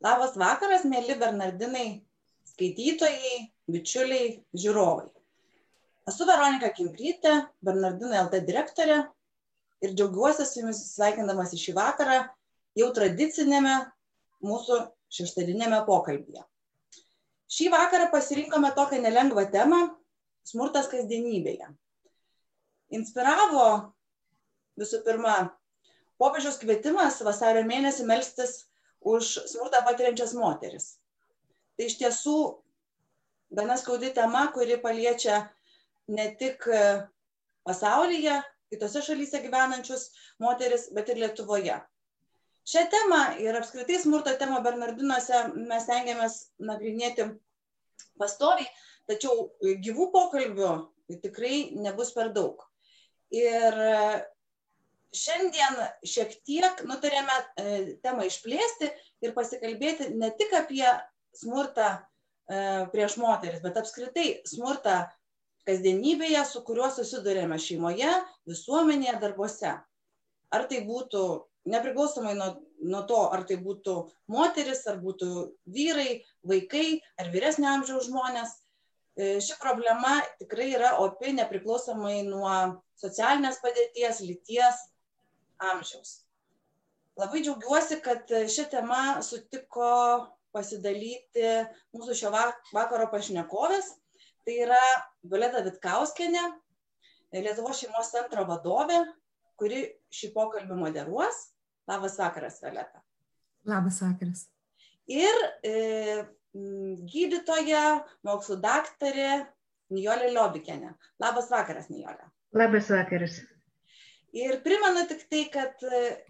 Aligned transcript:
Labas 0.00 0.36
vakaras, 0.40 0.86
mėly 0.88 1.12
Bernardinai, 1.20 2.00
skaitytojai, 2.48 3.40
bičiuliai, 3.68 4.38
žiūrovai. 4.56 5.10
Esu 6.08 6.24
Veronika 6.24 6.70
Kimprytė, 6.72 7.34
Bernardinai 7.60 8.22
LT 8.22 8.40
direktorė 8.46 9.02
ir 9.84 9.92
džiaugiuosi 9.92 10.46
su 10.48 10.62
jumis 10.62 10.80
sveikindamas 10.94 11.52
į 11.52 11.60
šį 11.66 11.74
vakarą 11.76 12.16
jau 12.80 12.88
tradicinėme 12.96 13.74
mūsų 14.48 14.78
šeštadinėme 15.12 15.82
pokalbėje. 15.84 16.46
Šį 17.50 17.68
vakarą 17.74 18.08
pasirinkome 18.14 18.72
tokią 18.78 19.02
nelengvą 19.04 19.44
temą- 19.52 19.82
smurtas 20.50 20.88
kasdienybėje. 20.88 21.68
Inspiravo 22.96 23.92
visų 24.80 25.04
pirma 25.04 25.36
popiežiaus 26.16 26.56
kvietimas 26.64 27.20
vasario 27.20 27.68
mėnesį 27.68 28.08
melstis 28.08 28.69
už 29.00 29.28
smurtą 29.48 29.82
patiriančias 29.86 30.34
moteris. 30.36 30.96
Tai 31.76 31.86
iš 31.88 31.96
tiesų 32.00 32.36
gana 33.56 33.76
skaudi 33.80 34.12
tema, 34.14 34.46
kuri 34.54 34.76
paliečia 34.82 35.42
ne 36.10 36.26
tik 36.38 36.66
pasaulyje, 37.66 38.40
kitose 38.70 39.02
šalyse 39.02 39.40
gyvenančius 39.42 40.10
moteris, 40.42 40.90
bet 40.94 41.10
ir 41.10 41.22
Lietuvoje. 41.22 41.78
Šią 42.70 42.84
temą 42.92 43.20
ir 43.42 43.56
apskritai 43.56 43.98
smurto 43.98 44.34
temą 44.38 44.60
Bernardinuose 44.62 45.46
mes 45.56 45.86
tengiamės 45.88 46.36
nagrinėti 46.62 47.26
pastoviai, 48.20 48.68
tačiau 49.10 49.48
gyvų 49.60 50.10
pokalbių 50.12 50.74
tikrai 51.24 51.70
nebus 51.80 52.12
per 52.14 52.30
daug. 52.36 52.60
Ir 53.34 53.80
šiandien 55.16 55.78
šiek 56.06 56.36
tiek 56.46 56.82
nutarėme 56.86 57.36
temą 58.04 58.26
išplėsti 58.28 58.90
ir 59.24 59.34
pasikalbėti 59.36 60.12
ne 60.14 60.30
tik 60.38 60.54
apie 60.56 60.86
smurtą 61.36 61.98
prieš 62.90 63.16
moteris, 63.22 63.62
bet 63.62 63.78
apskritai 63.78 64.40
smurtą 64.48 65.04
kasdienybėje, 65.68 66.40
su 66.48 66.62
kuriuo 66.66 66.88
susidurėme 66.94 67.58
šeimoje, 67.62 68.10
visuomenėje, 68.48 69.18
darbuose. 69.22 69.76
Ar 70.50 70.66
tai 70.70 70.80
būtų 70.86 71.22
nepriklausomai 71.70 72.34
nuo, 72.38 72.48
nuo 72.80 73.02
to, 73.06 73.20
ar 73.30 73.44
tai 73.46 73.60
būtų 73.60 73.96
moteris, 74.32 74.82
ar 74.90 74.98
būtų 75.02 75.28
vyrai, 75.70 76.22
vaikai, 76.46 77.00
ar 77.20 77.30
vyresnio 77.30 77.70
amžiaus 77.70 78.08
žmonės. 78.08 78.56
Ši 79.20 79.58
problema 79.60 80.16
tikrai 80.40 80.70
yra 80.72 80.94
opi 81.04 81.34
nepriklausomai 81.36 82.22
nuo 82.26 82.80
socialinės 82.98 83.60
padėties, 83.62 84.22
lyties, 84.24 84.80
amžiaus. 85.70 86.20
Labai 87.20 87.42
džiaugiuosi, 87.44 88.00
kad 88.04 88.30
šią 88.48 88.66
temą 88.72 89.20
sutiko 89.24 89.90
pasidalyti 90.54 91.46
mūsų 91.94 92.16
šio 92.16 92.32
vakaro 92.32 93.08
pašnekovės. 93.12 93.92
Tai 94.46 94.54
yra 94.64 94.80
Violeta 95.22 95.60
Vitkauskenė, 95.66 96.42
Lietuvos 97.36 97.78
šeimos 97.78 98.08
centro 98.10 98.42
vadovė, 98.48 98.98
kuri 99.60 99.84
šį 100.10 100.32
pokalbį 100.34 100.78
moderuos. 100.80 101.44
Labas 101.90 102.16
vakaras, 102.18 102.58
Violeta. 102.62 103.02
Labas 103.68 104.00
vakaras. 104.02 104.46
Ir 105.10 105.36
e, 105.66 105.74
gydytoja, 107.12 108.00
mokslų 108.26 108.58
daktarė 108.62 109.30
Nijolė 109.94 110.30
Liobikenė. 110.32 110.94
Labas 111.22 111.50
vakaras, 111.52 111.90
Nijolė. 111.92 112.30
Labas 112.56 112.90
vakaras. 112.90 113.40
Ir 114.36 114.60
primenu 114.62 115.02
tik 115.10 115.24
tai, 115.30 115.44
kad 115.50 115.82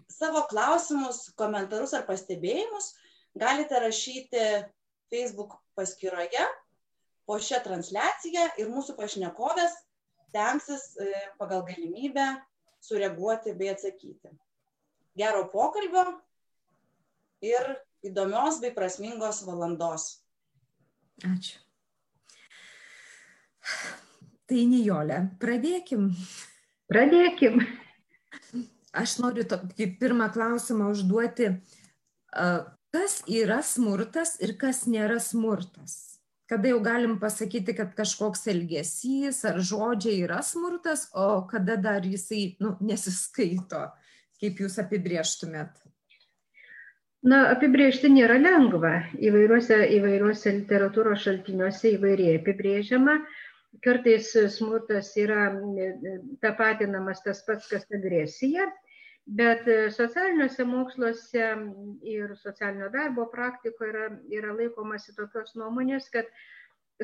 savo 0.09 0.41
klausimus, 0.49 1.27
komentarus 1.37 1.93
ar 1.93 2.07
pastebėjimus 2.07 2.95
galite 3.37 3.77
rašyti 3.79 4.45
Facebook 5.11 5.59
paskyroje 5.77 6.45
po 7.29 7.37
šią 7.37 7.61
transliaciją 7.63 8.47
ir 8.59 8.71
mūsų 8.73 8.97
pašnekovės 8.97 9.75
tenksis 10.33 10.95
pagal 11.37 11.61
galimybę 11.67 12.25
sureaguoti 12.81 13.53
bei 13.59 13.69
atsakyti. 13.71 14.33
Gero 15.17 15.45
pokalbio 15.51 16.05
ir 17.45 17.73
įdomios 18.07 18.61
bei 18.63 18.73
prasmingos 18.73 19.43
valandos. 19.45 20.23
Ačiū. 21.27 21.59
Tai 24.49 24.63
Nijolė, 24.67 25.19
pradėkim. 25.39 26.09
Pradėkim. 26.91 27.61
Aš 28.91 29.17
noriu 29.23 29.45
tokį 29.47 29.87
pirmą 30.01 30.27
klausimą 30.33 30.89
užduoti. 30.91 31.53
Kas 32.91 33.21
yra 33.31 33.61
smurtas 33.63 34.35
ir 34.43 34.57
kas 34.59 34.83
nėra 34.87 35.19
smurtas? 35.23 36.11
Kada 36.51 36.67
jau 36.67 36.81
galim 36.83 37.13
pasakyti, 37.19 37.71
kad 37.77 37.93
kažkoks 37.95 38.43
elgesys 38.51 39.45
ar 39.47 39.61
žodžiai 39.63 40.25
yra 40.25 40.41
smurtas, 40.43 41.05
o 41.15 41.45
kada 41.47 41.77
dar 41.79 42.03
jisai 42.03 42.57
nu, 42.59 42.73
nesiskaito, 42.83 43.85
kaip 44.43 44.59
jūs 44.59 44.75
apibrieštumėt? 44.83 45.79
Na, 47.23 47.45
apibriežti 47.53 48.09
nėra 48.11 48.35
lengva. 48.41 48.97
Įvairiuose, 49.21 49.77
įvairiuose 49.95 50.55
literatūros 50.57 51.23
šaltiniuose 51.23 51.93
įvairiai 51.95 52.41
apibrėžiama. 52.41 53.21
Kartais 53.85 54.33
smurtas 54.51 55.13
yra 55.21 55.45
tapatinamas 56.43 57.23
tas 57.23 57.39
pats, 57.47 57.69
kas 57.71 57.87
agresija, 57.95 58.67
bet 59.39 59.67
socialiniuose 59.95 60.65
moksluose 60.67 61.51
ir 62.13 62.33
socialinio 62.39 62.89
darbo 62.93 63.27
praktikoje 63.31 63.91
yra, 63.93 64.07
yra 64.39 64.55
laikomasi 64.57 65.15
tokios 65.15 65.55
nuomonės, 65.55 66.09
kad 66.11 66.27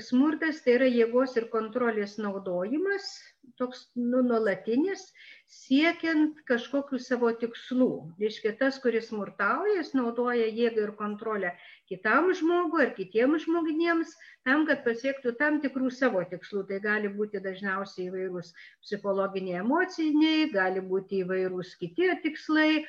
smurtas 0.04 0.60
tai 0.66 0.76
yra 0.78 0.88
jėgos 0.92 1.38
ir 1.40 1.48
kontrolės 1.54 2.18
naudojimas, 2.22 3.08
toks 3.58 3.88
nu, 3.96 4.22
nuolatinis, 4.26 5.08
siekiant 5.50 6.44
kažkokių 6.50 7.00
savo 7.02 7.32
tikslų. 7.42 7.90
Reiškia, 8.22 8.54
tas, 8.60 8.78
kuris 8.84 9.10
smurtauja, 9.10 9.80
jis 9.80 9.94
naudoja 9.98 10.50
jėgą 10.52 10.90
ir 10.90 10.94
kontrolę 11.00 11.56
kitam 11.90 12.30
žmogui 12.36 12.84
ar 12.86 12.94
kitiems 12.98 13.46
žmonėms, 13.46 14.14
tam, 14.48 14.66
kad 14.70 14.84
pasiektų 14.86 15.36
tam 15.42 15.60
tikrų 15.64 15.92
savo 15.94 16.24
tikslų. 16.32 16.66
Tai 16.70 16.80
gali 16.84 17.12
būti 17.14 17.42
dažniausiai 17.44 18.10
įvairūs 18.12 18.54
psichologiniai, 18.86 19.62
emociniai, 19.64 20.48
gali 20.54 20.84
būti 20.94 21.24
įvairūs 21.26 21.76
kiti 21.82 22.12
tikslai, 22.24 22.86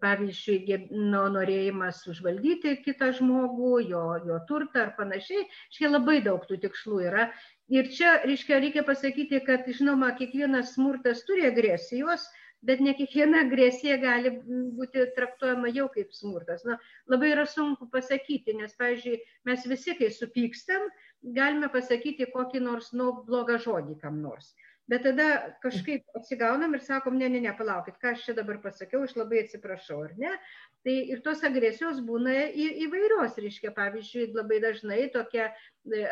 pavyzdžiui, 0.00 0.76
nu, 0.92 1.22
norėjimas 1.34 2.02
užvaldyti 2.10 2.74
kitą 2.84 3.14
žmogų, 3.16 3.72
jo, 3.88 4.02
jo 4.26 4.36
turtą 4.48 4.84
ar 4.84 4.92
panašiai. 4.98 5.46
Štai 5.72 5.92
labai 5.94 6.18
daug 6.26 6.44
tų 6.48 6.60
tikslų 6.66 7.00
yra. 7.08 7.30
Ir 7.72 7.88
čia, 7.94 8.18
reiškia, 8.26 8.58
reikia 8.60 8.84
pasakyti, 8.86 9.40
kad, 9.46 9.68
žinoma, 9.78 10.12
kiekvienas 10.18 10.74
smurtas 10.74 11.24
turi 11.28 11.46
agresijos, 11.48 12.26
bet 12.66 12.80
ne 12.84 12.92
kiekviena 12.96 13.44
agresija 13.46 13.96
gali 14.02 14.32
būti 14.76 15.06
traktuojama 15.16 15.70
jau 15.72 15.86
kaip 15.94 16.12
smurtas. 16.16 16.64
Na, 16.68 16.76
labai 17.12 17.32
yra 17.34 17.46
sunku 17.48 17.88
pasakyti, 17.92 18.56
nes, 18.58 18.74
pavyzdžiui, 18.80 19.20
mes 19.48 19.64
visi, 19.72 19.96
kai 19.98 20.10
supykstam, 20.14 20.88
galime 21.36 21.70
pasakyti 21.72 22.28
kokį 22.34 22.64
nors 22.66 22.92
nu, 22.96 23.12
blogą 23.28 23.58
žodį 23.64 23.96
kam 24.02 24.20
nors. 24.24 24.52
Bet 24.90 25.04
tada 25.06 25.26
kažkaip 25.62 26.16
atsigaunam 26.18 26.74
ir 26.74 26.82
sakom, 26.82 27.18
ne, 27.18 27.28
ne, 27.30 27.40
ne, 27.44 27.52
palaukit, 27.58 27.98
ką 28.02 28.10
aš 28.14 28.24
čia 28.26 28.34
dabar 28.34 28.58
pasakiau, 28.64 29.04
aš 29.06 29.14
labai 29.20 29.44
atsiprašau, 29.44 30.00
ar 30.08 30.16
ne? 30.18 30.32
Tai 30.86 30.96
ir 31.14 31.22
tos 31.22 31.44
agresijos 31.46 32.00
būna 32.08 32.34
į, 32.48 32.66
įvairios, 32.86 33.38
reiškia, 33.44 33.70
pavyzdžiui, 33.76 34.30
labai 34.34 34.58
dažnai 34.64 35.00
tokia 35.14 35.50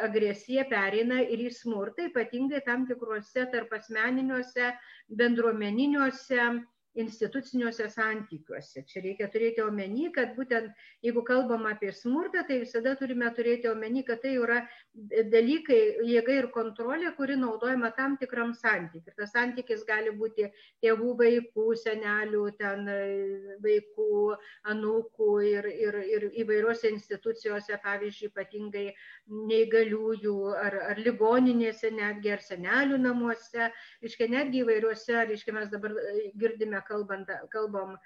agresija 0.05 0.69
pereina 0.71 1.23
ir 1.25 1.43
į 1.49 1.51
smurtą, 1.59 2.07
ypatingai 2.13 2.63
tam 2.67 2.87
tikruose 2.87 3.49
tarp 3.51 3.75
asmeniniuose, 3.81 4.71
bendruomeniniuose 5.23 6.51
instituciniuose 6.99 7.87
santykiuose. 7.93 8.83
Čia 8.89 9.03
reikia 9.05 9.29
turėti 9.33 9.63
omeny, 9.63 10.09
kad 10.15 10.35
būtent 10.39 10.73
jeigu 11.05 11.23
kalbam 11.27 11.67
apie 11.71 11.93
smurtą, 11.95 12.45
tai 12.49 12.61
visada 12.65 12.95
turime 12.99 13.31
turėti 13.37 13.71
omeny, 13.71 14.03
kad 14.07 14.23
tai 14.25 14.35
yra 14.39 14.63
dalykai, 15.33 15.79
jėga 16.07 16.35
ir 16.41 16.49
kontrolė, 16.55 17.11
kuri 17.17 17.37
naudojama 17.39 17.91
tam 17.97 18.17
tikram 18.21 18.53
santykiui. 18.57 19.05
Ir 19.07 19.17
tas 19.19 19.33
santykis 19.35 19.85
gali 19.87 20.11
būti 20.19 20.49
tėvų 20.83 21.15
vaikų, 21.21 21.67
senelių, 21.79 22.43
ten 22.59 22.89
vaikų, 23.63 24.19
anūkų 24.73 25.31
ir, 25.47 25.69
ir, 25.87 25.99
ir 26.17 26.27
įvairiuose 26.43 26.91
institucijose, 26.91 27.79
pavyzdžiui, 27.85 28.31
ypatingai 28.33 28.87
neįgaliųjų 29.51 30.37
ar, 30.59 30.79
ar 30.93 31.03
ligoninėse 31.05 31.93
netgi, 31.95 32.35
ar 32.35 32.45
senelių 32.45 32.99
namuose, 33.05 33.71
reiškia, 34.03 34.31
netgi 34.35 34.65
įvairiuose, 34.65 35.21
reiškia, 35.31 35.55
mes 35.61 35.71
dabar 35.73 35.95
girdime 36.39 36.83
kalbant, 36.89 37.31
kalbam 37.55 37.97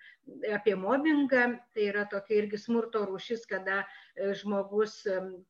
apie 0.53 0.77
mobbingą, 0.79 1.49
tai 1.75 1.89
yra 1.89 2.05
tokia 2.11 2.43
irgi 2.43 2.61
smurto 2.61 3.07
rūšis, 3.09 3.47
kada 3.51 3.83
žmogus 4.37 4.99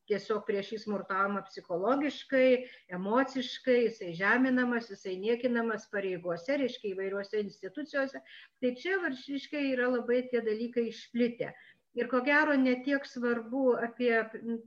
tiesiog 0.07 0.45
prieš 0.47 0.71
jį 0.73 0.79
smurtavama 0.85 1.41
psichologiškai, 1.49 2.47
emociškai, 2.95 3.77
jisai 3.87 4.13
žeminamas, 4.17 4.89
jisai 4.93 5.17
niekinamas 5.19 5.89
pareigose, 5.91 6.57
reiškia 6.61 6.93
įvairiuose 6.93 7.41
institucijose. 7.43 8.23
Tai 8.63 8.73
čia 8.79 8.99
varšiškai 9.03 9.63
yra 9.73 9.89
labai 9.97 10.23
tie 10.31 10.43
dalykai 10.45 10.87
išplitę. 10.91 11.51
Ir 11.93 12.07
ko 12.09 12.23
gero 12.25 12.55
netiek 12.57 13.03
svarbu 13.05 13.63
apie 13.87 14.13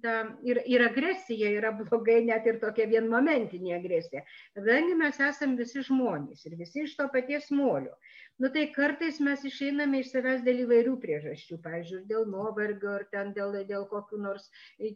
tą, 0.02 0.14
ir, 0.46 0.61
ir 0.70 0.84
agresija 0.87 1.49
yra 1.58 1.73
blogai, 1.78 2.20
net 2.28 2.46
ir 2.46 2.61
tokia 2.62 2.87
vienmomentinė 2.93 3.73
agresija. 3.81 4.23
Kadangi 4.55 4.94
mes 5.00 5.19
esame 5.28 5.58
visi 5.58 5.82
žmonės 5.88 6.46
ir 6.46 6.55
visi 6.61 6.84
iš 6.87 6.94
to 7.00 7.08
paties 7.17 7.50
molio. 7.50 7.96
Nu 8.38 8.50
tai 8.55 8.67
kartais 8.76 9.19
mes 9.26 9.43
išeiname 9.49 10.05
iš 10.05 10.12
savęs 10.12 10.44
dėl 10.46 10.62
įvairių 10.67 10.94
priežasčių, 11.02 11.58
pavyzdžiui, 11.67 12.05
dėl 12.12 12.28
nuovargio 12.31 12.94
ar 13.00 13.06
ten 13.14 13.34
dėl, 13.37 13.58
dėl 13.73 13.88
kokių 13.90 14.23
nors 14.23 14.50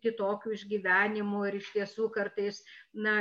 kitokių 0.04 0.54
išgyvenimų 0.58 1.46
ir 1.48 1.58
iš 1.62 1.72
tiesų 1.78 2.10
kartais, 2.14 2.62
na, 2.92 3.16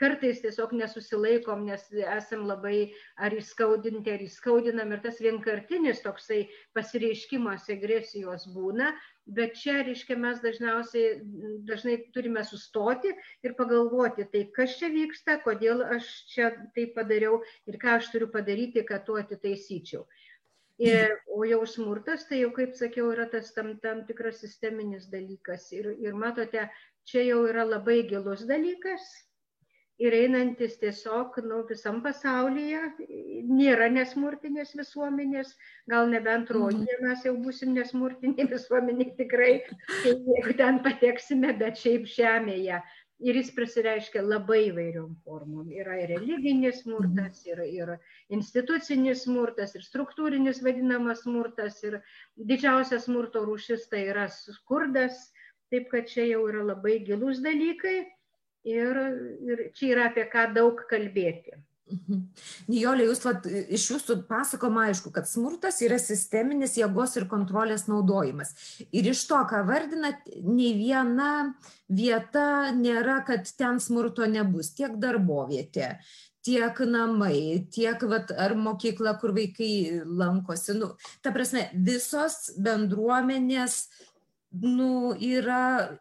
kartais 0.00 0.40
tiesiog 0.44 0.72
nesusilaikom, 0.76 1.64
nes 1.68 1.84
esam 2.04 2.46
labai 2.48 2.92
ar 3.16 3.34
įskaudinti, 3.36 4.12
ar 4.12 4.24
įskaudinam 4.26 4.92
ir 4.94 5.02
tas 5.04 5.20
vienkartinis 5.24 6.02
toksai 6.04 6.44
pasireiškimas 6.76 7.68
agresijos 7.72 8.46
būna, 8.54 8.92
bet 9.38 9.56
čia, 9.58 9.80
reiškia, 9.86 10.18
mes 10.22 10.42
dažniausiai, 10.44 11.16
dažnai 11.66 11.96
turime 12.14 12.44
sustoti 12.46 13.10
ir 13.46 13.56
pagalvoti, 13.58 14.28
tai 14.32 14.46
kas 14.56 14.76
čia 14.78 14.92
vyksta, 14.92 15.40
kodėl 15.44 15.82
aš 15.96 16.12
čia 16.32 16.52
tai 16.76 16.86
padariau 16.94 17.40
ir 17.66 17.80
ką 17.82 17.98
aš 17.98 18.12
turiu 18.12 18.30
padaryti, 18.32 18.84
kad 18.86 19.06
tuo 19.08 19.18
atitaisyčiau. 19.22 20.06
Ir, 20.76 21.14
o 21.32 21.40
jau 21.48 21.62
smurtas, 21.64 22.26
tai 22.28 22.42
jau, 22.42 22.50
kaip 22.52 22.74
sakiau, 22.76 23.08
yra 23.14 23.24
tas 23.32 23.48
tam, 23.56 23.78
tam 23.80 24.02
tikras 24.04 24.42
sisteminis 24.44 25.06
dalykas. 25.08 25.70
Ir, 25.72 25.94
ir 26.04 26.12
matote, 26.12 26.66
čia 27.08 27.22
jau 27.24 27.46
yra 27.48 27.64
labai 27.64 28.02
gilus 28.10 28.44
dalykas, 28.44 29.06
ir 29.98 30.12
einantis 30.12 30.76
tiesiog 30.80 31.38
nu, 31.46 31.62
visam 31.70 32.02
pasaulyje, 32.04 32.82
nėra 33.48 33.88
nesmurtinės 33.92 34.74
visuomenės, 34.76 35.54
gal 35.88 36.10
nebent 36.12 36.50
Mhm. 36.50 36.58
rodė, 36.58 36.98
mes 37.02 37.24
jau 37.24 37.34
būsim 37.36 37.72
nesmurtinė 37.78 38.44
visuomenė 38.54 39.16
tikrai, 39.16 39.62
tai 40.02 40.12
jeigu 40.12 40.56
ten 40.56 40.82
pateksime, 40.84 41.56
bet 41.58 41.80
šiaip 41.80 42.04
žemėje. 42.06 42.82
Ir 43.24 43.32
jis 43.32 43.48
prisireiškia 43.56 44.20
labai 44.20 44.66
įvairiom 44.68 45.14
formom. 45.24 45.70
Yra 45.72 45.94
ir 46.02 46.10
religinis 46.18 46.82
smurtas, 46.82 47.46
ir, 47.48 47.62
ir 47.64 47.94
institucinis 48.28 49.22
smurtas, 49.24 49.72
ir 49.74 49.80
struktūrinis 49.86 50.60
vadinamas 50.60 51.22
smurtas, 51.24 51.80
ir 51.88 52.02
didžiausia 52.36 52.98
smurto 53.00 53.40
rūšis 53.48 53.88
tai 53.88 54.02
yra 54.12 54.26
skurdas. 54.28 55.32
Taip 55.72 55.88
kad 55.90 56.04
čia 56.12 56.28
jau 56.28 56.44
yra 56.50 56.60
labai 56.62 56.98
gilus 57.08 57.40
dalykai 57.40 58.04
ir, 58.66 59.00
ir 59.46 59.64
čia 59.76 59.94
yra 59.94 60.10
apie 60.10 60.26
ką 60.32 60.50
daug 60.56 60.82
kalbėti. 60.90 61.56
Mhm. 61.86 62.22
Nijolė, 62.66 63.04
jūs 63.06 63.20
vat, 63.22 63.44
iš 63.46 63.84
jūsų 63.92 64.16
pasakoma 64.26 64.88
aišku, 64.88 65.12
kad 65.14 65.28
smurtas 65.30 65.78
yra 65.86 66.00
sisteminis 66.02 66.74
jėgos 66.80 67.14
ir 67.20 67.28
kontrolės 67.30 67.86
naudojimas. 67.86 68.50
Ir 68.90 69.06
iš 69.12 69.22
to, 69.30 69.38
ką 69.46 69.62
vardinat, 69.68 70.26
nei 70.42 70.72
viena 70.74 71.54
vieta 71.86 72.72
nėra, 72.74 73.20
kad 73.28 73.46
ten 73.58 73.78
smurto 73.82 74.26
nebus. 74.26 74.72
Tiek 74.74 74.98
darbovietė, 74.98 75.92
tiek 76.46 76.82
namai, 76.90 77.68
tiek 77.70 78.02
vat, 78.10 78.34
ar 78.34 78.56
mokykla, 78.58 79.14
kur 79.22 79.36
vaikai 79.36 80.02
lankosi. 80.02 80.74
Nu, 80.80 80.90
ta 81.22 81.30
prasme, 81.34 81.68
visos 81.86 82.56
bendruomenės 82.66 83.84
nu, 84.58 85.14
yra 85.22 85.92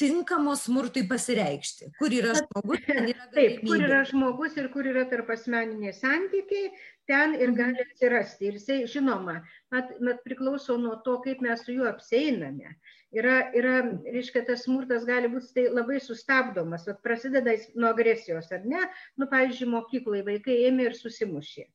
tinkamos 0.00 0.66
smurtui 0.66 1.06
pasireikšti. 1.08 1.90
Kur 2.00 2.12
yra 2.12 2.34
žmogus, 2.36 2.82
ten 2.86 3.08
yra 3.12 3.26
Taip, 3.36 3.60
kur 3.62 3.76
galimybė. 3.76 3.86
yra 3.88 4.02
žmogus 4.10 4.58
ir 4.60 4.68
kur 4.74 4.88
yra 4.90 5.06
tarp 5.10 5.30
asmeniniai 5.32 5.94
santykiai, 5.96 6.70
ten 7.10 7.36
ir 7.38 7.54
gali 7.56 7.84
atsirasti. 7.84 8.50
Ir 8.50 8.58
jisai, 8.60 8.78
žinoma, 8.90 9.38
mat, 9.74 9.94
mat 10.04 10.20
priklauso 10.26 10.76
nuo 10.80 10.98
to, 11.06 11.16
kaip 11.24 11.40
mes 11.44 11.64
su 11.64 11.76
juo 11.76 11.88
apseiname. 11.90 12.76
Yra, 13.16 13.36
yra 13.56 13.78
reiškia, 14.12 14.44
tas 14.48 14.66
smurtas 14.66 15.06
gali 15.08 15.30
būti 15.32 15.54
tai 15.56 15.66
labai 15.72 16.00
sustabdomas, 16.04 16.84
vat 16.90 17.00
prasideda 17.06 17.54
jis 17.54 17.70
nuo 17.78 17.94
agresijos, 17.94 18.50
ar 18.52 18.66
ne? 18.68 18.82
Nu, 19.16 19.30
pavyzdžiui, 19.32 19.70
mokyklai 19.72 20.24
vaikai 20.26 20.60
ėmė 20.68 20.90
ir 20.90 20.98
susimušė. 20.98 21.68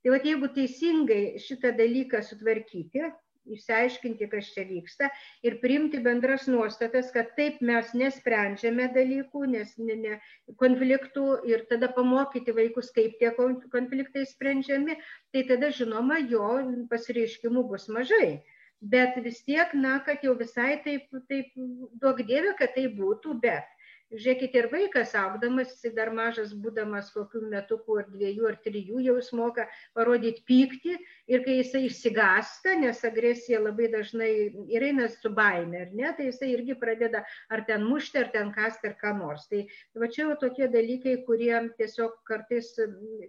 Tai 0.00 0.14
vat, 0.14 0.24
jeigu 0.24 0.48
teisingai 0.56 1.22
šitą 1.44 1.74
dalyką 1.76 2.22
sutvarkyti, 2.24 3.10
išsiaiškinti, 3.48 4.28
kas 4.32 4.50
čia 4.54 4.64
vyksta 4.68 5.08
ir 5.46 5.58
priimti 5.62 6.00
bendras 6.04 6.46
nuostatas, 6.50 7.10
kad 7.14 7.32
taip 7.38 7.60
mes 7.64 7.92
nesprendžiame 7.96 8.90
dalykų, 8.94 9.46
nes 9.54 9.74
ne, 9.78 9.96
ne, 10.04 10.20
konfliktų 10.60 11.26
ir 11.48 11.66
tada 11.72 11.90
pamokyti 11.96 12.54
vaikus, 12.56 12.92
kaip 12.96 13.18
tie 13.22 13.32
kon- 13.38 13.60
konfliktai 13.72 14.26
sprendžiami, 14.28 14.98
tai 15.32 15.44
tada 15.48 15.72
žinoma, 15.74 16.20
jo 16.30 16.52
pasireiškimų 16.92 17.66
bus 17.72 17.88
mažai. 17.88 18.40
Bet 18.80 19.18
vis 19.20 19.42
tiek, 19.44 19.74
na, 19.76 19.98
kad 20.04 20.22
jau 20.24 20.32
visai 20.38 20.78
taip, 20.84 21.10
taip 21.28 21.52
duok 22.00 22.22
dievė, 22.24 22.54
kad 22.56 22.72
tai 22.76 22.86
būtų, 22.96 23.36
bet 23.42 23.79
Žiūrėkite, 24.10 24.58
ir 24.58 24.66
vaikas 24.72 25.12
augdamas, 25.14 25.76
jis 25.84 25.92
dar 25.94 26.08
mažas 26.10 26.50
būdamas 26.58 27.12
kokių 27.14 27.44
metukų 27.52 27.98
ar 28.00 28.06
dviejų 28.10 28.48
ar 28.48 28.56
trijų, 28.64 28.98
jau 29.04 29.12
jis 29.20 29.28
moka 29.38 29.68
parodyti 29.94 30.42
pyktį 30.50 30.96
ir 31.30 31.44
kai 31.44 31.60
jisai 31.60 31.84
išsigasta, 31.86 32.74
nes 32.80 33.04
agresija 33.06 33.60
labai 33.62 33.86
dažnai 33.92 34.30
ir 34.74 34.86
eina 34.88 35.06
su 35.12 35.30
baime, 35.30 35.84
ar 35.84 35.92
ne, 35.94 36.10
tai 36.16 36.26
jisai 36.26 36.48
irgi 36.56 36.74
pradeda 36.80 37.20
ar 37.54 37.62
ten 37.68 37.84
mušti, 37.86 38.18
ar 38.18 38.32
ten 38.34 38.50
kasti, 38.56 38.90
ar 38.90 38.96
ką 38.98 39.12
nors. 39.20 39.44
Tai 39.52 39.62
va 40.02 40.10
čia 40.10 40.24
jau 40.24 40.34
tokie 40.42 40.66
dalykai, 40.74 41.14
kurie 41.28 41.54
tiesiog 41.78 42.18
kartais 42.26 42.72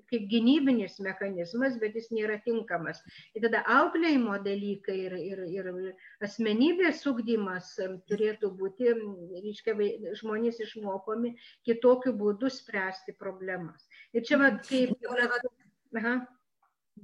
kaip 0.10 0.26
gynybinis 0.34 0.98
mechanizmas, 1.06 1.78
bet 1.78 1.94
jis 2.00 2.10
nėra 2.10 2.40
tinkamas. 2.42 3.04
Ir 3.38 3.46
tada 3.46 3.62
auklėjimo 3.78 4.40
dalykai 4.42 4.98
ir, 5.06 5.18
ir, 5.30 5.46
ir 5.46 5.72
asmenybės 6.26 7.06
ugdymas 7.06 7.76
turėtų 8.10 8.50
būti, 8.58 8.98
reiškia, 9.46 9.78
žmonės 10.18 10.58
išmokomi 10.72 11.36
kitokiu 11.68 12.16
būdu 12.16 12.50
spręsti 12.50 13.16
problemas. 13.20 13.84
Ir 14.16 14.24
čia, 14.24 14.40
va, 14.40 14.54
kaip... 14.64 14.96
Aha. 15.98 16.22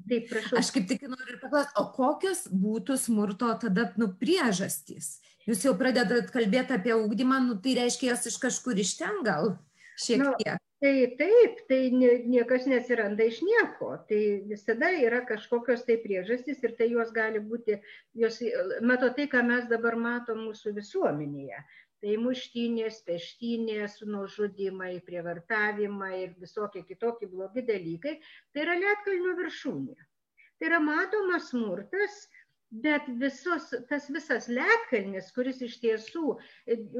Taip, 0.07 0.27
prašau. 0.29 0.57
Aš 0.59 0.69
kaip 0.75 0.85
tik 0.87 1.05
noriu 1.09 1.39
paklausti, 1.41 1.73
o 1.79 1.87
kokios 1.95 2.45
būtų 2.51 2.97
smurto 3.01 3.49
tada 3.61 3.89
nu, 3.99 4.11
priežastys? 4.19 5.17
Jūs 5.47 5.63
jau 5.63 5.73
pradedat 5.79 6.29
kalbėti 6.33 6.75
apie 6.75 6.93
ūkdymą, 6.95 7.39
nu, 7.45 7.57
tai 7.63 7.77
reiškia, 7.79 8.11
jos 8.11 8.27
iš 8.31 8.37
kažkur 8.43 8.79
iš 8.83 8.97
ten 8.99 9.21
gal 9.25 9.55
šiek 9.97 10.21
Nu, 10.21 10.33
tiek. 10.39 10.59
Tai 10.77 10.93
taip, 11.17 11.63
tai 11.65 11.89
nie- 11.89 12.21
niekas 12.29 12.67
nesiranda 12.69 13.25
iš 13.25 13.39
nieko. 13.41 13.95
Tai 14.09 14.19
visada 14.45 14.91
yra 14.93 15.23
kažkokios 15.25 15.87
tai 15.87 15.97
priežastys 15.97 16.61
ir 16.61 16.75
tai 16.77 16.91
jos 16.91 17.09
gali 17.15 17.39
būti, 17.41 17.79
jos, 18.13 18.37
mato 18.85 19.09
tai, 19.09 19.25
ką 19.31 19.41
mes 19.47 19.65
dabar 19.71 19.95
matom 19.95 20.43
mūsų 20.45 20.75
visuomenėje. 20.77 21.63
Tai 22.03 22.17
muštynės, 22.21 22.99
peštynės, 23.07 24.01
nužudimai, 24.05 24.99
prievartavimai 25.07 26.11
ir 26.23 26.35
visokie 26.41 26.83
kitokie 26.85 27.29
blogi 27.31 27.63
dalykai. 27.65 28.19
Tai 28.53 28.65
yra 28.67 28.75
lietkalnio 28.77 29.33
viršūnė. 29.39 29.97
Tai 30.57 30.69
yra 30.69 30.81
matomas 30.81 31.49
smurtas, 31.51 32.19
bet 32.85 33.09
visos, 33.21 33.71
tas 33.89 34.07
visas 34.13 34.47
lietkalnis, 34.51 35.31
kuris 35.33 35.61
iš 35.65 35.79
tiesų, 35.81 36.37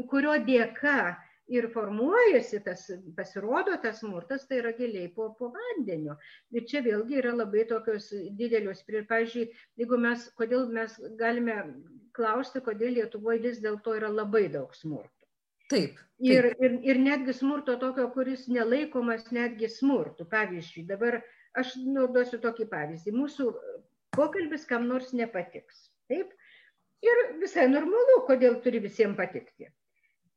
kurio 0.10 0.38
dėka 0.48 1.00
ir 1.48 1.70
formuojasi 1.72 2.60
tas, 2.66 2.86
pasirodo 3.16 3.78
tas 3.84 4.02
smurtas, 4.02 4.48
tai 4.48 4.60
yra 4.62 4.74
giliai 4.78 5.12
po, 5.16 5.30
po 5.40 5.52
vandeniu. 5.54 6.18
Ir 6.52 6.66
čia 6.68 6.82
vėlgi 6.86 7.22
yra 7.22 7.34
labai 7.36 7.64
tokios 7.70 8.10
didelios, 8.40 8.84
pavyzdžiui, 8.88 9.48
jeigu 9.80 10.00
mes, 10.04 10.28
kodėl 10.40 10.68
mes 10.74 10.98
galime 11.20 11.62
klausti, 12.18 12.62
kodėl 12.66 12.98
Lietuvoje 12.98 13.44
vis 13.46 13.62
dėlto 13.64 13.96
yra 14.00 14.10
labai 14.12 14.48
daug 14.54 14.74
smurto. 14.76 15.14
Taip. 15.72 16.00
Ir, 16.24 16.48
ir, 16.64 16.78
ir 16.90 17.00
netgi 17.02 17.36
smurto 17.36 17.76
tokio, 17.80 18.08
kuris 18.14 18.48
nelaikomas 18.50 19.28
netgi 19.36 19.70
smurtu. 19.70 20.26
Pavyzdžiui, 20.32 20.86
dabar 20.90 21.20
aš 21.60 21.76
naudosiu 21.84 22.40
tokį 22.42 22.70
pavyzdį. 22.72 23.14
Mūsų 23.14 23.50
pokalbis 24.18 24.66
kam 24.70 24.88
nors 24.90 25.14
nepatiks. 25.14 25.88
Taip? 26.10 26.32
Ir 27.06 27.24
visai 27.42 27.68
normalu, 27.70 28.22
kodėl 28.30 28.58
turi 28.64 28.82
visiems 28.82 29.20
patikti. 29.20 29.70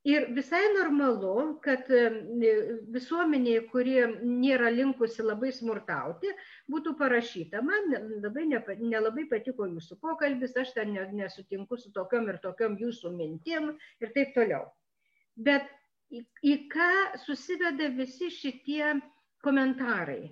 Ir 0.08 0.30
visai 0.32 0.62
normalu, 0.72 1.60
kad 1.60 1.90
visuomenėje, 2.94 3.66
kurie 3.68 4.06
nėra 4.24 4.70
linkusi 4.72 5.20
labai 5.20 5.50
smurtauti, 5.52 6.30
būtų 6.72 6.94
parašyta, 6.96 7.60
man 7.60 7.92
labai 8.22 8.46
nepa, 8.48 8.78
nelabai 8.80 9.26
patiko 9.28 9.66
jūsų 9.68 9.98
pokalbis, 10.00 10.56
aš 10.56 10.72
ten 10.72 10.94
ne- 10.94 11.04
nesutinku 11.12 11.76
su 11.76 11.92
tokiom 11.92 12.30
ir 12.32 12.38
tokiom 12.40 12.78
jūsų 12.80 13.12
mintim 13.12 13.74
ir 14.00 14.12
taip 14.14 14.32
toliau. 14.38 14.70
Bet 15.36 15.68
į, 16.08 16.24
į 16.48 16.54
ką 16.72 16.88
susiveda 17.26 17.90
visi 17.92 18.30
šitie 18.32 18.94
komentarai? 19.44 20.30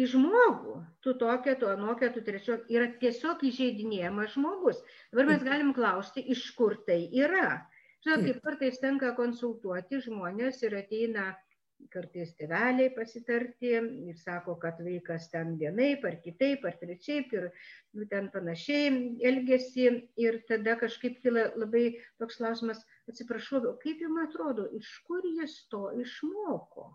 Į 0.00 0.06
žmogų, 0.14 0.78
tu 1.04 1.12
tokia, 1.20 1.58
tu 1.60 1.68
anokia, 1.68 2.08
tu 2.14 2.22
trečio, 2.24 2.56
yra 2.72 2.86
tiesiog 3.02 3.42
įžeidinėjamas 3.44 4.32
žmogus. 4.32 4.80
Dabar 5.12 5.28
mes 5.28 5.44
galim 5.44 5.74
klausti, 5.76 6.24
iš 6.24 6.46
kur 6.56 6.78
tai 6.86 7.02
yra. 7.12 7.66
Žinot, 8.04 8.22
kaip 8.26 8.42
kartais 8.44 8.78
tenka 8.80 9.12
konsultuoti 9.16 9.98
žmonės 10.06 10.62
ir 10.64 10.76
ateina 10.78 11.24
kartais 11.92 12.30
tėveliai 12.38 12.90
pasitarti 12.96 13.72
ir 13.72 14.16
sako, 14.20 14.54
kad 14.62 14.80
vaikas 14.84 15.28
ten 15.32 15.54
vienaip 15.60 16.04
ar 16.08 16.16
kitaip 16.24 16.64
ar 16.68 16.76
trečiaip 16.80 17.32
ir 17.36 17.46
nu, 17.50 18.06
ten 18.10 18.28
panašiai 18.32 18.90
elgesi 19.30 19.86
ir 20.24 20.40
tada 20.48 20.76
kažkaip 20.80 21.20
kyla 21.24 21.46
labai 21.56 21.84
toks 22.20 22.40
klausimas, 22.40 22.82
atsiprašau, 23.12 23.62
kaip 23.84 24.02
jums 24.04 24.26
atrodo, 24.28 24.68
iš 24.80 24.90
kur 25.08 25.24
jis 25.24 25.56
to 25.72 25.86
išmoko? 26.04 26.90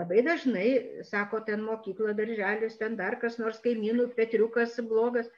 Labai 0.00 0.22
dažnai, 0.24 0.68
sako, 1.04 1.42
ten 1.48 1.64
mokykla, 1.64 2.14
darželis, 2.16 2.78
ten 2.80 2.96
dar 2.96 3.18
kas 3.20 3.36
nors 3.40 3.60
kaimynų, 3.64 4.08
petriukas 4.16 4.78
blogas. 4.88 5.28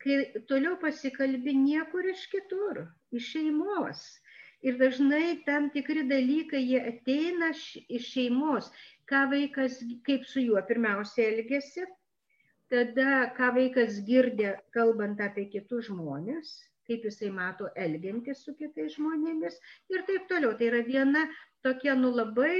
Kai 0.00 0.22
toliau 0.48 0.78
pasikalbi 0.80 1.52
niekur 1.60 2.06
iš 2.14 2.26
kitur, 2.32 2.86
iš 3.12 3.34
šeimos 3.34 4.06
Ir 4.60 4.76
dažnai 4.76 5.40
tam 5.46 5.70
tikri 5.72 6.02
dalykai, 6.08 6.60
jie 6.60 6.80
ateina 6.92 7.48
iš 7.96 8.08
šeimos, 8.12 8.66
ką 9.08 9.22
vaikas, 9.32 9.78
kaip 10.04 10.26
su 10.28 10.42
juo 10.44 10.60
pirmiausia 10.68 11.30
elgesi, 11.30 11.86
tada 12.72 13.30
ką 13.38 13.48
vaikas 13.56 14.02
girdė, 14.08 14.52
kalbant 14.76 15.22
apie 15.24 15.46
kitus 15.54 15.88
žmonės, 15.88 16.52
kaip 16.90 17.08
jisai 17.08 17.30
mato 17.32 17.70
elgiantis 17.86 18.44
su 18.44 18.52
kitais 18.58 18.98
žmonėmis 18.98 19.56
ir 19.94 20.04
taip 20.10 20.28
toliau. 20.28 20.52
Tai 20.58 20.68
yra 20.68 20.84
viena 20.84 21.24
tokia, 21.64 21.96
nu 21.96 22.12
labai, 22.12 22.52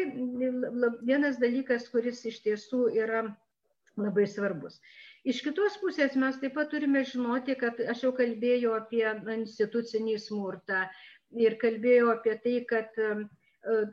vienas 1.04 1.36
dalykas, 1.42 1.90
kuris 1.92 2.24
iš 2.32 2.40
tiesų 2.46 2.86
yra 2.96 3.26
labai 4.00 4.24
svarbus. 4.24 4.80
Iš 5.28 5.42
kitos 5.44 5.76
pusės 5.82 6.14
mes 6.16 6.38
taip 6.40 6.54
pat 6.56 6.70
turime 6.72 7.02
žinoti, 7.04 7.56
kad 7.60 7.80
aš 7.92 8.06
jau 8.06 8.12
kalbėjau 8.16 8.72
apie 8.78 9.04
institucinį 9.34 10.16
smurtą, 10.22 10.86
ir 11.38 11.56
kalbėjo 11.60 12.10
apie 12.14 12.34
tai, 12.44 12.54
kad 12.70 12.96
e, 12.98 13.10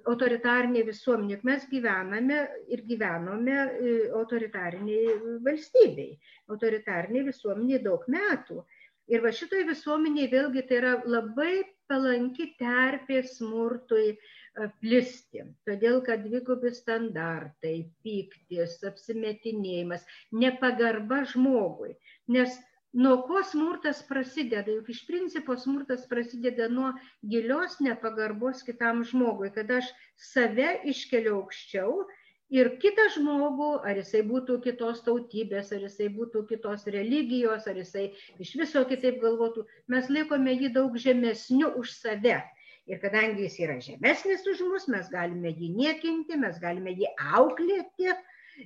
autoritarnė 0.09 0.83
visuomenė, 0.87 1.39
mes 1.49 1.67
gyvename 1.71 2.39
ir 2.73 2.83
gyvenome 2.89 3.57
e, 3.57 3.93
autoritariniai 4.17 5.17
valstybei, 5.45 6.17
autoritariniai 6.53 7.27
visuomeniai 7.29 7.83
daug 7.83 8.07
metų. 8.07 8.63
Ir 9.07 9.23
va 9.23 9.31
šitoj 9.31 9.67
visuomeniai 9.69 10.31
vėlgi 10.31 10.65
tai 10.67 10.81
yra 10.81 10.95
labai 11.07 11.61
palanki 11.87 12.53
terpė 12.59 13.21
smurtui 13.23 14.17
plisti. 14.81 15.43
Todėl, 15.69 16.01
kad 16.07 16.23
dvigubi 16.25 16.71
standartai, 16.75 17.75
pyktis, 18.05 18.79
apsimetinėjimas, 18.89 20.05
nepagarba 20.45 21.23
žmogui. 21.33 21.93
Nes 22.33 22.57
nuo 22.93 23.17
ko 23.27 23.41
smurtas 23.43 23.99
prasideda 24.09 24.71
juk 24.71 24.87
iš 24.93 25.01
principo 25.07 25.57
smurtas 25.59 26.05
prasideda 26.09 26.69
nuo 26.71 26.93
gilios 27.33 27.75
nepagarbos 27.83 28.63
kitam 28.69 29.03
žmogui 29.09 29.51
kad 29.57 29.71
aš 29.79 29.91
save 30.29 30.69
iškeliu 30.93 31.35
aukščiau 31.41 31.97
ir 32.59 32.69
kitą 32.83 33.05
žmogų 33.17 33.69
ar 33.91 33.99
jisai 33.99 34.23
būtų 34.31 34.57
kitos 34.63 35.03
tautybės 35.05 35.73
ar 35.75 35.83
jisai 35.83 36.07
būtų 36.15 36.45
kitos 36.53 36.87
religijos 36.97 37.67
ar 37.67 37.77
jisai 37.83 38.05
iš 38.45 38.55
viso 38.61 38.85
kitaip 38.93 39.19
galvotų 39.23 39.67
mes 39.93 40.07
laikome 40.17 40.55
jį 40.55 40.71
daug 40.79 40.95
žemesniu 41.07 41.73
už 41.83 41.91
save 41.99 42.39
ir 42.87 43.03
kadangi 43.03 43.45
jis 43.47 43.59
yra 43.67 43.77
žemesnis 43.83 44.47
už 44.53 44.63
mus 44.71 44.87
mes 44.91 45.11
galime 45.13 45.53
jį 45.53 45.73
niekinti 45.75 46.39
mes 46.39 46.59
galime 46.63 46.95
jį 46.95 47.13
auklėti 47.35 48.15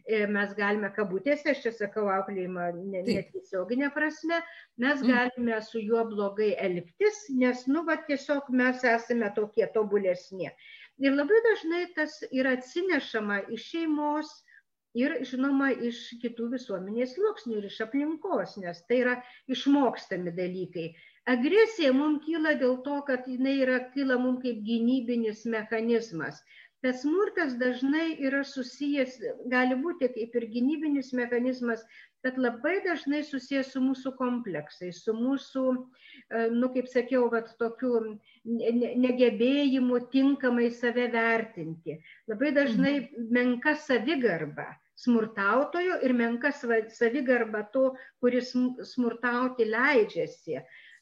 E, 0.07 0.19
mes 0.33 0.51
galime 0.55 0.89
kabutėse, 0.95 1.51
aš 1.51 1.63
čia 1.65 1.71
sakau 1.75 2.05
auklėjimą 2.13 2.67
netiesioginė 2.93 3.89
prasme, 3.95 4.37
mes 4.83 5.01
mm. 5.03 5.09
galime 5.11 5.57
su 5.67 5.81
juo 5.83 6.03
blogai 6.07 6.51
elgtis, 6.67 7.25
nes, 7.41 7.65
nu, 7.71 7.83
va, 7.89 7.97
tiesiog 8.07 8.47
mes 8.61 8.85
esame 8.93 9.31
tokie 9.35 9.67
tobulesni. 9.75 10.47
Ir 11.03 11.17
labai 11.17 11.41
dažnai 11.47 11.83
tas 11.97 12.21
yra 12.29 12.55
atsinešama 12.59 13.41
iš 13.57 13.67
šeimos 13.73 14.31
ir, 14.97 15.17
žinoma, 15.27 15.71
iš 15.89 15.99
kitų 16.23 16.51
visuomenės 16.55 17.17
sluoksnių 17.17 17.59
ir 17.59 17.67
iš 17.71 17.81
aplinkos, 17.87 18.57
nes 18.63 18.83
tai 18.87 19.03
yra 19.03 19.17
išmokstami 19.51 20.35
dalykai. 20.39 20.91
Agresija 21.29 21.93
mums 21.93 22.23
kyla 22.25 22.55
dėl 22.57 22.79
to, 22.85 22.97
kad 23.05 23.27
jinai 23.29 23.59
yra 23.61 23.77
kyla 23.93 24.17
mums 24.17 24.41
kaip 24.41 24.63
gynybinis 24.65 25.45
mechanizmas 25.45 26.41
bet 26.81 26.97
smurtas 27.01 27.57
dažnai 27.61 28.15
yra 28.25 28.41
susijęs, 28.47 29.19
gali 29.53 29.77
būti 29.83 30.09
kaip 30.15 30.37
ir 30.39 30.47
gynybinis 30.53 31.11
mechanizmas, 31.17 31.83
bet 32.25 32.37
labai 32.41 32.79
dažnai 32.85 33.21
susijęs 33.25 33.71
su 33.75 33.81
mūsų 33.85 34.13
kompleksais, 34.17 35.03
su 35.05 35.13
mūsų, 35.17 35.65
e, 35.77 36.43
nu, 36.53 36.71
kaip 36.73 36.89
sakiau, 36.89 37.27
vat, 37.33 37.53
tokiu 37.61 38.01
negebėjimu 38.45 40.01
tinkamai 40.13 40.69
save 40.73 41.07
vertinti. 41.13 41.99
Labai 42.29 42.53
dažnai 42.57 42.95
menka 43.37 43.75
savigarba 43.77 44.71
smurtautojo 45.01 45.97
ir 46.05 46.13
menka 46.13 46.51
savigarba 46.53 47.63
to, 47.73 47.91
kuris 48.21 48.53
smurtauti 48.93 49.65
leidžiasi. 49.69 50.61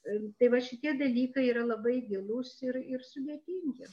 Tai 0.10 0.52
va 0.54 0.62
šitie 0.64 0.96
dalykai 0.98 1.50
yra 1.52 1.66
labai 1.68 2.00
gilus 2.08 2.56
ir, 2.66 2.80
ir 2.82 3.04
sudėtingi. 3.06 3.90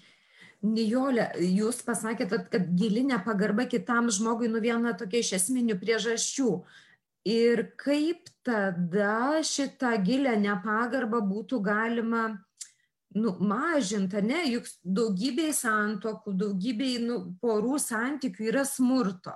Nijolė, 0.66 1.28
jūs 1.42 1.82
pasakėte, 1.84 2.38
kad 2.50 2.70
gilinė 2.78 3.18
pagarba 3.26 3.66
kitam 3.68 4.08
žmogui 4.10 4.48
nu 4.48 4.62
viena 4.64 4.94
tokia 4.96 5.20
iš 5.22 5.34
esminių 5.40 5.76
priežasčių. 5.82 6.50
Ir 7.26 7.62
kaip 7.80 8.30
tada 8.46 9.42
šitą 9.44 9.92
gilę 10.06 10.36
nepagarbą 10.38 11.20
būtų 11.26 11.58
galima 11.66 12.28
nu, 13.16 13.34
mažinti, 13.40 14.22
ne? 14.22 14.44
Juk 14.52 14.70
daugybėj 14.84 15.52
santokų, 15.58 16.36
daugybėj 16.38 16.96
nu, 17.04 17.18
porų 17.42 17.80
santykių 17.82 18.50
yra 18.52 18.64
smurto. 18.68 19.34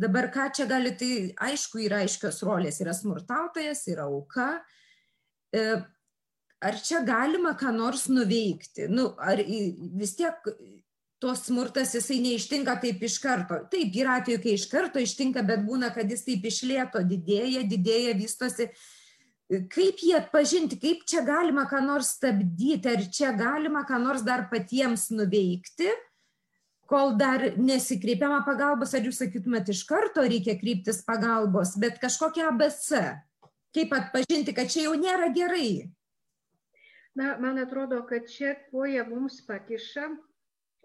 Dabar 0.00 0.26
ką 0.34 0.48
čia 0.56 0.66
gali, 0.66 0.90
tai 0.98 1.10
aišku, 1.48 1.84
yra 1.86 2.02
aiškios 2.02 2.42
rolės, 2.46 2.80
yra 2.82 2.94
smurtautojas, 2.96 3.84
yra 3.92 4.08
auka. 4.10 4.48
E, 5.54 5.84
ar 6.62 6.78
čia 6.82 7.02
galima 7.06 7.54
ką 7.58 7.72
nors 7.74 8.08
nuveikti? 8.12 8.88
Nu, 8.92 9.12
ar 9.18 9.42
vis 9.42 10.14
tiek 10.18 10.38
tos 11.24 11.46
smurtas 11.48 11.94
jisai 11.96 12.18
neištinka 12.20 12.74
taip 12.82 13.02
iš 13.06 13.16
karto. 13.22 13.62
Taip, 13.72 13.94
yra 13.96 14.18
atveju, 14.20 14.42
kai 14.42 14.56
iš 14.58 14.66
karto 14.68 15.00
ištinka, 15.00 15.44
bet 15.46 15.64
būna, 15.64 15.88
kad 15.94 16.10
jis 16.10 16.26
taip 16.26 16.44
išlėto 16.50 17.00
didėja, 17.08 17.64
didėja, 17.68 18.12
vystosi. 18.18 18.68
Kaip 19.72 20.00
jį 20.00 20.14
atpažinti, 20.18 20.76
kaip 20.80 21.04
čia 21.08 21.22
galima 21.24 21.66
ką 21.70 21.80
nors 21.84 22.14
stabdyti, 22.18 22.90
ar 22.90 23.06
čia 23.12 23.32
galima 23.36 23.84
ką 23.88 24.00
nors 24.02 24.24
dar 24.24 24.48
patiems 24.52 25.10
nuveikti, 25.12 25.90
kol 26.88 27.14
dar 27.20 27.52
nesikreipiama 27.56 28.42
pagalbos, 28.44 28.92
ar 28.96 29.04
jūs 29.04 29.20
sakytumėt 29.22 29.70
iš 29.72 29.84
karto 29.88 30.24
reikia 30.24 30.56
kryptis 30.60 31.00
pagalbos, 31.06 31.76
bet 31.80 32.00
kažkokia 32.02 32.50
ABC. 32.52 33.04
Kaip 33.74 33.92
atpažinti, 33.96 34.52
kad 34.54 34.68
čia 34.70 34.86
jau 34.86 34.94
nėra 34.98 35.32
gerai. 35.34 35.90
Na, 37.14 37.36
man 37.38 37.58
atrodo, 37.62 38.02
kad 38.10 38.26
čia 38.30 38.54
koja 38.70 39.04
mums 39.08 39.40
pakiša 39.46 40.08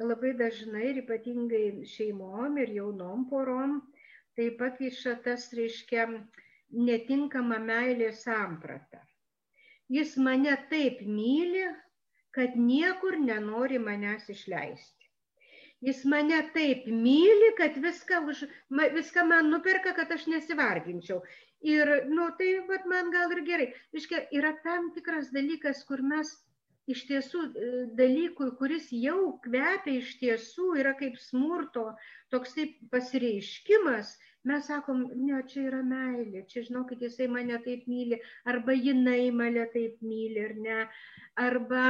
labai 0.10 0.34
dažnai 0.38 0.84
ir 0.92 1.00
ypatingai 1.02 1.64
šeimom 1.94 2.58
ir 2.64 2.70
jaunom 2.76 3.26
porom, 3.32 3.80
tai 4.38 4.52
pakiša 4.60 5.16
tas, 5.26 5.50
reiškia, 5.58 6.06
netinkama 6.90 7.58
meilė 7.66 8.12
samprata. 8.16 9.02
Jis 9.90 10.16
mane 10.22 10.54
taip 10.70 11.02
myli, 11.02 11.66
kad 12.38 12.56
niekur 12.56 13.18
nenori 13.20 13.82
manęs 13.82 14.30
išleisti. 14.30 15.10
Jis 15.82 16.04
mane 16.12 16.40
taip 16.54 16.86
myli, 16.86 17.54
kad 17.58 17.78
viską, 17.82 18.22
už, 18.30 18.44
viską 18.96 19.26
man 19.26 19.50
nuperka, 19.50 19.96
kad 19.98 20.12
aš 20.12 20.28
nesivarginčiau. 20.30 21.24
Ir, 21.62 21.90
nu, 22.08 22.30
tai 22.40 22.54
vat, 22.70 22.86
man 22.88 23.12
gal 23.12 23.34
ir 23.36 23.44
gerai. 23.48 23.72
Iškia, 23.92 24.26
yra 24.32 24.54
tam 24.64 24.94
tikras 24.96 25.34
dalykas, 25.36 25.84
kur 25.88 26.00
mes 26.00 26.32
iš 26.90 27.04
tiesų 27.10 27.42
e, 27.44 27.70
dalykui, 28.00 28.54
kuris 28.60 28.88
jau 28.96 29.36
kvepia 29.44 30.00
iš 30.00 30.16
tiesų, 30.22 30.72
yra 30.82 30.96
kaip 31.00 31.20
smurto, 31.22 31.90
toksai 32.34 32.70
pasireiškimas, 32.94 34.16
mes 34.50 34.70
sakom, 34.72 35.04
ne, 35.20 35.42
čia 35.52 35.68
yra 35.68 35.82
meilė, 35.86 36.46
čia 36.50 36.64
žinokit, 36.70 37.04
jisai 37.06 37.28
mane 37.32 37.60
taip 37.66 37.86
myli, 37.92 38.22
arba 38.48 38.74
jinai 38.78 39.30
mane 39.36 39.68
taip 39.74 40.00
myli, 40.06 40.48
ar 40.48 40.56
ne, 40.64 40.80
arba 41.50 41.84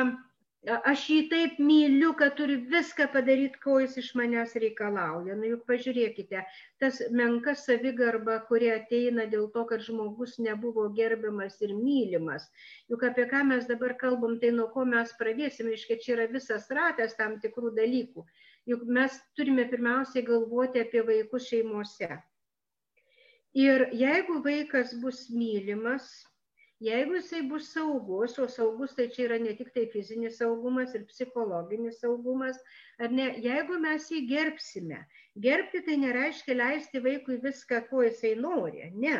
aš 0.67 1.03
jį 1.09 1.19
taip 1.31 1.59
myliu, 1.63 2.11
kad 2.19 2.33
turi 2.35 2.57
viską 2.71 3.07
padaryti, 3.13 3.59
ko 3.63 3.77
jis 3.79 3.95
iš 4.01 4.09
manęs 4.19 4.55
reikalauja. 4.59 5.35
Nu 5.39 5.47
juk 5.53 5.63
pažiūrėkite, 5.69 6.43
tas 6.83 6.99
menka 7.15 7.53
savigarba, 7.55 8.39
kurie 8.49 8.73
ateina 8.75 9.25
dėl 9.31 9.47
to, 9.53 9.63
kad 9.69 9.79
žmogus 9.85 10.37
nebuvo 10.39 10.89
gerbiamas 10.97 11.61
ir 11.61 11.73
mylimas. 11.77 12.49
Juk 12.91 13.07
apie 13.07 13.25
ką 13.31 13.45
mes 13.47 13.69
dabar 13.71 13.95
kalbam, 13.97 14.39
tai 14.39 14.51
nuo 14.51 14.67
ko 14.73 14.83
mes 14.85 15.13
pradėsim, 15.21 15.71
reiškia, 15.71 15.99
čia 16.03 16.15
yra 16.17 16.27
visas 16.33 16.67
ratas 16.69 17.15
tam 17.15 17.39
tikrų 17.39 17.71
dalykų. 17.79 18.25
Juk 18.67 18.83
mes 18.83 19.15
turime 19.39 19.63
pirmiausiai 19.69 20.25
galvoti 20.27 20.83
apie 20.83 21.05
vaikus 21.07 21.47
šeimose. 21.47 22.19
Ir 23.57 23.87
jeigu 23.95 24.43
vaikas 24.45 24.91
bus 25.01 25.29
mylimas, 25.33 26.11
Jeigu 26.79 27.17
jisai 27.17 27.41
bus 27.43 27.73
saugus, 27.73 28.37
o 28.39 28.45
saugus 28.47 28.93
tai 28.95 29.09
čia 29.11 29.25
yra 29.25 29.37
ne 29.43 29.51
tik 29.55 29.73
tai 29.75 29.81
fizinis 29.91 30.37
saugumas 30.39 30.93
ir 30.95 31.01
psichologinis 31.09 31.99
saugumas, 31.99 32.61
ar 33.03 33.11
ne, 33.11 33.25
jeigu 33.43 33.79
mes 33.83 34.05
jį 34.13 34.21
gerbsime, 34.29 35.01
gerbti 35.47 35.81
tai 35.89 35.97
nereiškia 36.05 36.55
leisti 36.55 37.03
vaikui 37.03 37.41
viską, 37.43 37.81
ko 37.91 38.05
jisai 38.07 38.31
nori, 38.45 38.87
ne. 38.95 39.17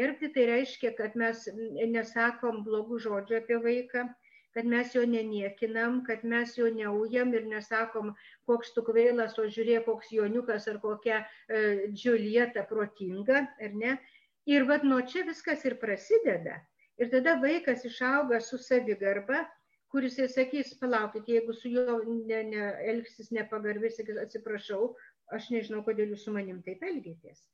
Gerbti 0.00 0.32
tai 0.32 0.48
reiškia, 0.54 0.94
kad 1.02 1.20
mes 1.24 1.44
nesakom 1.92 2.64
blogų 2.64 3.02
žodžių 3.04 3.40
apie 3.42 3.60
vaiką, 3.68 4.08
kad 4.56 4.64
mes 4.64 4.96
jo 4.96 5.04
neniekinam, 5.04 6.00
kad 6.08 6.24
mes 6.24 6.56
jo 6.56 6.72
neujam 6.72 7.36
ir 7.36 7.44
nesakom, 7.52 8.14
koks 8.48 8.72
tu 8.72 8.82
kvailas, 8.86 9.36
o 9.36 9.44
žiūrėk, 9.44 9.84
koks 9.92 10.12
joniukas 10.14 10.72
ar 10.72 10.80
kokia 10.80 11.20
e, 11.20 11.64
džiulieta 11.92 12.64
protinga, 12.70 13.48
ar 13.60 13.80
ne. 13.84 13.98
Ir 14.48 14.64
vad 14.72 14.88
nuo 14.88 15.04
čia 15.04 15.28
viskas 15.28 15.68
ir 15.68 15.76
prasideda. 15.82 16.62
Ir 17.02 17.10
tada 17.10 17.34
vaikas 17.42 17.84
išauga 17.88 18.40
su 18.40 18.58
savigarba, 18.62 19.42
kuris 19.94 20.18
jis 20.18 20.34
sakys, 20.38 20.72
palaukit, 20.80 21.28
jeigu 21.30 21.54
su 21.54 21.70
juo 21.72 21.98
ne, 22.06 22.42
ne, 22.50 22.68
elgsis 22.92 23.32
nepagarbiai, 23.34 23.94
sakys, 23.94 24.20
atsiprašau, 24.22 24.92
aš 25.38 25.50
nežinau, 25.54 25.82
kodėl 25.86 26.14
jūs 26.14 26.26
su 26.26 26.34
manim 26.34 26.62
taip 26.66 26.82
elgėtės. 26.90 27.44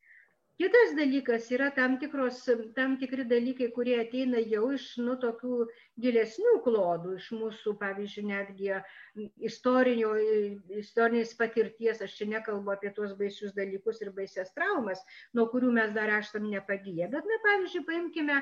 Kitas 0.60 0.90
dalykas 0.92 1.46
yra 1.56 1.70
tam, 1.72 1.94
tikros, 1.96 2.42
tam 2.76 2.98
tikri 3.00 3.24
dalykai, 3.24 3.70
kurie 3.72 3.94
ateina 4.02 4.42
jau 4.44 4.66
iš 4.76 4.90
nu, 5.00 5.14
tokių 5.16 5.64
gilesnių 6.04 6.58
klodų, 6.66 7.14
iš 7.16 7.28
mūsų, 7.32 7.72
pavyzdžiui, 7.80 8.24
netgi 8.28 8.68
istorinės 9.48 11.32
patirties, 11.38 12.02
aš 12.04 12.16
čia 12.18 12.28
nekalbu 12.34 12.74
apie 12.74 12.92
tuos 12.92 13.14
baisius 13.16 13.54
dalykus 13.56 14.02
ir 14.04 14.10
baises 14.18 14.52
traumas, 14.52 15.00
nuo 15.32 15.46
kurių 15.48 15.70
mes 15.78 15.94
dar 15.96 16.12
esam 16.18 16.44
nepagyję, 16.52 17.08
bet, 17.14 17.24
na, 17.24 17.40
pavyzdžiui, 17.46 17.86
paimkime 17.88 18.36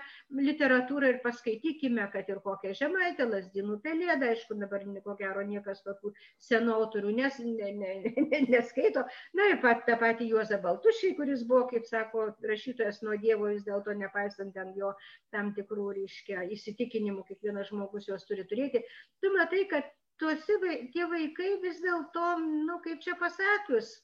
literatūrą 0.49 1.13
ir 1.15 1.21
paskaitykime, 1.23 2.09
kad 2.17 2.27
ir 2.35 2.43
kokią 2.43 2.75
žemaitę, 2.83 3.29
lasdinų 3.31 3.79
pelėdą, 3.87 4.33
aišku, 4.35 4.59
dabar 4.59 4.83
ko 5.07 5.15
gero 5.23 5.47
niekas 5.47 5.87
tokių 5.87 6.11
senų 6.51 6.75
autorių 6.81 7.15
nes, 7.23 7.39
ne, 7.47 7.73
ne, 7.79 7.95
ne, 8.27 8.43
neskaito, 8.51 9.07
na 9.39 9.53
ir 9.55 9.63
pat 9.63 9.87
tą 9.87 9.95
patį 10.03 10.33
Juozą 10.35 10.59
Baltušį, 10.67 11.15
kuris 11.23 11.47
buvo, 11.47 11.69
kaip 11.71 11.87
sako, 11.87 12.08
rašytojas 12.51 13.03
nuo 13.05 13.17
Dievo, 13.21 13.51
vis 13.53 13.65
dėlto 13.67 13.95
nepaisant 13.99 14.55
ten 14.57 14.75
jo 14.77 14.93
tam 15.35 15.53
tikrų, 15.57 15.89
reiškia, 16.01 16.45
įsitikinimų, 16.57 17.25
kiekvienas 17.29 17.71
žmogus 17.73 18.09
juos 18.09 18.27
turi 18.29 18.47
turėti, 18.49 18.85
tu 19.23 19.33
matai, 19.37 19.65
kad 19.71 19.89
tuose, 20.19 20.59
tie 20.95 21.07
vaikai 21.13 21.55
vis 21.63 21.81
dėlto, 21.85 22.27
nu, 22.43 22.79
kaip 22.85 23.03
čia 23.05 23.17
pasakius, 23.21 23.95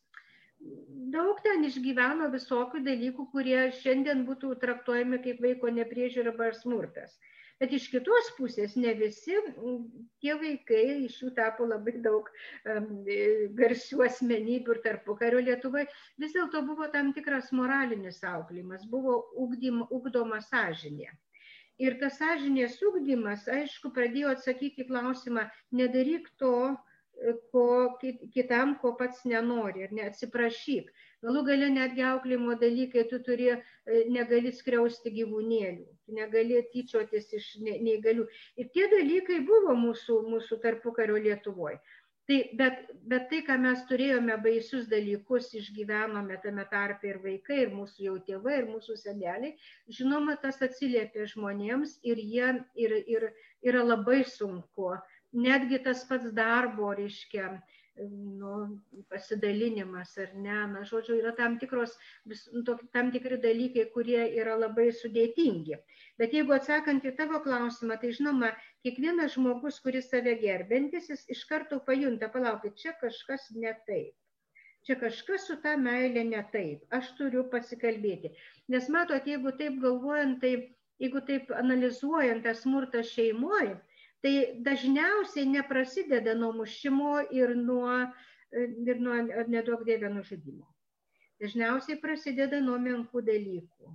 daug 1.14 1.40
ten 1.44 1.64
išgyveno 1.68 2.30
visokių 2.32 2.82
dalykų, 2.86 3.28
kurie 3.32 3.60
šiandien 3.82 4.24
būtų 4.28 4.54
traktuojami 4.62 5.20
kaip 5.26 5.42
vaiko 5.44 5.72
nepriežiūra 5.78 6.32
arba 6.32 6.52
smurtas. 6.60 7.18
Bet 7.64 7.72
iš 7.72 7.84
kitos 7.88 8.26
pusės 8.36 8.74
ne 8.76 8.90
visi 8.98 9.38
tie 10.20 10.34
vaikai, 10.36 10.82
iš 11.06 11.14
jų 11.22 11.30
tapo 11.38 11.64
labai 11.64 11.94
daug 12.04 12.26
um, 12.68 12.90
garsių 13.56 14.02
asmenybių 14.04 14.74
ir 14.74 14.80
tarpukario 14.84 15.40
Lietuvoje, 15.46 15.86
vis 16.20 16.34
dėlto 16.36 16.60
buvo 16.66 16.90
tam 16.92 17.14
tikras 17.16 17.48
moralinis 17.56 18.20
auklėjimas, 18.28 18.84
buvo 18.92 19.14
ugdym, 19.46 19.80
ugdoma 19.88 20.42
sąžinė. 20.44 21.08
Ir 21.80 21.96
tas 22.02 22.20
sąžinės 22.20 22.76
ugdymas, 22.84 23.48
aišku, 23.48 23.94
pradėjo 23.96 24.34
atsakyti 24.36 24.84
klausimą, 24.90 25.48
nedaryk 25.80 26.28
to, 26.42 26.52
ko 27.48 27.66
kitam, 28.36 28.76
ko 28.84 28.92
pats 29.00 29.24
nenori, 29.24 29.88
ir 29.88 29.96
neatsiprašyk. 30.02 30.92
Galų 31.24 31.42
gale 31.48 31.70
netgi 31.72 32.04
auklimo 32.04 32.54
dalykai, 32.60 33.06
tu 33.10 33.20
turi, 33.24 33.50
e, 33.54 34.00
negali 34.12 34.52
skriausti 34.52 35.12
gyvūnėlių, 35.14 35.86
negali 36.18 36.60
tyčiotis 36.72 37.30
iš 37.38 37.50
neįgalių. 37.64 38.26
Ir 38.60 38.72
tie 38.76 38.88
dalykai 38.92 39.40
buvo 39.48 39.76
mūsų, 39.86 40.20
mūsų 40.34 40.60
tarpukario 40.64 41.16
Lietuvoje. 41.26 41.80
Tai, 42.28 42.36
bet, 42.56 42.78
bet 43.04 43.26
tai, 43.28 43.42
ką 43.44 43.56
mes 43.60 43.82
turėjome 43.88 44.36
baisius 44.44 44.86
dalykus, 44.88 45.50
išgyvenome 45.58 46.38
tame 46.44 46.64
tarpe 46.70 47.10
ir 47.10 47.18
vaikai, 47.24 47.58
ir 47.66 47.74
mūsų 47.76 48.06
jau 48.06 48.14
tėvai, 48.28 48.54
ir 48.62 48.70
mūsų 48.70 48.96
seneliai, 48.96 49.50
žinoma, 49.92 50.38
tas 50.40 50.62
atsiliepia 50.64 51.26
žmonėms 51.34 51.98
ir 52.08 52.22
jie 52.22 52.48
ir, 52.80 52.96
ir, 53.16 53.28
yra 53.68 53.84
labai 53.84 54.22
sunku. 54.24 54.94
Netgi 55.36 55.82
tas 55.84 56.06
pats 56.08 56.32
darbo, 56.32 56.94
reiškia, 56.96 57.50
nu, 58.40 58.82
pasidalinimas 59.08 60.16
ar 60.18 60.32
ne, 60.34 60.56
na, 60.72 60.82
žodžiu, 60.88 61.18
yra 61.20 61.32
tam, 61.38 61.58
tikros, 61.58 61.94
vis, 62.30 62.42
nu, 62.52 62.64
tam 62.96 63.12
tikri 63.14 63.38
dalykai, 63.42 63.86
kurie 63.94 64.24
yra 64.40 64.56
labai 64.58 64.88
sudėtingi. 65.00 65.78
Bet 66.18 66.34
jeigu 66.34 66.56
atsakant 66.56 67.06
į 67.06 67.14
tavo 67.20 67.40
klausimą, 67.46 67.98
tai 68.02 68.10
žinoma, 68.18 68.50
kiekvienas 68.86 69.36
žmogus, 69.36 69.80
kuris 69.84 70.10
save 70.10 70.34
gerbintis, 70.42 71.08
jis 71.12 71.24
iš 71.36 71.46
karto 71.50 71.80
pajunta, 71.86 72.30
palaukit, 72.34 72.76
čia 72.82 72.94
kažkas 73.00 73.50
ne 73.54 73.74
taip. 73.86 74.12
Čia 74.84 74.98
kažkas 75.00 75.46
su 75.48 75.56
ta 75.62 75.78
meilė 75.80 76.26
ne 76.28 76.42
taip. 76.52 76.82
Aš 76.92 77.14
turiu 77.18 77.46
pasikalbėti. 77.52 78.34
Nes 78.68 78.90
matot, 78.92 79.24
jeigu 79.24 79.54
taip 79.56 79.78
galvojant, 79.80 80.42
tai 80.42 80.74
jeigu 81.00 81.22
taip 81.28 81.48
analizuojant 81.56 82.44
tą 82.44 82.52
smurtą 82.58 83.00
šeimoje, 83.06 83.78
tai 84.24 84.34
dažniausiai 84.66 85.48
neprasideda 85.52 86.34
nuo 86.38 86.52
mušimo 86.60 87.18
ir 87.40 87.52
nuo, 87.60 87.98
ir 88.88 89.02
nuo 89.06 89.18
nedaug 89.56 89.84
dievę 89.88 90.12
nužudimo. 90.14 90.64
Dažniausiai 91.42 92.00
prasideda 92.00 92.62
nuo 92.64 92.78
menkų 92.80 93.24
dalykų 93.28 93.94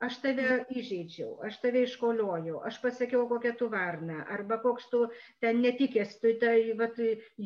aš 0.00 0.16
tave 0.22 0.46
įžeidžiau, 0.72 1.34
aš 1.44 1.58
tave 1.60 1.82
iškoliojau, 1.84 2.60
aš 2.68 2.78
pasakiau, 2.80 3.26
kokia 3.28 3.52
tu 3.60 3.68
varna, 3.72 4.22
arba 4.32 4.56
koks 4.62 4.88
tu 4.92 5.02
ten 5.44 5.60
netikės, 5.64 6.14
tu 6.22 6.32
tai, 6.40 6.72
vat, 6.78 6.96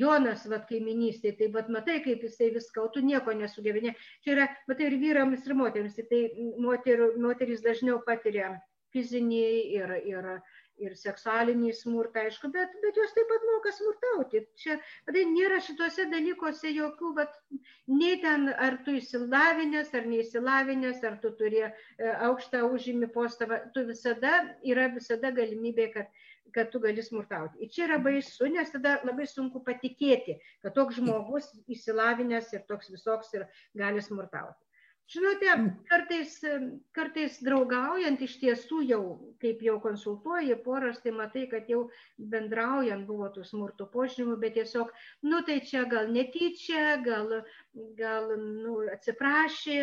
Jonas, 0.03 0.45
vat, 0.51 0.69
kaiminystė, 0.71 1.35
tai, 1.41 1.51
vat, 1.57 1.71
matai, 1.77 1.99
kaip 2.05 2.23
jisai 2.23 2.53
viską, 2.55 2.87
tu 2.95 3.03
nieko 3.03 3.35
nesugebinė. 3.41 3.97
Čia 4.23 4.37
yra, 4.37 4.47
matai, 4.71 4.91
ir 4.91 4.99
vyrams, 5.03 5.49
ir 5.49 5.59
moteriams, 5.59 5.99
tai 6.11 6.23
moter, 6.63 7.09
moteris 7.27 7.65
dažniau 7.67 7.99
patiria 8.07 8.55
fizinį 8.95 9.45
ir, 9.75 9.97
ir, 10.07 10.31
ir 10.83 10.95
seksualinį 10.99 11.73
smurtą, 11.79 12.25
aišku, 12.29 12.51
bet, 12.55 12.75
bet 12.83 12.99
jos 12.99 13.15
taip 13.17 13.29
pat 13.31 13.47
moka 13.51 13.73
smurtauti. 13.77 14.43
Čia 14.61 14.79
tai 15.09 15.25
nėra 15.31 15.61
šituose 15.65 16.09
dalykuose 16.11 16.73
jokių, 16.75 17.13
bet 17.19 17.39
nei 17.91 18.19
ten 18.25 18.49
ar 18.67 18.81
tu 18.87 18.97
įsilavinęs, 18.99 19.95
ar 19.95 20.09
neįsilavinęs, 20.11 21.03
ar 21.07 21.19
tu 21.23 21.33
turi 21.39 21.65
e, 21.69 21.73
aukštą 22.29 22.65
užimį 22.71 23.11
postą, 23.15 23.49
tu 23.75 23.87
visada 23.89 24.37
yra 24.67 24.91
visada 24.95 25.35
galimybė, 25.35 25.91
kad 25.97 26.23
kad 26.55 26.69
tu 26.71 26.79
gali 26.79 27.03
smurtauti. 27.03 27.59
Ir 27.65 27.71
čia 27.75 27.87
yra 27.89 27.97
baisu, 27.99 28.47
nes 28.53 28.69
tada 28.71 29.01
labai 29.03 29.25
sunku 29.27 29.65
patikėti, 29.67 30.37
kad 30.63 30.77
toks 30.77 31.01
žmogus 31.01 31.49
įsilavinęs 31.75 32.53
ir 32.55 32.63
toks 32.69 32.93
visoks 32.93 33.33
ir 33.35 33.49
gali 33.75 34.05
smurtauti. 34.05 34.61
Žinote, 35.05 35.55
kartais, 35.91 36.35
kartais 36.97 37.35
draugaujant 37.45 38.23
iš 38.25 38.39
tiesų 38.41 38.79
jau, 38.89 39.01
kaip 39.43 39.61
jau 39.63 39.75
konsultuoji 39.83 40.55
poras, 40.65 41.03
tai 41.05 41.13
matai, 41.13 41.43
kad 41.51 41.69
jau 41.69 41.83
bendraujant 42.33 43.05
buvo 43.05 43.29
tų 43.35 43.45
smurto 43.45 43.85
požymų, 43.93 44.39
bet 44.41 44.55
tiesiog, 44.57 44.93
nu 45.29 45.43
tai 45.45 45.59
čia 45.69 45.83
gal 45.91 46.09
netyčia, 46.15 46.97
gal, 47.05 47.35
gal 47.99 48.33
nu, 48.41 48.79
atsiprašė. 48.95 49.81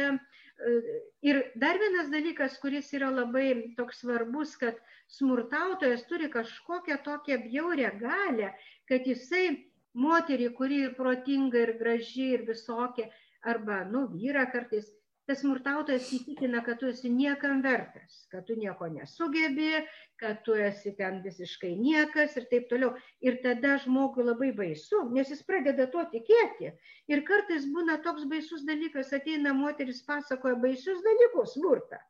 Ir 1.30 1.40
dar 1.62 1.78
vienas 1.82 2.10
dalykas, 2.10 2.58
kuris 2.62 2.90
yra 2.98 3.12
labai 3.14 3.76
toks 3.78 4.02
svarbus, 4.02 4.56
kad 4.58 4.80
smurtautojas 5.20 6.02
turi 6.10 6.32
kažkokią 6.34 6.98
tokią 7.06 7.38
bjaurę 7.46 7.92
galę, 8.02 8.50
kad 8.90 9.06
jisai 9.06 9.46
moterį, 9.94 10.50
kuri 10.58 10.82
ir 10.88 10.98
protinga, 10.98 11.62
ir 11.62 11.76
graži, 11.78 12.32
ir 12.40 12.46
visokia, 12.50 13.12
arba, 13.54 13.84
nu, 13.86 14.08
vyra 14.18 14.48
kartais, 14.54 14.90
tas 15.32 15.40
smurtautojas 15.46 16.10
įtikina, 16.12 16.60
kad 16.66 16.82
tu 16.82 16.90
esi 16.92 17.10
niekam 17.12 17.62
vertas, 17.64 18.26
kad 18.32 18.44
tu 18.48 18.58
nieko 18.60 18.90
nesugebi, 18.92 19.86
kad 20.20 20.42
tu 20.44 20.58
esi 20.60 20.92
ten 20.98 21.22
visiškai 21.24 21.72
niekas 21.80 22.36
ir 22.36 22.50
taip 22.52 22.68
toliau. 22.72 22.92
Ir 23.24 23.38
tada 23.46 23.78
žmogui 23.80 24.26
labai 24.28 24.52
baisu, 24.58 25.06
nes 25.16 25.32
jis 25.32 25.44
pradeda 25.48 25.88
tuo 25.94 26.04
tikėti. 26.12 26.74
Ir 27.08 27.24
kartais 27.30 27.70
būna 27.72 28.02
toks 28.04 28.28
baisus 28.28 28.66
dalykas, 28.68 29.14
ateina 29.16 29.56
moteris, 29.56 30.04
pasakoja 30.04 30.60
baisius 30.60 31.00
dalykus, 31.06 31.56
smurtą. 31.56 32.02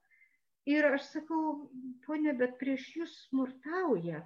Ir 0.70 0.90
aš 0.90 1.06
sakau, 1.14 1.70
ponė, 2.08 2.34
bet 2.42 2.58
prieš 2.58 2.90
jūs 2.98 3.16
smurtauja. 3.28 4.26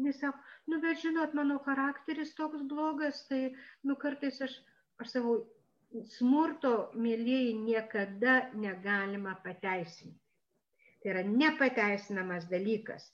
Jis 0.00 0.20
sako, 0.22 0.40
nu 0.70 0.80
bet 0.80 1.00
žinot, 1.02 1.36
mano 1.36 1.58
charakteris 1.66 2.32
toks 2.38 2.64
blogas, 2.72 3.26
tai 3.28 3.50
nu 3.84 4.00
kartais 4.00 4.40
aš, 4.46 4.54
aš 5.02 5.16
savo 5.18 5.40
smurto, 6.16 6.72
mėlyjei, 6.94 7.52
niekada 7.58 8.36
negalima 8.54 9.34
pateisinti. 9.44 10.18
Tai 11.02 11.12
yra 11.14 11.22
nepateisinamas 11.26 12.48
dalykas. 12.50 13.10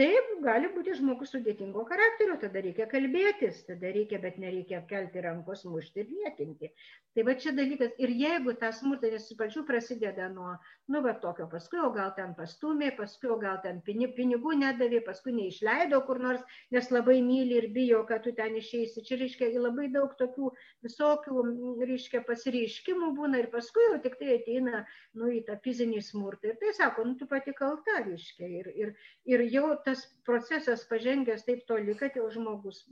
taip 0.00 0.28
gali 0.44 0.68
būti 0.72 0.94
žmogus 0.96 1.34
sudėtingo 1.34 1.82
charakterio 1.88 2.38
tada 2.40 2.62
reikia 2.64 2.86
kalbėtis 2.88 3.58
tada 3.66 3.90
reikia 3.92 4.20
bet 4.22 4.38
nereikia 4.40 4.80
kelti 4.92 5.20
rankos 5.26 5.66
mušti 5.68 6.00
ir 6.00 6.14
niekinti 6.20 6.70
tai 7.14 7.24
va 7.26 7.34
čia 7.36 7.52
dalykas. 7.56 7.92
Ir 8.00 8.12
jeigu 8.16 8.54
tas 8.60 8.78
smurtas 8.80 9.28
iš 9.30 9.36
pradžių 9.38 9.64
prasideda 9.68 10.28
nuo 10.32 10.54
nu 10.92 11.02
va 11.04 11.12
tokio 11.22 11.46
paskui 11.52 11.80
o 11.82 11.90
gal 11.94 12.12
ten 12.16 12.32
pastūmė 12.38 12.92
paskui 12.96 13.30
o 13.32 13.38
gal 13.40 13.58
ten 13.64 13.80
pini 13.86 14.08
pinigų 14.16 14.54
nedavė 14.60 15.02
paskui 15.06 15.34
neišleido 15.36 16.00
kur 16.06 16.20
nors 16.22 16.42
nes 16.74 16.90
labai 16.94 17.18
myli 17.24 17.58
ir 17.60 17.68
bijo 17.74 18.02
kad 18.08 18.24
tu 18.24 18.32
ten 18.36 18.56
išeisi. 18.60 19.04
Čia 19.06 19.20
reiškia 19.20 19.50
labai 19.58 19.88
daug 19.92 20.14
tokių 20.20 20.52
visokių 20.86 21.46
reiškia 21.84 22.22
pasireiškimų 22.28 23.12
būna 23.18 23.42
ir 23.42 23.50
paskui 23.52 23.86
jau 23.90 24.00
tiktai 24.04 24.38
ateina 24.38 24.84
nu 25.18 25.30
į 25.32 25.44
tą 25.48 25.58
fizinį 25.64 26.02
smurtą. 26.08 26.52
Ir 26.52 26.60
tai 26.60 26.74
sako 26.78 27.06
nu 27.10 27.16
tu 27.20 27.28
pati 27.30 27.54
kalta 27.56 28.00
reiškia. 28.06 28.48
Ir 28.62 28.72
ir 28.72 28.94
ir 29.28 29.46
jau 29.52 29.68
tas 29.84 30.06
procesas 30.26 30.84
pažengęs 30.88 31.44
taip 31.46 31.66
toli, 31.68 31.94
kad 31.98 32.16
jau 32.16 32.28
žmogus 32.32 32.82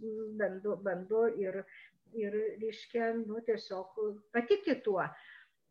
bando, 0.40 0.76
bando 0.84 1.26
ir, 1.40 1.62
ir 2.18 2.36
reiškia, 2.62 3.12
nu, 3.20 3.40
tiesiog 3.46 4.00
patikti 4.34 4.76
tuo. 4.84 5.04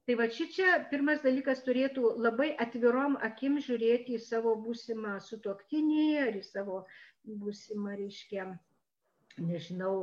Tai 0.10 0.15
va 0.17 0.25
čia 0.34 0.80
pirmas 0.89 1.21
dalykas 1.21 1.60
turėtų 1.65 2.15
labai 2.17 2.49
atvirom 2.63 3.17
akim 3.28 3.60
žiūrėti 3.62 4.15
į 4.17 4.23
savo 4.25 4.56
būsimą 4.63 5.19
sutoktinį 5.21 6.06
ar 6.23 6.39
į 6.39 6.41
savo 6.47 6.80
būsimą, 7.43 7.93
reiškia, 7.99 8.47
nežinau, 9.38 9.93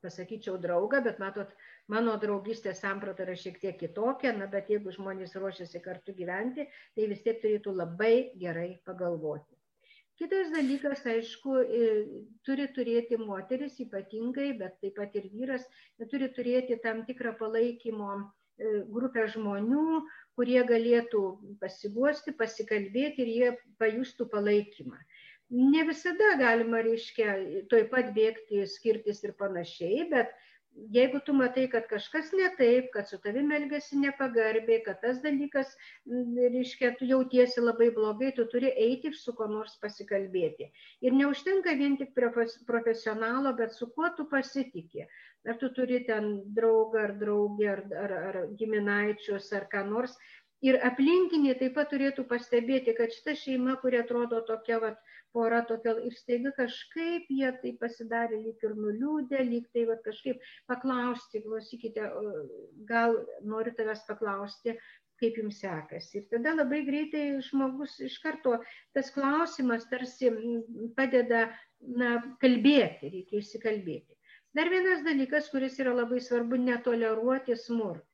pasakyčiau 0.00 0.56
draugą, 0.62 1.02
bet 1.04 1.20
matot, 1.20 1.52
mano 1.92 2.16
draugystės 2.22 2.80
samprata 2.80 3.26
yra 3.26 3.36
šiek 3.36 3.60
tiek 3.60 3.76
kitokia, 3.82 4.32
na, 4.38 4.48
bet 4.48 4.72
jeigu 4.72 4.96
žmonės 4.96 5.36
ruošiasi 5.36 5.84
kartu 5.84 6.16
gyventi, 6.16 6.64
tai 6.96 7.08
vis 7.12 7.20
tiek 7.26 7.40
turėtų 7.42 7.76
labai 7.76 8.14
gerai 8.40 8.70
pagalvoti. 8.88 9.59
Kitas 10.20 10.50
dalykas, 10.52 11.00
aišku, 11.08 11.54
e, 11.64 11.84
turi 12.44 12.66
turėti 12.76 13.16
moteris 13.16 13.78
ypatingai, 13.80 14.50
bet 14.58 14.74
taip 14.82 14.98
pat 15.00 15.14
ir 15.16 15.30
vyras, 15.32 15.64
turi 16.12 16.28
turėti 16.36 16.76
tam 16.82 17.00
tikrą 17.06 17.32
palaikymo 17.38 18.10
e, 18.18 18.72
grupę 18.96 19.24
žmonių, 19.32 20.02
kurie 20.36 20.60
galėtų 20.68 21.22
pasiguosti, 21.62 22.36
pasikalbėti 22.36 23.24
ir 23.24 23.32
jie 23.32 23.48
pajustų 23.80 24.28
palaikymą. 24.34 25.00
Ne 25.56 25.86
visada 25.88 26.34
galima, 26.42 26.84
reiškia, 26.84 27.38
toj 27.72 27.88
pat 27.94 28.12
bėgti, 28.18 28.60
skirtis 28.76 29.24
ir 29.24 29.32
panašiai, 29.40 30.04
bet 30.12 30.36
jeigu 30.94 31.20
tu 31.26 31.32
matai, 31.36 31.66
kad 31.70 31.86
kažkas 31.90 32.30
ne 32.36 32.48
taip, 32.58 32.90
kad 32.94 33.08
su 33.08 33.18
tavimi 33.22 33.56
elgesi 33.56 33.98
nepagarbiai, 34.00 34.82
kad 34.84 35.00
tas 35.02 35.20
dalykas, 35.24 35.72
reiškia, 36.54 36.92
tu 36.98 37.08
jautiesi 37.10 37.62
labai 37.62 37.90
blogai, 37.94 38.32
tu 38.36 38.46
turi 38.52 38.72
eiti 38.86 39.10
ir 39.10 39.18
su 39.18 39.34
kuo 39.36 39.48
nors 39.50 39.76
pasikalbėti. 39.82 40.70
Ir 41.06 41.16
neužtenka 41.16 41.74
vien 41.80 41.96
tik 42.00 42.14
profesionalo, 42.66 43.54
bet 43.58 43.74
su 43.76 43.90
kuo 43.94 44.12
tu 44.16 44.28
pasitikė. 44.30 45.08
Ar 45.48 45.56
tu 45.60 45.70
turi 45.76 46.02
ten 46.04 46.34
draugą 46.56 47.06
ar 47.08 47.16
draugę 47.20 47.70
ar, 47.72 47.82
ar, 48.04 48.12
ar 48.30 48.40
giminaičius 48.60 49.52
ar 49.56 49.66
ką 49.72 49.86
nors. 49.88 50.16
Ir 50.60 50.76
aplinkiniai 50.84 51.56
taip 51.56 51.72
pat 51.78 51.88
turėtų 51.88 52.26
pastebėti, 52.28 52.92
kad 52.96 53.14
šita 53.14 53.32
šeima, 53.42 53.78
kuri 53.80 53.96
atrodo 54.02 54.42
tokia, 54.44 54.76
vat, 54.82 54.98
pora 55.32 55.60
tokia 55.68 55.94
ir 56.06 56.14
staiga 56.18 56.52
kažkaip 56.56 57.28
jie 57.30 57.50
tai 57.62 57.72
pasidarė 57.82 58.40
lyg 58.44 58.64
ir 58.66 58.74
nuliūdę, 58.78 59.42
lyg 59.46 59.68
tai 59.74 59.86
va, 59.90 59.98
kažkaip 60.04 60.42
paklausti, 60.70 61.42
klausykite, 61.46 62.08
gal 62.90 63.16
noriu 63.46 63.74
tavęs 63.78 64.04
paklausti, 64.08 64.76
kaip 65.20 65.36
jums 65.36 65.60
sekasi. 65.60 66.20
Ir 66.20 66.28
tada 66.32 66.54
labai 66.56 66.80
greitai 66.86 67.24
žmogus 67.44 67.98
iš 68.06 68.16
karto 68.24 68.56
tas 68.96 69.12
klausimas 69.14 69.84
tarsi 69.90 70.32
padeda 70.96 71.48
na, 71.80 72.14
kalbėti, 72.42 73.12
reikia 73.12 73.42
įsikalbėti. 73.42 74.16
Dar 74.56 74.66
vienas 74.72 75.04
dalykas, 75.06 75.50
kuris 75.52 75.76
yra 75.78 75.92
labai 75.94 76.18
svarbu, 76.24 76.58
netoleruoti 76.58 77.54
smurto 77.54 78.09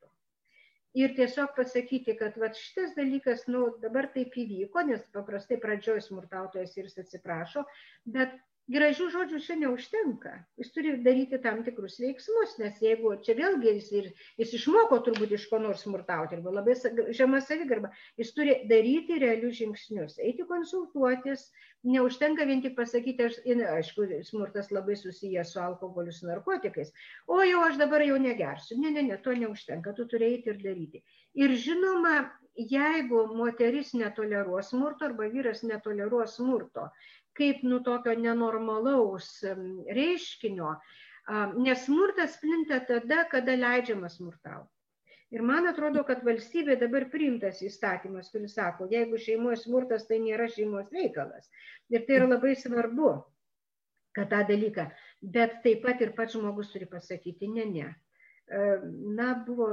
ir 0.96 1.14
tiesiog 1.16 1.52
pasakyti, 1.56 2.16
kad 2.18 2.36
vat, 2.40 2.56
šitas 2.56 2.94
dalykas, 2.96 3.44
nu, 3.52 3.66
dabar 3.82 4.08
taip 4.14 4.36
įvyko, 4.42 4.84
nes 4.88 5.02
paprastai 5.16 5.58
pradžioj 5.62 6.00
smurtautojas 6.06 6.76
ir 6.78 6.88
jis 6.88 7.02
atsiprašo, 7.04 7.66
bet 8.16 8.32
gražių 8.72 9.06
žodžių 9.14 9.38
čia 9.44 9.56
neužtenka. 9.60 10.32
Jis 10.58 10.72
turi 10.74 10.94
daryti 11.04 11.38
tam 11.42 11.62
tikrus 11.66 11.98
veiksmus, 12.02 12.56
nes 12.58 12.80
jeigu 12.82 13.12
čia 13.26 13.36
vėlgi 13.38 13.74
jis, 13.76 13.90
ir, 13.94 14.08
jis 14.42 14.54
išmoko 14.58 14.98
turbūt 15.06 15.36
iš 15.36 15.46
ko 15.50 15.60
nors 15.62 15.84
smurtauti, 15.86 16.38
arba 16.38 16.54
labai 16.58 16.74
žema 17.14 17.40
savigarba, 17.44 17.92
jis 18.18 18.32
turi 18.36 18.56
daryti 18.70 19.20
realius 19.22 19.60
žingsnius, 19.60 20.18
eiti 20.18 20.46
konsultuotis, 20.48 21.46
neužtenka 21.86 22.46
vien 22.48 22.64
tik 22.64 22.74
pasakyti, 22.78 23.28
aš, 23.30 23.38
aišku, 23.76 24.08
smurtas 24.26 24.72
labai 24.74 24.96
susijęs 24.98 25.54
su 25.54 25.62
alkoholiu, 25.62 26.14
su 26.14 26.26
narkotikais, 26.26 26.90
o 27.30 27.38
jau 27.46 27.62
aš 27.68 27.78
dabar 27.78 28.02
jau 28.02 28.18
negersiu. 28.18 28.80
Ne, 28.82 28.90
ne, 28.90 29.06
ne, 29.06 29.20
to 29.22 29.36
neužtenka, 29.36 29.94
tu 29.94 30.08
turi 30.10 30.32
eiti 30.32 30.50
ir 30.50 30.58
daryti. 30.64 31.04
Ir 31.38 31.54
žinoma, 31.60 32.16
jeigu 32.56 33.26
moteris 33.36 33.92
netoleruos 33.94 34.72
smurto 34.72 35.04
arba 35.06 35.28
vyras 35.30 35.62
netoleruos 35.62 36.38
smurto, 36.40 36.88
kaip 37.36 37.62
nu 37.66 37.80
tokio 37.84 38.14
nenormalaus 38.18 39.28
reiškinio, 39.98 40.72
nes 41.60 41.84
smurtas 41.84 42.38
plinta 42.40 42.80
tada, 42.88 43.24
kada 43.30 43.56
leidžiama 43.58 44.10
smurtauti. 44.12 44.70
Ir 45.34 45.42
man 45.42 45.66
atrodo, 45.66 46.04
kad 46.06 46.22
valstybė 46.22 46.76
dabar 46.78 47.08
priimtas 47.10 47.58
įstatymas, 47.66 48.28
kuris 48.30 48.54
sako, 48.54 48.86
jeigu 48.92 49.18
šeimoje 49.18 49.58
smurtas, 49.64 50.06
tai 50.06 50.20
nėra 50.22 50.46
šeimos 50.52 50.92
reikalas. 50.94 51.48
Ir 51.90 52.04
tai 52.06 52.20
yra 52.20 52.28
labai 52.30 52.54
svarbu, 52.54 53.10
kad 54.14 54.30
tą 54.30 54.44
dalyką. 54.46 54.86
Bet 55.34 55.58
taip 55.64 55.82
pat 55.82 56.04
ir 56.04 56.14
pats 56.14 56.38
žmogus 56.38 56.70
turi 56.70 56.86
pasakyti, 56.86 57.50
ne, 57.56 57.66
ne. 57.72 57.88
Na, 59.18 59.32
buvo 59.48 59.72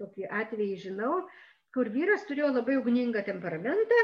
tokį 0.00 0.28
atvejį, 0.28 0.76
žinau, 0.84 1.14
kur 1.72 1.88
vyras 1.92 2.26
turėjo 2.28 2.52
labai 2.52 2.76
ugningą 2.80 3.24
temperamentą 3.24 4.00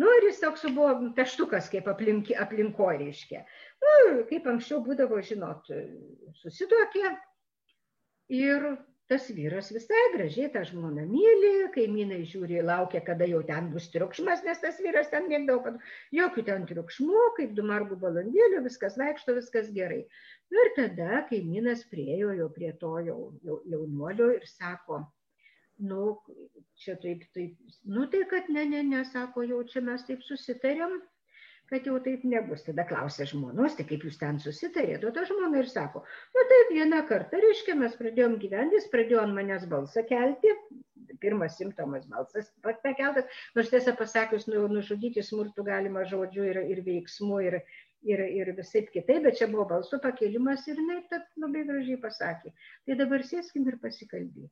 Nu 0.00 0.08
ir 0.16 0.24
jis 0.30 0.40
toks 0.40 0.62
buvo 0.72 1.12
peštukas, 1.16 1.68
kaip 1.72 1.88
aplink, 1.92 2.30
aplinkoje 2.44 3.02
reiškia. 3.02 3.42
Nu, 3.84 4.22
kaip 4.30 4.46
anksčiau 4.48 4.80
būdavo, 4.86 5.18
žinot, 5.28 5.68
susituokė 6.40 7.10
ir 8.32 8.72
tas 9.12 9.26
vyras 9.36 9.68
visai 9.74 10.02
gražiai 10.14 10.48
tą 10.54 10.62
žmoną 10.64 11.04
myli, 11.10 11.52
kaimynai 11.74 12.22
žiūri, 12.30 12.62
laukia, 12.64 13.02
kada 13.04 13.28
jau 13.28 13.42
ten 13.48 13.68
bus 13.74 13.90
triukšmas, 13.92 14.44
nes 14.46 14.62
tas 14.62 14.78
vyras 14.80 15.10
ten 15.12 15.28
mėgdavo, 15.28 15.60
kad 15.66 16.16
jokių 16.16 16.44
ten 16.46 16.64
triukšmų, 16.70 17.26
kaip 17.36 17.52
du 17.58 17.66
margų 17.68 17.98
balandėlių, 18.04 18.62
viskas 18.64 18.96
vaikšto, 19.02 19.36
viskas 19.36 19.68
gerai. 19.76 20.00
Nu, 20.48 20.62
ir 20.64 20.72
tada 20.78 21.24
kaimynas 21.28 21.84
priejo 21.92 22.32
jau 22.38 22.48
prie 22.56 22.72
to 22.80 22.94
jau, 23.04 23.18
jau, 23.44 23.60
jaunuolio 23.74 24.30
ir 24.38 24.48
sako, 24.48 25.02
nu, 25.82 26.02
čia 26.82 26.96
taip, 27.02 27.24
taip, 27.36 27.56
nu 27.96 28.06
tai 28.12 28.22
kad 28.30 28.50
ne, 28.54 28.64
ne, 28.68 28.82
ne, 28.86 29.02
sako, 29.08 29.46
jau 29.48 29.62
čia 29.72 29.82
mes 29.84 30.04
taip 30.06 30.22
susitarėm, 30.26 31.00
kad 31.72 31.86
jau 31.88 31.98
taip 32.04 32.24
nebus. 32.28 32.64
Tada 32.66 32.84
klausė 32.88 33.26
žmonos, 33.30 33.76
tai 33.78 33.86
kaip 33.88 34.04
jūs 34.06 34.18
ten 34.20 34.40
susitarėte, 34.42 35.08
o 35.08 35.12
ta 35.16 35.24
žmona 35.28 35.62
ir 35.62 35.70
sako, 35.72 36.04
nu 36.36 36.46
taip 36.52 36.72
vieną 36.76 37.02
kartą, 37.08 37.40
reiškia, 37.44 37.76
mes 37.82 37.94
pradėjom 37.98 38.38
gyventi, 38.42 38.78
jis 38.78 38.90
pradėjo 38.92 39.22
ant 39.24 39.36
manęs 39.38 39.68
balsą 39.70 40.04
kelti, 40.08 40.52
pirmas 41.22 41.56
simptomas 41.58 42.04
balsas 42.10 42.50
pakeltas, 42.64 43.30
nors 43.56 43.70
tiesą 43.72 43.94
pasakius, 43.98 44.48
nu, 44.50 44.66
nužudyti 44.72 45.24
smurtų 45.24 45.64
galima 45.68 46.04
žodžiu 46.10 46.48
ir, 46.50 46.60
ir 46.74 46.82
veiksmu, 46.86 47.40
ir, 47.48 47.60
ir, 48.06 48.24
ir 48.40 48.52
visai 48.58 48.84
kitaip, 48.88 49.22
bet 49.26 49.38
čia 49.40 49.48
buvo 49.52 49.68
balso 49.76 50.00
pakelimas 50.02 50.66
ir 50.68 50.80
jinai 50.82 51.02
taip 51.12 51.44
labai 51.44 51.64
gražiai 51.68 52.00
pasakė. 52.02 52.52
Tai 52.86 52.98
dabar 53.04 53.24
sėskim 53.28 53.68
ir 53.70 53.78
pasikalbėti. 53.84 54.50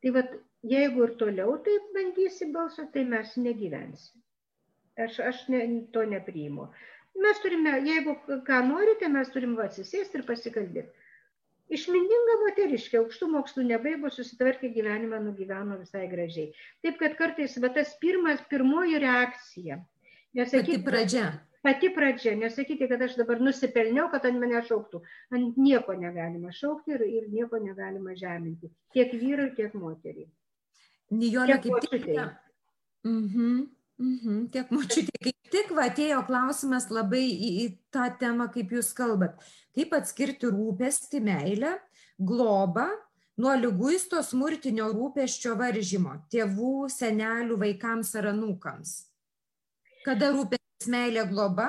Tai 0.00 0.14
vat, 0.16 0.32
jeigu 0.66 1.04
ir 1.06 1.16
toliau 1.20 1.58
taip 1.66 1.90
bandysi 1.96 2.48
balso, 2.54 2.86
tai 2.94 3.04
mes 3.08 3.34
negyvensim. 3.36 4.22
Aš, 5.00 5.20
aš 5.24 5.42
ne, 5.52 5.60
to 5.94 6.04
nepriimu. 6.08 6.68
Mes 7.20 7.42
turime, 7.42 7.74
jeigu 7.84 8.16
ką 8.46 8.62
norite, 8.68 9.08
mes 9.12 9.30
turim 9.34 9.56
atsisėsti 9.60 10.20
ir 10.20 10.26
pasikalbėti. 10.28 11.06
Išmintinga 11.70 12.36
moteriškė, 12.40 12.98
aukštų 12.98 13.28
mokslų 13.30 13.64
nebaigus, 13.68 14.16
susitvarkė 14.18 14.72
gyvenimą, 14.74 15.20
nugyveno 15.22 15.76
visai 15.78 16.08
gražiai. 16.10 16.50
Taip 16.82 16.98
kad 17.02 17.14
kartais 17.18 17.54
va, 17.62 17.70
tas 17.76 17.92
pirmas, 18.02 18.42
pirmoji 18.50 18.98
reakcija. 19.04 19.78
Nesakyti, 20.34 20.80
Pati 20.80 20.88
pradžia 20.88 21.28
pati 21.64 21.90
pradžia, 21.94 22.34
nesakyti, 22.38 22.88
kad 22.88 23.02
aš 23.02 23.16
dabar 23.20 23.40
nusipelniau, 23.42 24.08
kad 24.12 24.26
ant 24.28 24.40
mane 24.40 24.60
šauktų. 24.66 25.02
Ant 25.36 25.58
nieko 25.60 25.96
negalima 25.98 26.52
šaukti 26.54 26.96
ir, 26.96 27.04
ir 27.06 27.26
nieko 27.32 27.60
negalima 27.62 28.16
žeminti. 28.18 28.70
Tiek 28.94 29.12
vyrui, 29.16 29.50
tiek 29.56 29.74
moteriai. 29.76 30.30
Nijolė, 31.10 31.58
kaip 31.64 31.90
tik. 31.90 32.08
Mhm. 33.06 33.60
Mhm, 34.00 34.46
tiek 34.54 34.70
močiutė, 34.72 35.12
kaip 35.26 35.50
tik 35.52 35.72
va, 35.76 35.90
atėjo 35.90 36.22
klausimas 36.24 36.86
labai 36.88 37.20
į, 37.28 37.50
į 37.60 37.66
tą 37.92 38.06
temą, 38.20 38.46
kaip 38.54 38.72
jūs 38.72 38.94
kalbat. 38.96 39.36
Kaip 39.76 39.92
atskirti 39.98 40.48
rūpestį, 40.48 41.20
meilę, 41.26 41.74
globą 42.16 42.86
nuo 43.40 43.52
lyguisto 43.60 44.22
smurtinio 44.24 44.88
rūpeščio 44.94 45.52
varžymo 45.60 46.16
tėvų, 46.32 46.88
senelių, 46.94 47.60
vaikams 47.60 48.14
ar 48.16 48.30
anūkams? 48.32 48.96
Kada 50.06 50.32
rūpestis 50.32 50.59
meilė 50.88 51.26
globa, 51.28 51.68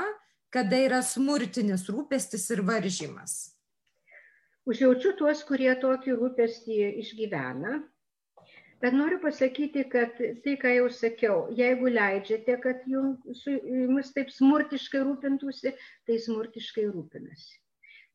kada 0.52 0.78
yra 0.80 1.02
smurtinis 1.04 1.88
rūpestis 1.90 2.50
ir 2.56 2.62
varžymas. 2.68 3.56
Užjaučiu 4.70 5.16
tuos, 5.20 5.42
kurie 5.48 5.72
tokį 5.82 6.16
rūpestį 6.20 6.78
išgyvena. 7.02 7.80
Bet 8.82 8.96
noriu 8.98 9.20
pasakyti, 9.22 9.84
kad 9.90 10.18
tai, 10.18 10.54
ką 10.58 10.70
jau 10.74 10.88
sakiau, 10.90 11.42
jeigu 11.54 11.90
leidžiate, 11.92 12.56
kad 12.64 12.86
jums, 12.90 13.44
jums 13.46 14.14
taip 14.16 14.32
smurtiškai 14.34 15.04
rūpintųsi, 15.06 15.74
tai 16.08 16.18
smurtiškai 16.22 16.88
rūpinasi. 16.90 17.60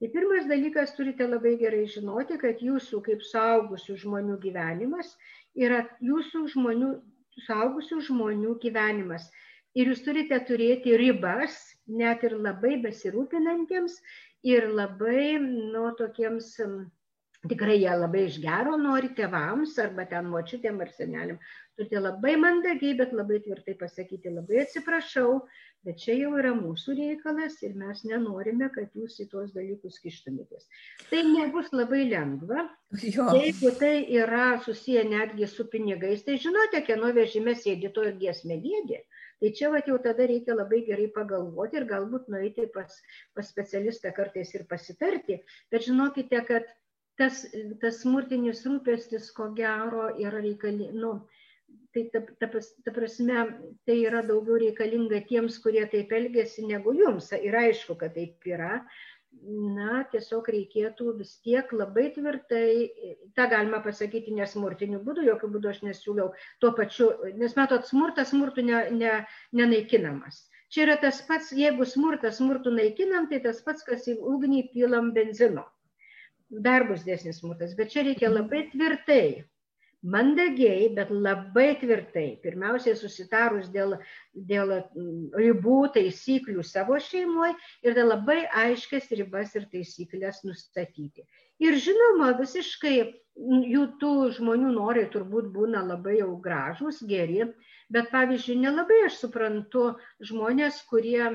Tai 0.00 0.09
pirmas 0.12 0.48
dalykas 0.50 0.92
turite 0.96 1.26
labai 1.28 1.54
gerai 1.61 1.85
žinoti, 1.88 2.37
kad 2.40 2.61
jūsų 2.61 3.00
kaip 3.06 3.22
saugusių 3.24 3.96
žmonių 4.02 4.40
gyvenimas 4.42 5.14
yra 5.54 5.85
jūsų 6.04 6.42
žmonių, 6.52 6.90
saugusių 7.46 8.02
žmonių 8.11 8.59
gyvenimas 8.61 9.30
ir 9.76 9.92
jūs 9.92 10.02
turite 10.06 10.38
turėti 10.48 10.96
ribas, 11.00 11.58
net 11.86 12.24
ir 12.26 12.36
labai 12.40 12.76
besirūpinantiems 12.84 14.00
ir 14.46 14.70
labai, 14.72 15.36
nu, 15.42 15.90
tokiems, 15.98 16.54
tikrai 17.50 17.76
jie 17.82 17.92
labai 17.92 18.24
iš 18.30 18.40
gero 18.42 18.76
nori 18.80 19.12
tėvams 19.18 19.76
arba 19.82 20.06
ten 20.10 20.28
močiutėm 20.32 20.80
ar 20.82 20.90
seneliam. 20.96 21.38
Turite 21.76 22.00
labai 22.00 22.34
mandagiai, 22.40 22.96
bet 22.96 23.12
labai 23.12 23.42
tvirtai 23.44 23.74
pasakyti, 23.76 24.32
labai 24.32 24.62
atsiprašau, 24.62 25.42
bet 25.84 26.00
čia 26.00 26.16
jau 26.16 26.30
yra 26.40 26.54
mūsų 26.56 26.94
reikalas 26.96 27.58
ir 27.66 27.74
mes 27.76 28.00
nenorime, 28.08 28.70
kad 28.74 28.96
jūs 28.96 29.18
į 29.22 29.28
tuos 29.34 29.52
dalykus 29.54 30.00
kištumėtės. 30.02 30.64
Tai 31.10 31.20
nebus 31.28 31.68
labai 31.76 32.06
lengva. 32.08 32.64
Jo. 33.04 33.28
Jeigu 33.36 33.74
tai 33.76 33.94
yra 34.22 34.56
susiję 34.64 35.04
netgi 35.10 35.50
su 35.52 35.68
pinigais, 35.68 36.24
tai 36.24 36.40
žinote, 36.40 36.80
kieno 36.86 37.12
vežime 37.12 37.54
sėdi 37.58 37.92
to 37.92 38.08
ir 38.08 38.16
giesmė 38.24 38.56
gėdė. 38.64 39.04
Tai 39.42 39.53
čia 39.53 39.68
vat, 39.72 39.88
jau 39.90 39.99
tada 40.01 40.27
reikia 40.29 40.57
labai 40.57 40.81
gerai 40.87 41.11
pagalvoti 41.12 41.77
ir 41.77 41.85
galbūt 41.90 42.31
nueiti 42.33 42.64
pas, 42.72 42.92
pas 43.37 43.49
specialistą 43.53 44.12
kartais 44.16 44.55
ir 44.57 44.64
pasitarti. 44.70 45.42
Bet 45.72 45.85
žinokite, 45.88 46.40
kad 46.49 46.70
tas, 47.20 47.42
tas 47.83 48.01
smurtinis 48.05 48.64
rūpestis, 48.68 49.29
ko 49.37 49.51
gero, 49.59 50.09
yra 50.22 50.40
reikalingas. 50.40 50.96
Nu, 50.96 51.12
tai 51.92 52.07
ta, 52.12 52.22
ta, 52.40 52.49
ta 52.85 52.94
prasme, 52.96 53.44
tai 53.88 53.99
yra 54.05 54.22
daugiau 54.25 54.59
reikalinga 54.62 55.22
tiems, 55.29 55.61
kurie 55.64 55.85
taip 55.92 56.12
elgesi, 56.16 56.64
negu 56.68 56.96
jums. 56.96 57.31
Ir 57.37 57.57
aišku, 57.61 57.96
kad 58.01 58.16
taip 58.16 58.49
yra, 58.49 58.81
na, 59.77 60.03
tiesiog 60.12 60.49
reikėtų 60.53 61.12
vis 61.20 61.37
tiek 61.44 61.70
labai 61.77 62.09
tvirtai, 62.14 62.88
tą 63.38 63.46
galima 63.53 63.81
pasakyti 63.85 64.35
nesmurtiniu 64.37 65.01
būdu, 65.07 65.25
jokių 65.29 65.51
būdų 65.55 65.72
aš 65.72 65.81
nesiūliau 65.87 66.33
tuo 66.64 66.72
pačiu, 66.79 67.11
nes 67.40 67.57
matot, 67.59 67.87
smurtas 67.88 68.33
smurtų 68.35 68.66
ne, 68.66 68.83
ne, 68.96 69.14
nenaikinamas. 69.61 70.44
Čia 70.72 70.87
yra 70.87 70.96
tas 71.03 71.20
pats, 71.29 71.53
jeigu 71.55 71.87
smurtas 71.87 72.40
smurtų 72.40 72.75
naikinam, 72.75 73.29
tai 73.31 73.38
tas 73.44 73.62
pats, 73.66 73.87
kas 73.87 74.09
į 74.11 74.16
ugnį 74.35 74.66
pilam 74.72 75.12
benzino. 75.14 75.66
Dar 76.51 76.87
bus 76.88 77.05
dėsnis 77.07 77.40
smurtas, 77.42 77.75
bet 77.79 77.92
čia 77.94 78.07
reikia 78.07 78.31
labai 78.33 78.66
tvirtai 78.72 79.46
mandagiai, 80.06 80.88
bet 80.94 81.10
labai 81.10 81.70
tvirtai, 81.80 82.26
pirmiausiai 82.42 82.96
susitarus 82.98 83.70
dėl, 83.74 83.96
dėl 84.50 84.72
mm, 84.76 85.34
ribų, 85.40 85.78
taisyklių 85.96 86.64
savo 86.66 86.98
šeimoje 87.02 87.56
ir 87.86 87.96
dėl 87.98 88.12
labai 88.12 88.44
aiškias 88.64 89.10
ribas 89.18 89.56
ir 89.58 89.66
taisyklės 89.72 90.44
nustatyti. 90.46 91.26
Ir 91.64 91.78
žinoma, 91.82 92.30
visiškai 92.38 92.94
mm, 93.02 93.66
jų 93.72 93.84
tų 94.02 94.12
žmonių 94.38 94.72
norai 94.76 95.08
turbūt 95.12 95.50
būna 95.56 95.82
labai 95.88 96.20
jau 96.20 96.30
gražus, 96.46 97.02
geri, 97.10 97.42
bet 97.90 98.12
pavyzdžiui, 98.14 98.60
nelabai 98.62 99.02
aš 99.10 99.20
suprantu 99.24 99.90
žmonės, 100.30 100.82
kurie 100.90 101.34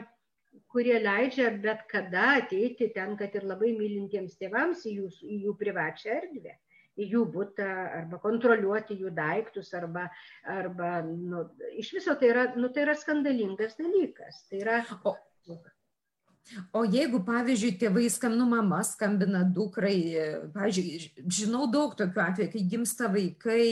kurie 0.71 0.97
leidžia 1.03 1.49
bet 1.63 1.83
kada 1.91 2.37
ateiti 2.39 2.89
ten, 2.95 3.17
kad 3.19 3.35
ir 3.35 3.43
labai 3.47 3.71
mylintiems 3.75 4.37
tėvams 4.39 4.85
į 4.87 4.97
jų, 4.97 5.07
į 5.27 5.39
jų 5.45 5.53
privačią 5.59 6.13
erdvę 6.21 6.55
į 7.01 7.09
jų 7.15 7.25
butą 7.33 7.67
arba 7.99 8.19
kontroliuoti 8.23 8.97
jų 9.01 9.11
daiktus 9.17 9.73
arba, 9.77 10.07
arba 10.55 10.93
nu, 11.07 11.45
iš 11.81 11.93
viso 11.97 12.15
tai 12.19 12.31
yra, 12.33 12.47
nu, 12.55 12.71
tai 12.73 12.85
yra 12.87 12.95
skandalingas 12.97 13.77
dalykas. 13.79 14.45
Tai 14.49 14.61
yra, 14.63 14.81
o, 15.05 15.15
O 16.75 16.81
jeigu, 16.83 17.21
pavyzdžiui, 17.23 17.77
tėvai 17.79 18.09
skambina, 18.11 18.45
mama 18.49 18.81
skambina 18.83 19.41
dukrai, 19.55 19.95
pavyzdžiui, 20.51 21.23
žinau 21.31 21.67
daug 21.71 21.93
tokių 21.95 22.23
atvejų, 22.25 22.49
kai 22.51 22.63
gimsta 22.73 23.07
vaikai, 23.11 23.67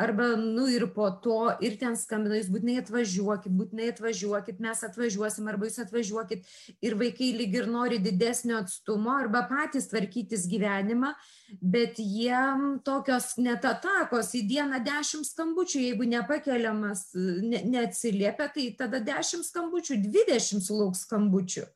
arba, 0.00 0.30
nu 0.40 0.64
ir 0.72 0.86
po 0.94 1.10
to, 1.24 1.40
ir 1.64 1.76
ten 1.80 1.98
skambina, 2.00 2.38
jūs 2.38 2.48
būtinai 2.54 2.78
atvažiuokit, 2.80 3.52
būtinai 3.58 3.90
atvažiuokit, 3.92 4.62
mes 4.64 4.82
atvažiuosim, 4.88 5.50
arba 5.52 5.68
jūs 5.68 5.78
atvažiuokit, 5.84 6.48
ir 6.86 6.96
vaikai 7.00 7.30
lyg 7.36 7.58
ir 7.60 7.68
nori 7.68 8.00
didesnio 8.00 8.62
atstumo, 8.62 9.12
arba 9.18 9.44
patys 9.50 9.90
tvarkytis 9.92 10.48
gyvenimą, 10.48 11.12
bet 11.60 12.00
jiem 12.00 12.78
tokios 12.86 13.34
net 13.36 13.68
atakos 13.68 14.32
į 14.38 14.46
dieną 14.48 14.80
dešimt 14.86 15.28
skambučių, 15.28 15.84
jeigu 15.90 16.08
nepakeliamas, 16.16 17.10
ne, 17.44 17.66
neatsiliepia, 17.68 18.48
tai 18.54 18.70
tada 18.80 19.04
dešimt 19.04 19.44
skambučių, 19.52 20.00
dvidešimt 20.08 20.64
sulauks 20.64 21.04
skambučių. 21.04 21.68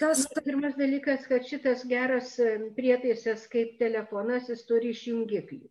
Kas 0.00 0.24
Na, 0.24 0.42
pirmas 0.44 0.78
dalykas, 0.78 1.26
kad 1.28 1.44
šitas 1.44 1.84
geras 1.88 2.32
prietaisas 2.76 3.44
kaip 3.52 3.76
telefonas, 3.80 4.48
jis 4.48 4.64
turi 4.68 4.94
išjungiklį. 4.94 5.66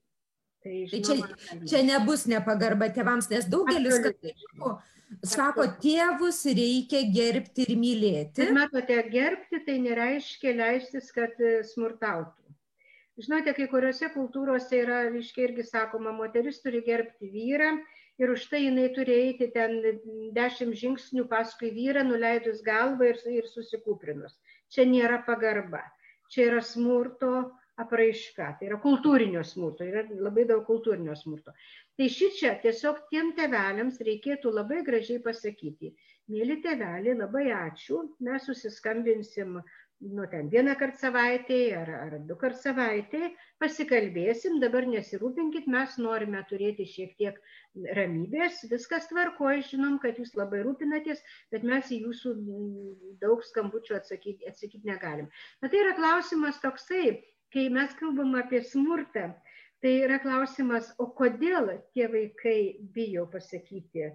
Tai, 0.60 0.76
žinoma, 0.92 1.32
tai 1.32 1.50
čia, 1.50 1.60
čia 1.72 1.82
nebus 1.88 2.28
nepagarba 2.30 2.92
tėvams, 2.94 3.30
nes 3.32 3.48
daugelis 3.50 3.98
katalikų 4.04 4.74
sako, 5.26 5.66
tėvus 5.82 6.44
reikia 6.46 7.02
gerbti 7.14 7.66
ir 7.66 7.78
mylėti. 7.80 8.44
Bet 8.44 8.54
matote, 8.56 8.98
gerbti 9.12 9.62
tai 9.66 9.80
nereiškia 9.84 10.54
leistis, 10.58 11.10
kad 11.16 11.40
e, 11.42 11.60
smurtautų. 11.68 12.36
Žinote, 13.20 13.54
kai 13.58 13.68
kuriuose 13.72 14.12
kultūrose 14.14 14.78
yra, 14.80 15.02
reiškia, 15.10 15.50
irgi 15.50 15.66
sakoma, 15.68 16.14
moteris 16.16 16.62
turi 16.64 16.80
gerbti 16.86 17.28
vyrą, 17.34 17.74
ir 18.20 18.34
už 18.36 18.46
tai 18.52 18.66
jinai 18.66 18.90
turi 18.96 19.16
eiti 19.26 19.48
ten 19.54 19.80
dešimt 20.36 20.76
žingsnių 20.82 21.26
paskui 21.32 21.72
vyrą, 21.76 22.04
nuleidus 22.08 22.62
galvą 22.66 23.14
ir, 23.14 23.22
ir 23.32 23.48
susikūprinus. 23.54 24.36
Čia 24.70 24.86
nėra 24.90 25.24
pagarba, 25.28 25.82
čia 26.30 26.50
yra 26.52 26.62
smurto 26.66 27.34
apraiška, 27.80 28.50
tai 28.60 28.68
yra 28.68 28.78
kultūrinio 28.84 29.42
smurto, 29.48 29.88
yra 29.88 30.04
labai 30.12 30.44
daug 30.50 30.66
kultūrinio 30.68 31.16
smurto. 31.16 31.54
Tai 31.98 32.08
šį 32.12 32.30
čia 32.40 32.54
tiesiog 32.64 33.06
tiem 33.12 33.32
teveliams 33.38 34.02
reikėtų 34.04 34.52
labai 34.52 34.82
gražiai 34.88 35.22
pasakyti, 35.24 35.94
mėly 36.32 36.60
teveliai, 36.66 37.16
labai 37.22 37.46
ačiū, 37.56 38.04
mes 38.28 38.46
susiskambinsim 38.50 39.62
nu, 40.00 40.24
ten 40.32 40.48
vieną 40.50 40.76
kartą 40.80 40.98
savaitėje 41.02 41.72
ar, 41.76 41.90
ar 42.06 42.14
du 42.28 42.36
kartus 42.40 42.62
savaitėje, 42.64 43.34
pasikalbėsim, 43.60 44.60
dabar 44.64 44.88
nesirūpinkit, 44.88 45.68
mes 45.72 45.98
norime 46.00 46.40
turėti 46.52 46.86
šiek 46.88 47.18
tiek 47.20 47.42
ramybės, 47.98 48.62
viskas 48.72 49.10
tvarkoja, 49.12 49.66
žinom, 49.68 49.98
kad 50.04 50.22
jūs 50.22 50.32
labai 50.40 50.64
rūpinatės, 50.64 51.20
bet 51.52 51.68
mes 51.68 51.92
į 51.92 52.00
jūsų 52.06 52.34
daug 53.26 53.44
skambučių 53.52 54.00
atsakyti, 54.00 54.48
atsakyti 54.48 54.88
negalim. 54.88 55.28
Bet 55.60 55.76
tai 55.76 55.84
yra 55.84 55.94
klausimas 56.00 56.64
toksai, 56.64 57.20
kai 57.54 57.68
mes 57.74 57.92
kalbam 58.00 58.38
apie 58.40 58.64
smurtą, 58.64 59.34
tai 59.84 59.96
yra 60.08 60.24
klausimas, 60.24 60.94
o 60.96 61.12
kodėl 61.20 61.74
tie 61.92 62.08
vaikai 62.08 62.60
bijo 62.96 63.28
pasakyti, 63.36 64.14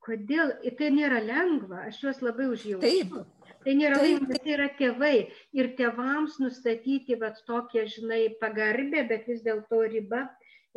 kodėl, 0.00 0.56
tai 0.80 0.92
nėra 0.96 1.20
lengva, 1.20 1.90
aš 1.90 2.06
juos 2.06 2.24
labai 2.24 2.54
užjaučiu. 2.54 2.84
Taip 2.86 3.35
Tai 3.64 3.74
nėra 3.74 4.00
vaikas, 4.02 4.40
tai 4.42 4.52
yra 4.54 4.66
tėvai. 4.78 5.14
Ir 5.58 5.72
tėvams 5.78 6.36
nustatyti 6.42 7.18
vat, 7.20 7.40
tokią, 7.48 7.86
žinai, 7.90 8.20
pagarbę, 8.42 9.02
bet 9.10 9.26
vis 9.30 9.42
dėlto 9.46 9.82
riba 9.90 10.26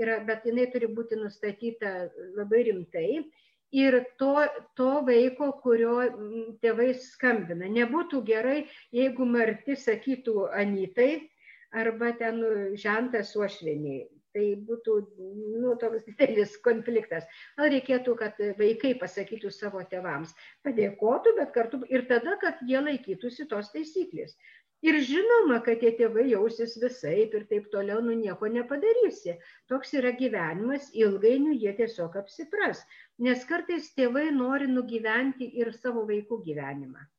yra, 0.01 0.19
bet 0.25 0.47
jinai 0.49 0.69
turi 0.73 0.89
būti 0.97 1.19
nustatyta 1.19 1.93
labai 2.39 2.63
rimtai. 2.69 3.07
Ir 3.79 3.99
to, 4.17 4.33
to 4.79 4.91
vaiko, 5.05 5.51
kurio 5.61 5.97
tėvai 6.63 6.93
skambina. 6.97 7.69
Nebūtų 7.69 8.23
gerai, 8.25 8.63
jeigu 8.95 9.27
Marti 9.29 9.77
sakytų 9.77 10.47
Anytai 10.57 11.11
arba 11.77 12.15
ten 12.17 12.41
žentas 12.81 13.35
uošveniai 13.37 14.07
tai 14.39 14.47
būtų 14.69 14.95
nu, 15.63 15.73
toks 15.81 16.05
didelis 16.09 16.55
konfliktas. 16.67 17.27
Gal 17.59 17.73
reikėtų, 17.75 18.15
kad 18.21 18.39
vaikai 18.61 18.93
pasakytų 19.01 19.51
savo 19.55 19.83
tėvams, 19.91 20.31
padėkotų, 20.67 21.35
bet 21.41 21.53
kartu 21.57 21.83
ir 21.91 22.07
tada, 22.13 22.37
kad 22.43 22.63
jie 22.71 22.79
laikytųsi 22.85 23.49
tos 23.51 23.73
taisyklės. 23.75 24.37
Ir 24.87 24.95
žinoma, 25.03 25.57
kad 25.65 25.81
tie 25.81 25.89
tėvai 25.97 26.29
jausis 26.29 26.77
visaip 26.79 27.33
ir 27.35 27.43
taip 27.49 27.67
toliau, 27.73 27.99
nu 28.05 28.15
nieko 28.15 28.47
nepadarysi. 28.53 29.35
Toks 29.67 29.91
yra 29.99 30.13
gyvenimas, 30.21 30.87
ilgainiui 30.95 31.59
jie 31.65 31.75
tiesiog 31.81 32.15
apsipras. 32.21 32.85
Nes 33.27 33.43
kartais 33.49 33.91
tėvai 33.99 34.29
nori 34.31 34.71
nugyventi 34.71 35.51
ir 35.59 35.75
savo 35.81 36.07
vaikų 36.07 36.43
gyvenimą 36.47 37.09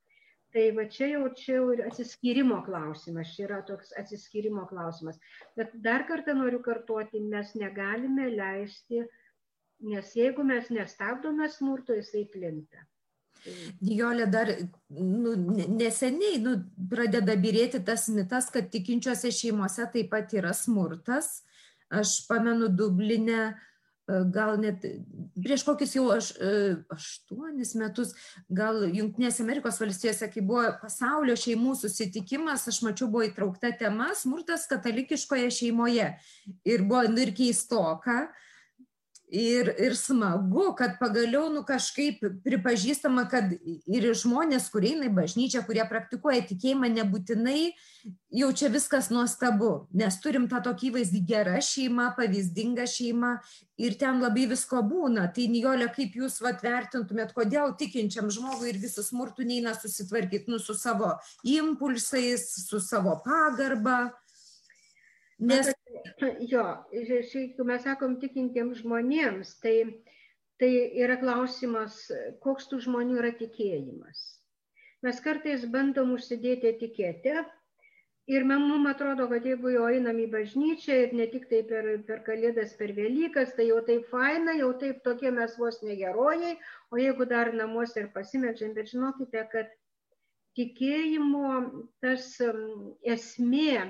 tai 0.53 0.67
va 0.75 0.85
čia 0.97 1.07
jau 1.13 1.23
čia 1.37 1.57
jau 1.57 1.71
ir 1.75 1.83
atsiskyrimo 1.87 2.59
klausimas 2.67 3.33
čia 3.35 3.47
yra 3.47 3.61
toks 3.67 3.93
atsiskyrimo 4.01 4.67
klausimas 4.69 5.19
bet 5.57 5.73
dar 5.87 6.05
kartą 6.09 6.35
noriu 6.37 6.61
kartoti 6.67 7.23
mes 7.33 7.55
negalime 7.55 8.29
leisti 8.35 9.03
nes 9.91 10.15
jeigu 10.15 10.45
mes 10.53 10.69
nestabdome 10.69 11.49
smurto 11.49 11.97
jisai 11.97 12.25
plinta 12.33 12.87
Nijolė 13.81 14.27
dar 14.29 14.51
nu, 14.93 15.31
neseniai 15.73 16.37
nu, 16.43 16.51
pradeda 16.91 17.33
birėti 17.41 17.79
tas 17.85 18.05
mitas, 18.13 18.51
kad 18.53 18.67
tikinčiose 18.69 19.31
šeimose 19.33 19.87
taip 19.93 20.11
pat 20.11 20.35
yra 20.37 20.51
smurtas. 20.53 21.39
Aš 21.89 22.19
pamenu 22.29 22.69
Dublinę, 22.69 23.39
e, 23.49 23.70
gal 24.33 24.57
net 24.59 24.83
prieš 25.41 25.63
kokius 25.67 25.95
jau 25.95 26.07
aš, 26.13 26.31
e, 26.37 26.75
aštuonis 26.93 27.73
metus, 27.79 28.13
gal 28.49 28.83
Junktinėse 28.87 29.43
Amerikos 29.43 29.79
valstijose, 29.81 30.29
kai 30.33 30.43
buvo 30.45 30.67
pasaulio 30.81 31.35
šeimų 31.39 31.75
susitikimas, 31.79 32.67
aš 32.71 32.81
mačiau, 32.85 33.09
buvo 33.11 33.25
įtraukta 33.27 33.73
tema 33.79 34.11
smurtas 34.17 34.67
katalikiškoje 34.71 35.51
šeimoje. 35.61 36.11
Ir 36.67 36.85
buvo 36.87 37.05
nu, 37.09 37.21
ir 37.23 37.33
keistoka, 37.37 38.25
ir 39.31 39.75
ir 39.79 39.95
smagu 39.95 40.75
kad 40.77 40.99
pagaliau 40.99 41.49
nu 41.53 41.63
kažkaip 41.63 42.19
pripažįstama 42.43 43.25
kad 43.31 43.53
ir 43.87 44.07
žmonės 44.17 44.67
kurie 44.73 44.93
eina 44.95 45.07
į 45.07 45.15
bažnyčią 45.15 45.63
kurie 45.65 45.85
praktikuoja 45.87 46.43
tikėjimą 46.49 46.91
nebūtinai 46.97 47.71
jau 48.35 48.51
čia 48.51 48.67
viskas 48.73 49.07
nuostabu 49.13 49.87
nes 49.95 50.19
turim 50.23 50.49
tą 50.51 50.59
tokį 50.67 50.91
įvaizdį 50.91 51.21
gera 51.31 51.61
šeima 51.63 52.09
pavyzdinga 52.17 52.87
šeima 52.91 53.37
ir 53.81 53.95
ten 53.99 54.19
labai 54.21 54.45
visko 54.51 54.81
būna. 54.85 55.27
Tai 55.33 55.47
nijole 55.51 55.87
kaip 55.95 56.15
jūs 56.19 56.41
vat 56.43 56.63
vertintumėt 56.65 57.31
kodėl 57.37 57.75
tikinčiam 57.79 58.29
žmogui 58.33 58.73
irgi 58.73 58.91
su 58.91 59.05
smurtu 59.05 59.47
neina 59.47 59.73
susitvarkyt 59.77 60.51
nu 60.51 60.59
su 60.59 60.75
savo 60.77 61.15
impulsais 61.47 62.49
su 62.67 62.83
savo 62.83 63.15
pagarba 63.25 64.11
nes 65.41 65.73
Jo, 66.49 66.63
jeigu 66.93 67.65
mes 67.65 67.81
sakom 67.85 68.17
tikintiems 68.21 68.81
žmonėms, 68.83 69.55
tai, 69.63 69.75
tai 70.61 70.69
yra 71.01 71.17
klausimas, 71.21 71.97
koks 72.43 72.69
tų 72.69 72.81
žmonių 72.85 73.17
yra 73.21 73.31
tikėjimas. 73.39 74.21
Mes 75.05 75.21
kartais 75.25 75.65
bandom 75.73 76.13
užsidėti 76.13 76.69
etiketę 76.69 77.45
ir 78.29 78.45
mums 78.45 78.89
atrodo, 78.91 79.25
kad 79.31 79.45
jeigu 79.49 79.71
jau 79.73 79.87
einam 79.89 80.19
į 80.21 80.27
bažnyčią 80.35 80.99
ir 81.05 81.15
ne 81.17 81.25
tik 81.31 81.47
tai 81.49 81.63
per, 81.71 81.89
per 82.05 82.21
Kalėdas, 82.27 82.75
per 82.77 82.93
Velykas, 82.97 83.55
tai 83.57 83.71
jau 83.71 83.79
taip 83.87 84.05
faina, 84.13 84.53
jau 84.59 84.69
taip 84.83 85.01
tokie 85.07 85.33
mes 85.33 85.57
vos 85.57 85.81
negerojai, 85.81 86.53
o 86.93 87.01
jeigu 87.01 87.25
dar 87.33 87.49
namuose 87.57 88.03
ir 88.03 88.11
pasimečiam, 88.13 88.75
bet 88.77 88.93
žinokite, 88.93 89.47
kad 89.55 89.73
tikėjimo 90.59 91.55
tas 92.03 92.29
esmė 93.17 93.89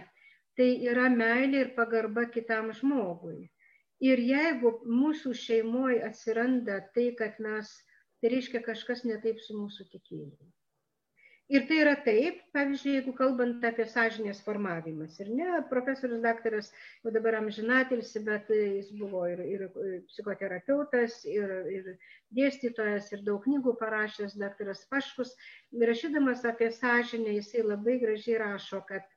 tai 0.61 0.69
yra 0.85 1.07
meilė 1.09 1.65
ir 1.65 1.69
pagarba 1.73 2.27
kitam 2.29 2.67
žmogui. 2.77 3.47
Ir 4.05 4.19
jeigu 4.21 4.75
mūsų 4.85 5.33
šeimoje 5.43 6.01
atsiranda 6.05 6.75
tai, 6.95 7.07
kad 7.17 7.39
mes, 7.41 7.71
tai 8.21 8.29
reiškia 8.35 8.61
kažkas 8.67 9.01
netaip 9.09 9.41
su 9.41 9.57
mūsų 9.57 9.87
tikėjimu. 9.93 10.51
Ir 11.51 11.65
tai 11.67 11.79
yra 11.83 11.95
taip, 12.05 12.37
pavyzdžiui, 12.55 12.93
jeigu 12.99 13.13
kalbant 13.17 13.65
apie 13.67 13.87
sąžinės 13.93 14.43
formavimas. 14.45 15.17
Ir 15.19 15.31
ne, 15.39 15.47
profesorius 15.71 16.21
daktaras 16.23 16.69
jau 17.03 17.11
dabar 17.11 17.39
amžinatilsi, 17.41 18.21
bet 18.27 18.53
jis 18.53 18.93
buvo 18.99 19.25
ir, 19.33 19.41
ir 19.55 19.65
psichoterapeutas, 20.11 21.17
ir, 21.27 21.55
ir 21.73 21.89
dėstytojas, 22.37 23.09
ir 23.17 23.25
daug 23.27 23.41
knygų 23.49 23.73
parašęs, 23.81 24.37
daktaras 24.45 24.85
Paškus. 24.93 25.33
Rašydamas 25.89 26.45
apie 26.53 26.69
sąžinę, 26.77 27.33
jisai 27.41 27.65
labai 27.65 27.97
gražiai 28.05 28.39
rašo, 28.45 28.85
kad 28.87 29.09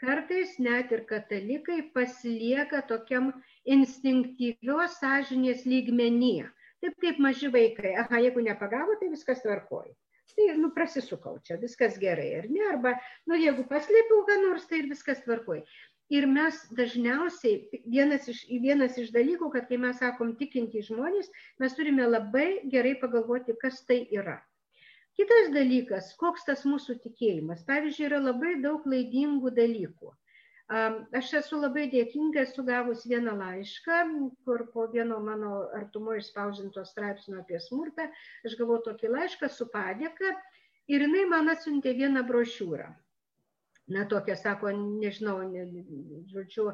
kartais 0.00 0.56
net 0.58 0.92
ir 0.92 1.04
katalikai 1.10 1.80
pasilieka 1.94 2.82
tokiam 2.90 3.32
instinktyvios 3.76 4.98
sąžinės 5.00 5.64
lygmenyje. 5.68 6.50
Taip 6.84 6.98
kaip 7.00 7.20
maži 7.26 7.48
vaikai, 7.52 7.94
aha, 8.02 8.20
jeigu 8.26 8.42
nepagavo, 8.44 8.98
tai 9.00 9.08
viskas 9.12 9.40
tvarkoja. 9.44 9.94
Tai, 10.34 10.46
nu, 10.58 10.70
prasisukau 10.74 11.36
čia, 11.46 11.56
viskas 11.62 11.98
gerai, 12.02 12.30
ar 12.40 12.46
ne? 12.50 12.62
Arba, 12.72 12.94
nu, 13.30 13.36
jeigu 13.38 13.64
paslėpiau 13.70 14.24
ką 14.28 14.38
nors, 14.42 14.64
tai 14.70 14.80
ir 14.82 14.88
viskas 14.90 15.20
tvarkoja. 15.24 15.62
Ir 16.12 16.26
mes 16.28 16.58
dažniausiai, 16.76 17.80
vienas 17.88 18.26
iš, 18.28 18.42
vienas 18.64 18.98
iš 19.00 19.12
dalykų, 19.14 19.48
kad 19.54 19.70
kai 19.70 19.78
mes 19.80 20.00
sakom 20.02 20.34
tikinti 20.40 20.82
žmonės, 20.84 21.30
mes 21.62 21.76
turime 21.78 22.08
labai 22.08 22.48
gerai 22.74 22.92
pagalvoti, 23.00 23.56
kas 23.62 23.80
tai 23.88 24.02
yra. 24.12 24.40
Kitas 25.18 25.52
dalykas, 25.54 26.10
koks 26.18 26.46
tas 26.48 26.64
mūsų 26.66 26.98
tikėjimas. 27.04 27.62
Pavyzdžiui, 27.68 28.08
yra 28.08 28.20
labai 28.22 28.56
daug 28.62 28.82
klaidingų 28.86 29.52
dalykų. 29.54 30.10
Aš 31.20 31.30
esu 31.38 31.58
labai 31.60 31.84
dėkinga, 31.92 32.40
esu 32.48 32.64
gavus 32.64 33.04
vieną 33.06 33.34
laišką, 33.36 33.98
kur 34.48 34.64
po 34.72 34.86
vieno 34.94 35.20
mano 35.20 35.68
artumo 35.76 36.16
išspausinto 36.16 36.86
straipsnio 36.88 37.42
apie 37.42 37.60
smurtą, 37.60 38.08
aš 38.48 38.56
gavau 38.58 38.80
tokį 38.86 39.12
laišką 39.12 39.50
su 39.52 39.68
padėka 39.74 40.32
ir 40.88 41.04
jinai 41.04 41.26
man 41.28 41.52
atsiuntė 41.52 41.92
vieną 42.00 42.24
brošiūrą. 42.30 42.88
Na, 43.92 44.06
tokia, 44.08 44.38
sako, 44.40 44.70
nežinau, 44.72 45.42
ne, 45.44 45.66
žodžiu, 46.32 46.70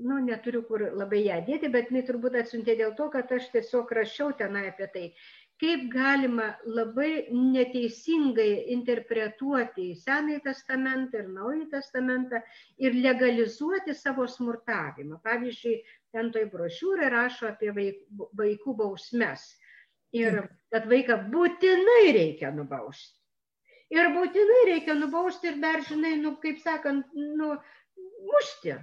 nu, 0.00 0.16
neturiu 0.24 0.62
kur 0.64 0.86
labai 0.96 1.20
ją 1.26 1.42
dėti, 1.44 1.68
bet 1.74 1.92
jinai 1.92 2.06
turbūt 2.08 2.38
atsiuntė 2.40 2.78
dėl 2.80 2.94
to, 2.96 3.10
kad 3.12 3.28
aš 3.36 3.50
tiesiog 3.52 3.92
rašiau 3.98 4.32
tenai 4.38 4.70
apie 4.70 4.88
tai 4.94 5.04
kaip 5.58 5.88
galima 5.90 6.48
labai 6.64 7.26
neteisingai 7.34 8.70
interpretuoti 8.74 9.88
Senąjį 9.98 10.42
testamentą 10.44 11.22
ir 11.22 11.30
Naująjį 11.34 11.68
testamentą 11.72 12.40
ir 12.78 12.94
legalizuoti 12.94 13.94
savo 13.98 14.26
smurtavimą. 14.30 15.18
Pavyzdžiui, 15.24 15.80
ten 16.14 16.30
toj 16.34 16.46
brošiūrai 16.52 17.10
rašo 17.14 17.50
apie 17.50 17.72
vaikų 17.74 18.76
bausmes 18.78 19.48
ir 20.14 20.44
kad 20.72 20.86
vaiką 20.88 21.18
būtinai 21.32 22.12
reikia 22.16 22.52
nubausti. 22.54 23.16
Ir 23.92 24.12
būtinai 24.12 24.62
reikia 24.68 24.94
nubausti 24.94 25.48
ir 25.50 25.60
dar, 25.62 25.80
žinai, 25.84 26.16
nu, 26.20 26.34
kaip 26.42 26.60
sakant, 26.60 27.08
nu, 27.16 27.54
mušti. 28.28 28.76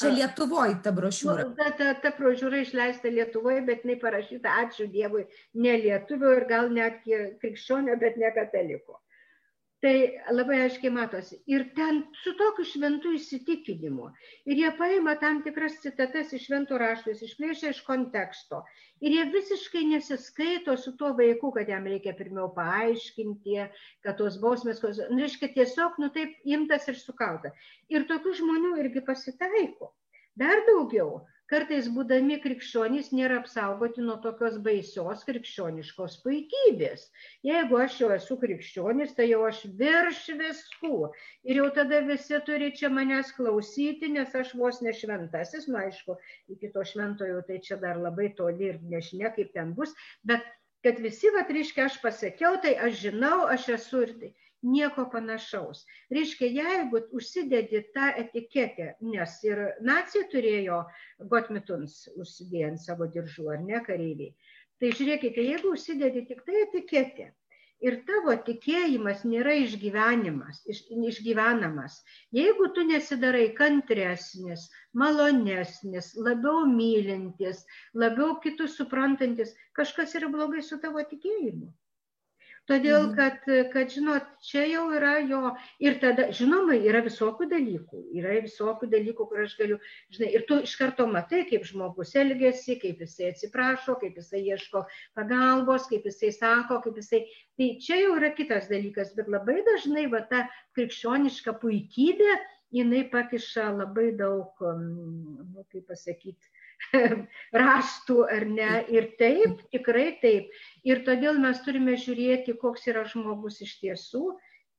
Čia 0.00 0.10
Lietuvoje 0.16 0.78
ta 0.84 0.92
brošiūra. 0.96 1.44
Nu, 1.44 1.54
ta, 1.58 1.70
ta, 1.76 1.92
ta 2.00 2.12
brošiūra 2.16 2.62
išleista 2.64 3.12
Lietuvoje, 3.12 3.60
bet 3.68 3.84
jinai 3.84 3.98
parašyta, 4.00 4.56
ačiū 4.64 4.88
Dievui, 4.92 5.26
ne 5.60 5.76
lietuvio 5.84 6.32
ir 6.38 6.46
gal 6.48 6.72
net 6.72 7.02
krikščionio, 7.42 7.98
bet 8.00 8.16
ne 8.20 8.32
kataliko. 8.36 9.00
Tai 9.80 9.92
labai 10.36 10.58
aiškiai 10.66 10.92
matosi. 10.92 11.38
Ir 11.48 11.62
ten 11.76 12.02
su 12.22 12.34
tokiu 12.36 12.66
šventu 12.68 13.14
įsitikinimu. 13.16 14.10
Ir 14.52 14.58
jie 14.60 14.72
paima 14.76 15.14
tam 15.22 15.38
tikras 15.46 15.78
citatas 15.80 16.34
iš 16.36 16.44
šventų 16.50 16.80
raštų, 16.82 17.14
išplėšia 17.28 17.72
iš 17.72 17.80
konteksto. 17.86 18.60
Ir 19.00 19.16
jie 19.16 19.24
visiškai 19.32 19.86
nesiskaito 19.88 20.74
su 20.76 20.92
tuo 21.00 21.14
vaiku, 21.16 21.48
kad 21.56 21.72
jam 21.72 21.88
reikia 21.88 22.12
pirmiau 22.18 22.50
paaiškinti, 22.58 23.56
kad 24.04 24.20
tos 24.20 24.36
bausmės, 24.44 24.84
nu, 24.84 25.22
reiškia 25.22 25.48
tiesiog, 25.56 25.96
nu 26.02 26.12
taip, 26.12 26.36
imtas 26.44 26.84
ir 26.92 27.00
sukauta. 27.00 27.54
Ir 27.88 28.04
tokių 28.10 28.36
žmonių 28.42 28.76
irgi 28.84 29.00
pasitaiko. 29.08 29.94
Dar 30.36 30.60
daugiau 30.68 31.22
kartais 31.50 31.88
būdami 31.94 32.38
krikščionys 32.44 33.10
nėra 33.16 33.40
apsaugoti 33.42 34.04
nuo 34.06 34.16
tokios 34.24 34.58
baisios 34.66 35.24
krikščioniškos 35.28 36.18
puikybės. 36.24 37.08
Jeigu 37.46 37.80
aš 37.84 37.98
jau 38.02 38.10
esu 38.14 38.36
krikščionis, 38.44 39.16
tai 39.18 39.28
jau 39.30 39.42
aš 39.48 39.64
virš 39.80 40.22
viskų. 40.40 41.10
Ir 41.50 41.62
jau 41.62 41.68
tada 41.80 42.02
visi 42.06 42.38
turi 42.46 42.70
čia 42.78 42.92
manęs 42.94 43.34
klausyti, 43.36 44.12
nes 44.14 44.34
aš 44.42 44.54
vos 44.60 44.80
nešventasis, 44.86 45.66
nu 45.70 45.80
aišku, 45.82 46.16
iki 46.54 46.70
to 46.74 46.86
šventojo 46.92 47.42
tai 47.48 47.58
čia 47.66 47.80
dar 47.82 47.98
labai 48.00 48.30
toli 48.38 48.70
ir 48.72 48.80
nežinia, 48.94 49.34
kaip 49.34 49.52
ten 49.56 49.74
bus, 49.74 49.96
bet 50.22 50.46
kad 50.84 51.00
visi, 51.02 51.28
va, 51.34 51.42
reiškia, 51.48 51.90
aš 51.90 51.98
pasakiau, 52.04 52.56
tai 52.62 52.76
aš 52.86 53.02
žinau, 53.02 53.42
aš 53.52 53.68
esu 53.76 54.06
ir 54.06 54.14
tai 54.22 54.30
nieko 54.62 55.06
panašaus. 55.12 55.82
Reiškia, 56.16 56.48
jeigu 56.60 57.02
užsidedi 57.20 57.82
tą 57.96 58.10
etiketę, 58.22 58.94
nes 59.14 59.36
ir 59.48 59.64
nacija 59.92 60.28
turėjo 60.32 60.80
gotmituns 61.34 62.00
užsidėję 62.16 62.72
ant 62.72 62.84
savo 62.86 63.08
diržų, 63.16 63.50
ar 63.56 63.66
ne 63.66 63.82
kareiviai, 63.90 64.34
tai 64.80 64.94
žiūrėkite, 64.96 65.44
jeigu 65.52 65.76
užsidedi 65.76 66.26
tik 66.32 66.44
tai 66.46 66.64
etiketę 66.66 67.30
ir 67.84 67.96
tavo 68.08 68.34
tikėjimas 68.46 69.22
nėra 69.24 69.54
išgyvenimas, 69.62 70.60
iš, 70.72 70.82
išgyvenamas, 71.10 71.96
jeigu 72.36 72.68
tu 72.76 72.84
nesidarai 72.88 73.46
kantresnis, 73.56 74.66
malonesnis, 75.02 76.12
labiau 76.28 76.66
mylintis, 76.68 77.64
labiau 78.04 78.36
kitus 78.44 78.76
suprantantis, 78.80 79.54
kažkas 79.80 80.16
yra 80.20 80.28
blogai 80.32 80.64
su 80.66 80.80
tavo 80.84 81.04
tikėjimu. 81.12 81.70
Todėl, 82.70 83.08
mhm. 83.08 83.14
kad, 83.18 83.48
kad, 83.72 83.88
žinot, 83.90 84.26
čia 84.46 84.62
jau 84.70 84.84
yra 84.94 85.16
jo 85.26 85.54
ir 85.82 85.96
tada, 86.02 86.28
žinoma, 86.36 86.76
yra 86.78 87.00
visokių 87.02 87.48
dalykų, 87.50 88.02
yra 88.20 88.36
visokių 88.44 88.86
dalykų, 88.92 89.26
kur 89.26 89.42
aš 89.42 89.56
galiu, 89.58 89.78
žinai, 90.14 90.28
ir 90.36 90.44
tu 90.46 90.60
iš 90.62 90.76
karto 90.78 91.08
matai, 91.10 91.42
kaip 91.48 91.66
žmogus 91.66 92.14
elgesi, 92.20 92.78
kaip 92.78 93.02
jisai 93.02 93.32
atsiprašo, 93.32 93.96
kaip 94.02 94.20
jisai 94.22 94.44
ieško 94.52 94.84
pagalbos, 95.18 95.88
kaip 95.90 96.06
jisai 96.06 96.30
sako, 96.36 96.78
kaip 96.86 97.02
jisai. 97.02 97.24
Tai 97.58 97.68
čia 97.82 97.98
jau 98.04 98.14
yra 98.20 98.30
kitas 98.38 98.70
dalykas, 98.70 99.10
bet 99.18 99.26
labai 99.34 99.58
dažnai 99.66 100.06
va 100.14 100.22
ta 100.30 100.46
krikščioniška 100.78 101.58
puikybė, 101.64 102.38
jinai 102.70 103.02
pakiša 103.10 103.66
labai 103.80 104.12
daug, 104.18 104.62
nu, 104.62 105.66
kaip 105.74 105.90
pasakyti, 105.90 106.54
raštų 107.62 108.18
ar 108.36 108.46
ne. 108.50 108.70
Ir 108.92 109.10
taip, 109.20 109.64
tikrai 109.74 110.12
taip. 110.22 110.52
Ir 110.86 111.02
todėl 111.06 111.40
mes 111.42 111.60
turime 111.64 111.96
žiūrėti, 112.00 112.56
koks 112.60 112.88
yra 112.92 113.04
žmogus 113.08 113.60
iš 113.66 113.76
tiesų 113.82 114.24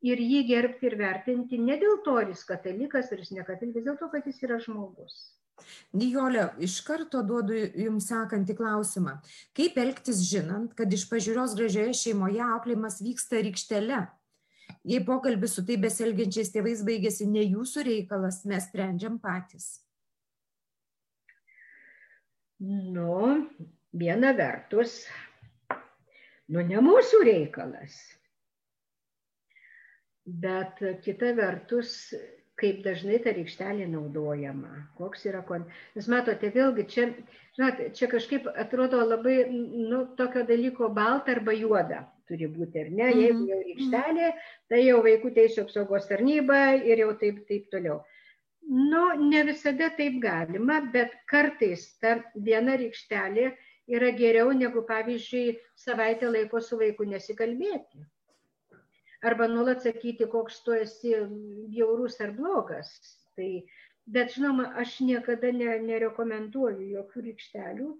ir 0.01 0.21
jį 0.21 0.45
gerbti 0.49 0.89
ir 0.89 0.97
vertinti 0.99 1.59
ne 1.61 1.77
dėl 1.81 2.01
to, 2.05 2.17
ar 2.21 2.31
jis 2.31 2.41
katalikas, 2.47 3.11
ar 3.13 3.21
jis 3.21 3.35
nekatalikas, 3.37 3.85
dėl 3.85 3.99
to, 3.99 4.09
kad 4.13 4.25
jis 4.25 4.41
yra 4.47 4.57
žmogus. 4.63 5.19
Nijolė, 5.93 6.47
iš 6.65 6.79
karto 6.87 7.21
duodu 7.25 7.53
jums 7.53 8.07
sekantį 8.09 8.55
klausimą. 8.57 9.19
Kaip 9.57 9.77
elgtis 9.77 10.23
žinant, 10.25 10.73
kad 10.77 10.89
iš 10.89 11.05
pažiūros 11.11 11.53
gražioje 11.59 11.93
šeimoje 11.99 12.41
auklėjimas 12.47 12.97
vyksta 13.03 13.43
rykštele? 13.45 14.01
Jei 14.87 15.03
pokalbis 15.05 15.53
su 15.57 15.65
tai 15.67 15.77
beselgiančiais 15.77 16.49
tėvais 16.53 16.81
baigėsi 16.87 17.27
ne 17.29 17.43
jūsų 17.43 17.85
reikalas, 17.85 18.41
mes 18.49 18.65
sprendžiam 18.65 19.19
patys. 19.21 19.75
Nu, 22.61 23.47
viena 23.97 24.35
vertus, 24.37 24.99
nu 26.53 26.61
ne 26.67 26.81
mūsų 26.85 27.23
reikalas. 27.25 27.95
Bet 30.43 30.77
kita 31.01 31.31
vertus, 31.37 31.95
kaip 32.61 32.83
dažnai 32.85 33.17
ta 33.23 33.33
rykštelė 33.33 33.87
naudojama, 33.89 34.85
koks 34.99 35.25
yra 35.31 35.41
kon... 35.47 35.65
Jūs 35.97 36.11
matote, 36.13 36.51
vėlgi 36.53 36.85
čia, 36.93 37.07
žinot, 37.57 37.81
čia 37.97 38.09
kažkaip 38.11 38.45
atrodo 38.53 39.01
labai, 39.07 39.39
nu, 39.49 40.05
tokio 40.19 40.45
dalyko 40.45 40.91
balta 40.93 41.33
arba 41.33 41.57
juoda 41.57 42.05
turi 42.31 42.47
būti, 42.47 42.85
ar 42.85 42.89
ne? 42.93 43.09
Mhm. 43.09 43.21
Jeigu 43.21 43.47
jau 43.49 43.59
rykštelė, 43.67 44.31
tai 44.71 44.85
jau 44.85 45.01
vaikų 45.07 45.33
teisų 45.35 45.65
apsaugos 45.65 46.07
tarnyba 46.09 46.61
ir 46.79 47.03
jau 47.03 47.11
taip, 47.19 47.43
taip 47.49 47.67
toliau. 47.73 48.01
Nu, 48.69 49.03
ne 49.31 49.43
visada 49.43 49.89
taip 49.97 50.21
galima, 50.23 50.79
bet 50.93 51.17
kartais 51.31 51.87
ta 51.99 52.15
viena 52.35 52.77
rykštelė 52.79 53.49
yra 53.97 54.11
geriau 54.15 54.53
negu, 54.55 54.85
pavyzdžiui, 54.87 55.57
savaitę 55.75 56.29
laiko 56.29 56.61
su 56.61 56.77
vaiku 56.79 57.07
nesikalbėti 57.09 58.05
arba 59.21 59.47
nuolat 59.47 59.83
sakyti, 59.85 60.25
koks 60.25 60.61
tu 60.65 60.73
esi 60.73 61.13
bjaurus 61.69 62.19
ar 62.25 62.31
blogas. 62.37 62.91
Tai, 63.37 63.49
bet 64.15 64.33
žinoma, 64.35 64.71
aš 64.83 64.99
niekada 65.07 65.51
ne, 65.55 65.75
nerekomenduoju 65.87 66.87
jokių 66.95 67.25
rykštelių. 67.27 67.91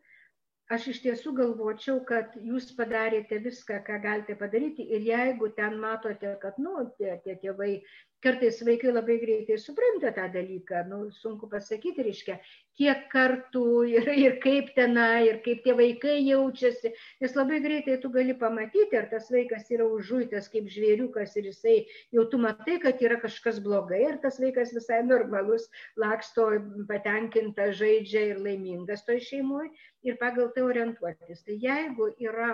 Aš 0.72 0.88
iš 0.94 1.02
tiesų 1.04 1.34
galvočiau, 1.36 2.00
kad 2.08 2.36
jūs 2.48 2.70
padarėte 2.78 3.42
viską, 3.44 3.82
ką 3.88 4.00
galite 4.04 4.38
padaryti 4.40 4.86
ir 4.96 5.04
jeigu 5.04 5.52
ten 5.58 5.76
matote, 5.80 6.32
kad, 6.42 6.58
nu, 6.64 6.88
tie, 6.98 7.18
tie 7.26 7.36
tėvai 7.44 7.74
kartais 8.22 8.60
vaikai 8.66 8.92
labai 8.94 9.18
greitai 9.22 9.58
supranta 9.60 10.12
tą 10.16 10.28
dalyką, 10.34 10.84
nu, 10.90 11.00
sunku 11.16 11.50
pasakyti, 11.50 12.06
reiškia, 12.06 12.38
kiek 12.78 13.08
kartų 13.12 13.64
ir, 13.90 14.10
ir 14.26 14.38
kaip 14.44 14.72
tenai, 14.78 15.28
ir 15.28 15.40
kaip 15.46 15.64
tie 15.66 15.74
vaikai 15.78 16.18
jaučiasi, 16.24 16.94
nes 17.24 17.36
labai 17.38 17.60
greitai 17.64 17.98
tu 18.04 18.12
gali 18.14 18.36
pamatyti, 18.38 18.98
ar 18.98 19.10
tas 19.12 19.30
vaikas 19.34 19.70
yra 19.74 19.88
užžuitas 19.98 20.50
kaip 20.54 20.70
žvėriukas 20.72 21.36
ir 21.42 21.50
jisai 21.52 21.78
jau 22.16 22.26
tu 22.32 22.42
matai, 22.42 22.78
kad 22.84 23.02
yra 23.04 23.20
kažkas 23.22 23.62
blogai, 23.64 24.04
ar 24.12 24.20
tas 24.24 24.40
vaikas 24.42 24.74
visai 24.78 25.02
normalus, 25.08 25.68
laksto 26.00 26.50
patenkinta, 26.90 27.72
žaidžia 27.78 28.28
ir 28.34 28.44
laimingas 28.46 29.06
toj 29.08 29.22
šeimoje 29.28 29.72
ir 30.08 30.18
pagal 30.22 30.54
tai 30.56 30.66
orientuotis. 30.68 31.44
Tai 31.46 31.58
jeigu 31.58 32.14
yra 32.22 32.54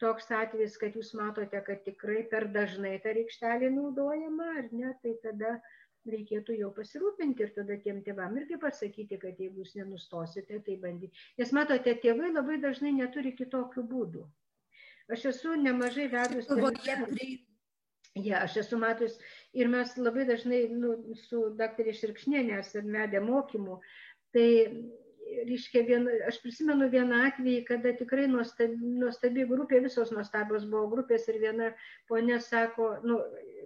toks 0.00 0.30
atvejis, 0.34 0.78
kad 0.80 0.96
jūs 0.96 1.12
matote, 1.18 1.60
kad 1.66 1.84
tikrai 1.86 2.24
per 2.32 2.48
dažnai 2.54 2.96
ta 3.04 3.14
rykštelė 3.16 3.70
naudojama, 3.74 4.48
ar 4.62 4.72
ne, 4.72 4.94
tai 5.02 5.14
tada 5.24 5.58
reikėtų 6.08 6.56
jau 6.56 6.70
pasirūpinti 6.76 7.44
ir 7.44 7.52
tada 7.56 7.76
tiem 7.84 8.00
tėvam 8.06 8.36
irgi 8.40 8.56
pasakyti, 8.60 9.18
kad 9.20 9.40
jeigu 9.40 9.64
jūs 9.64 9.76
nenustosite, 9.76 10.62
tai 10.66 10.76
bandyti. 10.80 11.26
Nes 11.38 11.52
matote, 11.56 11.94
tėvai 12.04 12.32
labai 12.32 12.56
dažnai 12.62 12.94
neturi 12.96 13.34
kitokių 13.36 13.84
būdų. 13.92 14.24
Aš 15.10 15.26
esu 15.34 15.56
nemažai 15.58 16.08
vedus. 16.12 16.48
Ja, 18.18 18.40
aš 18.42 18.56
esu 18.64 18.78
matus 18.78 19.18
ir 19.54 19.68
mes 19.70 19.92
labai 19.98 20.24
dažnai 20.26 20.64
nu, 20.72 20.96
su 21.28 21.44
daktarė 21.58 21.92
Širkšnienė 21.94 22.56
esame 22.58 22.96
vedę 22.96 23.20
mokymų. 23.22 23.76
Tai 24.34 24.48
reiškia, 25.48 25.82
vien, 25.86 26.06
aš 26.28 26.38
prisimenu 26.42 26.88
vieną 26.92 27.20
atvejį, 27.28 27.60
kada 27.68 27.92
tikrai 27.98 28.26
nuostabi, 28.30 28.78
nuostabi 29.00 29.46
grupė, 29.48 29.80
visos 29.84 30.12
nuostabios 30.14 30.66
buvo 30.70 30.88
grupės 30.94 31.28
ir 31.30 31.40
viena 31.42 31.70
ponė 32.10 32.40
sako, 32.44 32.90
nu, 33.06 33.18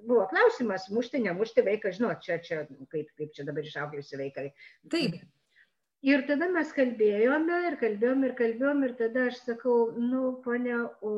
buvo 0.04 0.26
klausimas, 0.32 0.88
mušti, 0.94 1.22
nemušti 1.24 1.64
vaiką, 1.66 1.94
žinot, 1.96 2.20
čia, 2.24 2.38
čia, 2.44 2.64
kaip, 2.92 3.10
kaip 3.18 3.32
čia 3.36 3.46
dabar 3.48 3.66
išauklėsi 3.66 4.20
vaikai. 4.20 4.50
Taip. 4.92 5.18
Ir 6.04 6.26
tada 6.28 6.50
mes 6.52 6.68
kalbėjome 6.76 7.62
ir 7.70 7.78
kalbėjome 7.80 8.28
ir 8.28 8.36
kalbėjome 8.36 8.90
ir 8.90 8.96
tada 8.98 9.28
aš 9.30 9.40
sakau, 9.46 9.78
nu, 9.96 10.34
ponė, 10.44 10.76
o, 11.00 11.14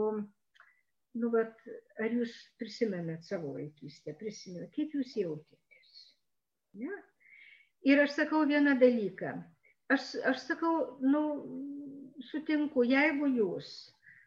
nu, 1.18 1.32
vat, 1.32 1.58
ar 1.98 2.14
jūs 2.14 2.36
prisimenat 2.60 3.26
savo 3.26 3.56
vaikystę, 3.56 4.14
prisimenat, 4.20 4.70
kaip 4.76 4.94
jūs 4.94 5.16
jautėtės? 5.18 5.92
Ne? 6.78 7.02
Ir 7.86 8.02
aš 8.04 8.14
sakau 8.20 8.44
vieną 8.46 8.76
dalyką 8.78 9.34
aš, 9.94 10.14
aš 10.32 10.46
sakau, 10.50 10.74
nu, 11.00 11.22
sutinku, 12.30 12.84
jeigu 12.88 13.28
jūs 13.38 13.74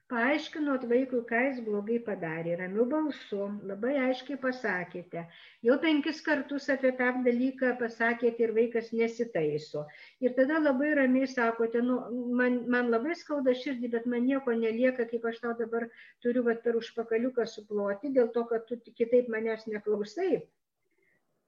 paaiškinot 0.09 0.85
vaikui, 0.89 1.19
ką 1.29 1.39
jis 1.45 1.57
blogai 1.65 1.99
padarė, 2.05 2.55
ramiu 2.59 2.85
balsu, 2.91 3.43
labai 3.71 3.91
aiškiai 4.07 4.39
pasakėte, 4.45 5.25
jau 5.67 5.75
penkis 5.83 6.21
kartus 6.25 6.65
apie 6.73 6.91
tą 7.01 7.11
dalyką 7.27 7.75
pasakėte 7.81 8.45
ir 8.45 8.55
vaikas 8.55 8.89
nesitaiso. 9.01 9.85
Ir 10.25 10.33
tada 10.39 10.57
labai 10.63 10.95
ramiai 11.01 11.29
sakote, 11.29 11.83
nu, 11.91 11.99
man, 12.41 12.57
man 12.75 12.89
labai 12.95 13.17
skauda 13.21 13.53
širdį, 13.61 13.91
bet 13.97 14.09
man 14.15 14.25
nieko 14.31 14.57
nelieka, 14.63 15.05
kaip 15.11 15.29
aš 15.29 15.43
tau 15.45 15.53
dabar 15.61 15.85
turiu 16.25 16.45
vat, 16.49 16.63
per 16.65 16.81
užpakaliuką 16.81 17.45
suploti, 17.53 18.15
dėl 18.17 18.33
to, 18.33 18.47
kad 18.49 18.65
tu 18.71 18.81
kitaip 18.89 19.29
manęs 19.35 19.69
neklausai. 19.69 20.39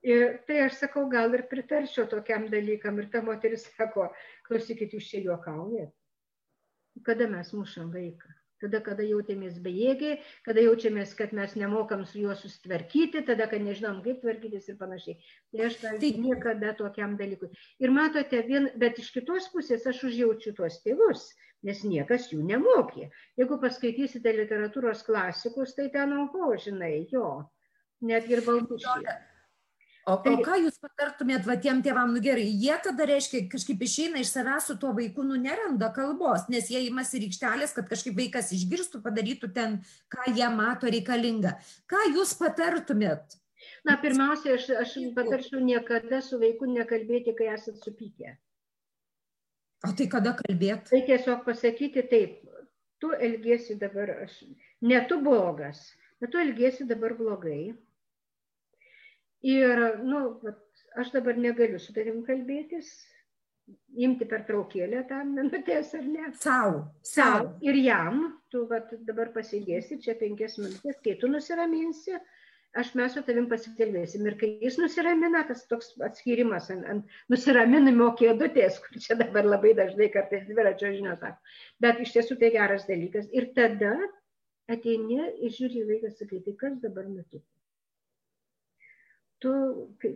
Ir 0.01 0.39
tai 0.47 0.63
aš 0.65 0.79
sakau, 0.81 1.05
gal 1.09 1.33
ir 1.37 1.45
pritarčiau 1.49 2.07
tokiam 2.09 2.47
dalykam. 2.49 2.97
Ir 2.99 3.09
ta 3.13 3.21
moteris 3.25 3.67
sako, 3.77 4.09
klausykit, 4.47 4.95
jūs 4.97 5.09
čia 5.11 5.21
juokaujat. 5.27 5.93
Kada 7.05 7.27
mes 7.29 7.51
mušam 7.53 7.91
vaiką? 7.93 8.31
Tada, 8.61 8.77
kada 8.85 9.05
jautėmės 9.05 9.55
bejėgiai, 9.65 10.19
kada 10.45 10.61
jaučiamės, 10.61 11.15
kad 11.17 11.31
mes 11.33 11.55
nemokam 11.57 12.03
su 12.05 12.19
juo 12.21 12.35
susitvarkyti, 12.37 13.23
tada, 13.25 13.47
kad 13.49 13.63
nežinom, 13.65 14.03
kaip 14.05 14.19
tvarkytis 14.21 14.69
ir 14.69 14.77
panašiai. 14.77 15.15
Tai 15.53 15.63
aš 15.65 15.79
tai 15.81 16.11
niekada 16.21 16.75
tokiam 16.77 17.15
dalykui. 17.17 17.49
Ir 17.81 17.93
matote, 17.95 18.43
vien, 18.45 18.69
bet 18.83 19.01
iš 19.01 19.09
kitos 19.15 19.49
pusės 19.53 19.87
aš 19.89 20.03
užjaučiu 20.11 20.53
tuos 20.59 20.77
tėvus, 20.85 21.25
nes 21.65 21.81
niekas 21.87 22.29
jų 22.33 22.45
nemokė. 22.51 23.09
Jeigu 23.41 23.57
paskaitysite 23.65 24.37
literatūros 24.43 25.01
klasikus, 25.09 25.73
tai 25.77 25.89
ten, 25.97 26.13
oho, 26.21 26.53
žinai, 26.61 27.07
jo, 27.09 27.33
netgi 28.05 28.37
ir 28.37 28.45
baltušiai. 28.45 29.17
O, 30.09 30.15
o 30.17 30.37
ką 30.41 30.55
jūs 30.63 30.79
patartumėt 30.81 31.45
va 31.45 31.55
tiem 31.61 31.83
tėvam, 31.85 32.09
nu 32.15 32.21
gerai, 32.25 32.47
jie 32.57 32.73
tada 32.81 33.05
reiškia 33.05 33.43
kažkaip 33.51 33.83
išeina 33.85 34.23
iš 34.23 34.31
savęs 34.33 34.71
su 34.71 34.75
tuo 34.81 34.95
vaiku, 34.97 35.21
nu 35.27 35.35
neranda 35.37 35.91
kalbos, 35.93 36.47
nes 36.49 36.71
jie 36.73 36.81
įmasi 36.87 37.21
rykštelės, 37.21 37.75
kad 37.75 37.89
kažkaip 37.89 38.17
vaikas 38.17 38.49
išgirstų, 38.57 39.03
padarytų 39.05 39.51
ten, 39.53 39.77
ką 40.09 40.25
jie 40.33 40.47
mato 40.55 40.89
reikalinga. 40.89 41.53
Ką 41.91 42.01
jūs 42.15 42.33
patartumėt? 42.39 43.37
Na, 43.85 43.99
pirmiausia, 44.01 44.55
aš, 44.57 44.71
aš 44.81 44.95
patarčiau 45.13 45.61
niekada 45.61 46.23
su 46.25 46.41
vaiku 46.41 46.69
nekalbėti, 46.71 47.35
kai 47.37 47.51
esat 47.53 47.77
supykę. 47.85 48.33
O 49.85 49.93
tai 49.97 50.09
kada 50.09 50.33
kalbėt? 50.37 50.89
Tai 50.89 51.03
tiesiog 51.05 51.45
pasakyti 51.45 52.07
taip, 52.09 52.41
tu 53.01 53.13
elgesi 53.13 53.77
dabar, 53.81 54.15
aš, 54.25 54.41
ne 54.81 54.97
tu 55.09 55.21
blogas, 55.21 55.91
bet 56.21 56.33
tu 56.33 56.41
elgesi 56.41 56.89
dabar 56.89 57.13
blogai 57.17 57.73
Ir, 59.41 59.79
nu, 60.05 60.19
aš 61.01 61.15
dabar 61.15 61.37
negaliu 61.39 61.79
su 61.81 61.93
tavim 61.95 62.21
kalbėtis, 62.27 62.91
imti 64.05 64.27
per 64.29 64.43
traukėlę 64.47 65.01
tam 65.09 65.33
minutės 65.37 65.95
ar 65.97 66.03
ne. 66.05 66.27
Sau. 66.43 66.75
Sau. 67.13 67.47
Ir 67.65 67.79
jam, 67.81 68.21
tu 68.53 68.65
vat, 68.69 68.91
dabar 69.07 69.31
pasidėsi 69.35 69.99
čia 70.03 70.15
penkias 70.19 70.59
minutės, 70.61 70.99
kai 71.05 71.15
tu 71.21 71.29
nusiraminsi, 71.31 72.19
aš 72.81 72.93
mes 72.99 73.15
su 73.17 73.23
tavim 73.27 73.47
pasikalbėsim. 73.51 74.27
Ir 74.29 74.37
kai 74.41 74.51
jis 74.61 74.77
nusiramina, 74.81 75.43
tas 75.49 75.65
toks 75.71 75.93
atskirimas 76.07 76.69
ant, 76.75 76.85
ant 76.93 77.17
nusiraminimo 77.33 78.11
kėdutės, 78.21 78.77
kur 78.85 79.01
čia 79.07 79.17
dabar 79.23 79.47
labai 79.47 79.73
dažnai 79.79 80.11
kartais 80.13 80.45
dviračio 80.49 80.93
žinios 80.97 81.21
sako. 81.23 81.55
Bet 81.83 82.03
iš 82.05 82.13
tiesų 82.17 82.37
tai 82.43 82.53
geras 82.57 82.85
dalykas. 82.91 83.31
Ir 83.33 83.49
tada 83.57 83.95
ateini 84.71 85.23
ir 85.41 85.57
žiūri 85.57 85.87
vaikas, 85.89 86.19
sakai, 86.21 86.43
tai 86.45 86.55
kas 86.61 86.77
dabar 86.85 87.09
nutiko 87.09 87.47
tu, 89.41 89.51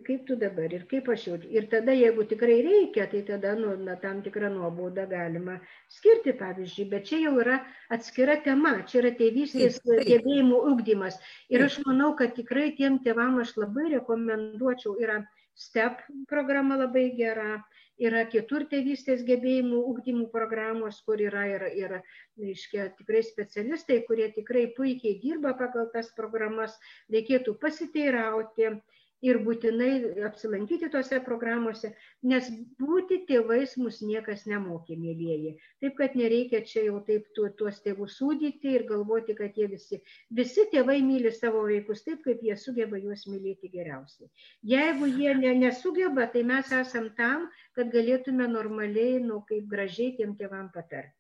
kaip 0.06 0.28
tu 0.28 0.36
dabar 0.38 0.74
ir 0.78 0.84
kaip 0.90 1.08
aš 1.10 1.24
jaučiu. 1.28 1.50
Ir 1.58 1.66
tada, 1.72 1.94
jeigu 1.98 2.26
tikrai 2.30 2.58
reikia, 2.66 3.08
tai 3.10 3.24
tada 3.26 3.56
nu, 3.58 3.74
na, 3.82 3.96
tam 4.04 4.22
tikrą 4.26 4.52
nuobaudą 4.54 5.08
galima 5.10 5.58
skirti, 5.98 6.36
pavyzdžiui, 6.42 6.90
bet 6.92 7.08
čia 7.10 7.24
jau 7.24 7.34
yra 7.42 7.58
atskira 7.98 8.38
tema, 8.46 8.76
čia 8.92 9.02
yra 9.02 9.14
tėvystės 9.18 9.82
gebėjimų 9.86 10.62
ugdymas. 10.72 11.18
Ir 11.50 11.66
aš 11.66 11.80
manau, 11.88 12.14
kad 12.20 12.38
tikrai 12.38 12.70
tiem 12.78 13.02
tėvam 13.06 13.42
aš 13.42 13.56
labai 13.58 13.90
rekomenduočiau, 13.98 14.94
yra 15.02 15.24
STEP 15.58 16.06
programa 16.30 16.78
labai 16.78 17.08
gera, 17.18 17.64
yra 17.98 18.26
kitur 18.30 18.66
tėvystės 18.70 19.24
gebėjimų 19.26 19.80
ugdymų 19.92 20.26
programos, 20.34 21.00
kur 21.08 21.22
yra 21.24 21.46
ir, 21.50 21.66
ir 21.74 21.94
reiškia, 22.38 22.92
tikrai 23.00 23.24
specialistai, 23.26 24.04
kurie 24.06 24.28
tikrai 24.36 24.68
puikiai 24.78 25.18
dirba 25.24 25.56
pagal 25.58 25.88
tas 25.94 26.12
programas, 26.18 26.76
reikėtų 27.10 27.56
pasiteirauti 27.62 28.76
ir 29.24 29.40
būtinai 29.46 29.92
apsilankyti 30.28 30.90
tose 30.94 31.20
programuose, 31.26 31.92
nes 32.32 32.50
būti 32.82 33.22
tėvais 33.30 33.76
mus 33.82 34.02
niekas 34.04 34.46
nemokė, 34.50 34.98
mėlyjeji. 35.00 35.56
Taip, 35.84 35.96
kad 36.00 36.16
nereikia 36.20 36.62
čia 36.68 36.86
jau 36.90 37.00
taip 37.08 37.28
tu, 37.38 37.48
tuos 37.60 37.82
tėvus 37.86 38.18
sūdyti 38.20 38.76
ir 38.76 38.88
galvoti, 38.92 39.38
kad 39.40 39.58
jie 39.58 39.70
visi, 39.72 40.02
visi 40.42 40.68
tėvai 40.74 41.00
myli 41.06 41.32
savo 41.32 41.66
vaikus 41.70 42.04
taip, 42.08 42.24
kaip 42.28 42.44
jie 42.44 42.58
sugeba 42.60 43.00
juos 43.02 43.26
mylėti 43.32 43.72
geriausiai. 43.74 44.32
Jeigu 44.76 45.12
jie 45.12 45.36
ne, 45.42 45.54
nesugeba, 45.66 46.28
tai 46.32 46.44
mes 46.44 46.72
esam 46.80 47.12
tam, 47.20 47.50
kad 47.76 47.94
galėtume 47.94 48.50
normaliai, 48.52 49.22
nu, 49.24 49.44
kaip 49.50 49.70
gražiai 49.72 50.16
tiem 50.20 50.36
tėvam 50.40 50.72
patarti. 50.74 51.16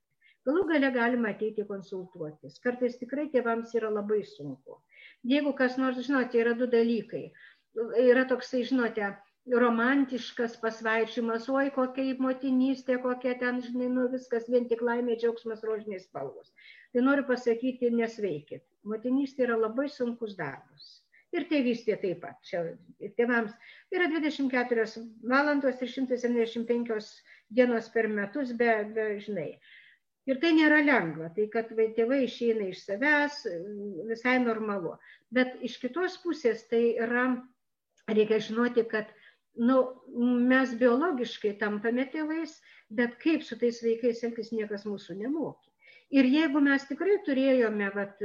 Galų 0.46 0.68
gale 0.70 0.92
galima 0.94 1.32
ateiti 1.34 1.64
konsultuotis. 1.66 2.60
Kartais 2.62 3.00
tikrai 3.00 3.24
tėvams 3.34 3.72
yra 3.80 3.90
labai 3.90 4.20
sunku. 4.30 4.78
Jeigu 5.26 5.56
kas 5.58 5.80
nors, 5.82 5.98
žinote, 6.06 6.38
yra 6.38 6.54
du 6.60 6.68
dalykai 6.70 7.24
yra 8.02 8.26
toksai, 8.30 8.64
žinote, 8.68 9.14
romantiškas 9.62 10.58
pasvaičiamas, 10.62 11.48
oi 11.54 11.70
kokia 11.76 12.16
motinystė, 12.22 12.98
kokia 13.04 13.36
ten, 13.42 13.62
žinai, 13.62 13.90
nu 13.94 14.08
viskas 14.14 14.50
vien 14.50 14.66
tik 14.70 14.82
laimė, 14.82 15.20
džiaugsmas, 15.22 15.64
rožinės 15.68 16.08
spalvos. 16.10 16.52
Tai 16.94 17.04
noriu 17.06 17.28
pasakyti, 17.30 17.92
nesveikit. 17.94 18.64
Motinystė 18.90 19.46
yra 19.50 19.60
labai 19.60 19.88
sunkus 19.92 20.36
darbas. 20.40 20.92
Ir 21.36 21.46
tėvystė 21.52 21.98
taip 22.02 22.22
pat. 22.24 22.38
Čia 22.48 22.64
tėvams 23.20 23.54
yra 23.94 24.08
24 24.14 24.86
valandos 25.30 25.82
ir 25.84 25.92
175 25.92 27.10
dienos 27.54 27.90
per 27.94 28.08
metus, 28.08 28.54
be, 28.58 28.72
be 28.96 29.08
žinai. 29.26 29.50
Ir 30.26 30.40
tai 30.42 30.56
nėra 30.58 30.80
lengva, 30.82 31.28
tai 31.36 31.46
kad 31.54 31.68
tėvai 31.70 32.24
išeina 32.26 32.72
iš 32.72 32.86
savęs, 32.88 33.44
visai 34.10 34.40
normalu. 34.42 34.96
Bet 35.30 35.60
iš 35.62 35.76
kitos 35.84 36.16
pusės 36.24 36.64
tai 36.72 36.96
yra 36.96 37.28
reikia 38.12 38.40
žinoti, 38.48 38.86
kad 38.90 39.12
nu, 39.56 39.82
mes 40.50 40.74
biologiškai 40.80 41.56
tampame 41.62 42.08
tėvais, 42.12 42.58
bet 42.90 43.16
kaip 43.22 43.46
su 43.48 43.58
tais 43.60 43.80
vaikais 43.84 44.24
elgtis 44.28 44.52
niekas 44.54 44.86
mūsų 44.90 45.18
nemokė. 45.22 45.72
Ir 46.14 46.28
jeigu 46.30 46.60
mes 46.62 46.84
tikrai 46.86 47.16
turėjome 47.26 47.88
vat, 47.96 48.20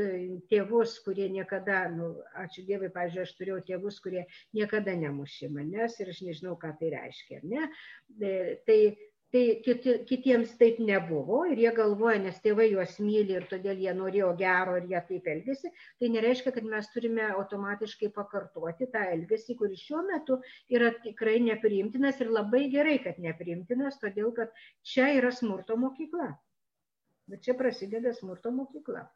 tėvus, 0.53 0.99
kurie 1.05 1.31
niekada, 1.33 1.87
nu, 1.95 2.11
ačiū 2.37 2.67
Dievui, 2.69 2.91
pažiūrėjau, 2.93 3.25
aš 3.25 3.33
turėjau 3.39 3.61
tėvus, 3.71 4.01
kurie 4.05 4.27
niekada 4.57 4.93
nemušė 5.01 5.49
manęs 5.55 5.97
ir 6.03 6.11
aš 6.13 6.21
nežinau, 6.27 6.59
ką 6.61 6.75
tai 6.77 6.91
reiškia. 6.93 7.41
Ne? 7.49 7.71
E, 8.21 8.35
tai 8.69 8.79
tai 9.31 9.43
kiti, 9.65 9.95
kitiems 10.09 10.57
taip 10.59 10.81
nebuvo 10.83 11.45
ir 11.51 11.61
jie 11.63 11.71
galvoja, 11.75 12.19
nes 12.23 12.39
tėvai 12.43 12.67
juos 12.73 12.97
myli 13.03 13.37
ir 13.39 13.47
todėl 13.51 13.79
jie 13.79 13.93
norėjo 13.95 14.33
gero 14.41 14.75
ir 14.81 14.89
jie 14.91 15.03
taip 15.11 15.29
elgėsi, 15.35 15.71
tai 16.03 16.11
nereiškia, 16.17 16.53
kad 16.57 16.67
mes 16.67 16.91
turime 16.95 17.29
automatiškai 17.29 18.11
pakartoti 18.17 18.91
tą 18.91 19.05
elgesį, 19.15 19.57
kuris 19.61 19.85
šiuo 19.87 20.03
metu 20.09 20.41
yra 20.73 20.91
tikrai 21.05 21.39
nepriimtinas 21.47 22.19
ir 22.25 22.33
labai 22.35 22.67
gerai, 22.75 22.99
kad 23.05 23.23
nepriimtinas, 23.23 24.01
todėl 24.03 24.35
kad 24.35 24.51
čia 24.83 25.13
yra 25.21 25.31
smurto 25.35 25.79
mokykla. 25.79 26.33
Bet 27.31 27.47
čia 27.47 27.55
prasideda 27.55 28.11
smurto 28.17 28.51
mokykla. 28.51 29.07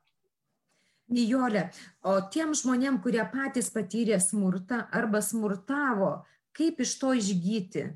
Nijolė, 1.14 1.66
o 2.06 2.14
tiem 2.32 2.54
žmonėm, 2.56 3.02
kurie 3.04 3.24
patys 3.28 3.66
patyrė 3.74 4.16
smurtą 4.22 4.78
arba 4.94 5.20
smurtavo, 5.20 6.14
kaip 6.56 6.78
iš 6.80 6.94
to 7.02 7.12
išgyti? 7.18 7.88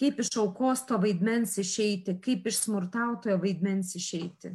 Kaip 0.00 0.20
iš 0.22 0.30
aukos 0.42 0.84
to 0.88 0.98
vaidmens 1.02 1.56
išeiti, 1.62 2.18
kaip 2.22 2.46
iš 2.50 2.62
smurtautojo 2.66 3.38
vaidmens 3.42 3.94
išeiti? 3.98 4.52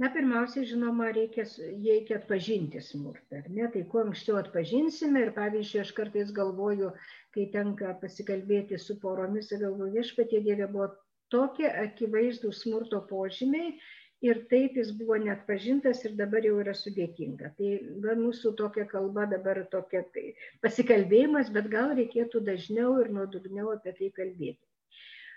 Na, 0.00 0.08
pirmiausia, 0.10 0.64
žinoma, 0.66 1.10
reikia, 1.14 1.44
reikia 1.84 2.16
atpažinti 2.18 2.80
smurtą. 2.82 3.42
Ne? 3.52 3.68
Tai 3.74 3.82
kuo 3.92 4.00
anksčiau 4.06 4.38
atpažinsime 4.40 5.26
ir 5.26 5.32
pavyzdžiui, 5.36 5.82
aš 5.84 5.92
kartais 5.98 6.32
galvoju, 6.34 6.90
kai 7.36 7.44
tenka 7.52 7.92
pasikalbėti 8.00 8.80
su 8.80 8.96
poromis, 9.02 9.52
galvoju, 9.52 9.92
viešpatie 9.98 10.40
Dieve 10.46 10.66
buvo 10.72 10.88
tokie 11.32 11.68
akivaizdų 11.84 12.52
smurto 12.56 13.02
požymiai 13.08 13.76
ir 14.22 14.40
taip 14.50 14.76
jis 14.78 14.90
buvo 14.98 15.16
net 15.20 15.42
pažintas 15.48 16.04
ir 16.06 16.14
dabar 16.18 16.44
jau 16.46 16.58
yra 16.62 16.74
sudėtinga. 16.78 17.52
Tai 17.58 17.70
va, 18.04 18.14
mūsų 18.18 18.54
tokia 18.60 18.86
kalba 18.90 19.26
dabar 19.30 19.62
tokia 19.72 20.04
tai, 20.14 20.32
pasikalbėjimas, 20.64 21.50
bet 21.56 21.70
gal 21.72 21.94
reikėtų 21.98 22.44
dažniau 22.46 22.94
ir 23.02 23.10
nuodugniau 23.16 23.72
apie 23.74 23.94
tai 23.98 24.12
kalbėti. 24.20 24.60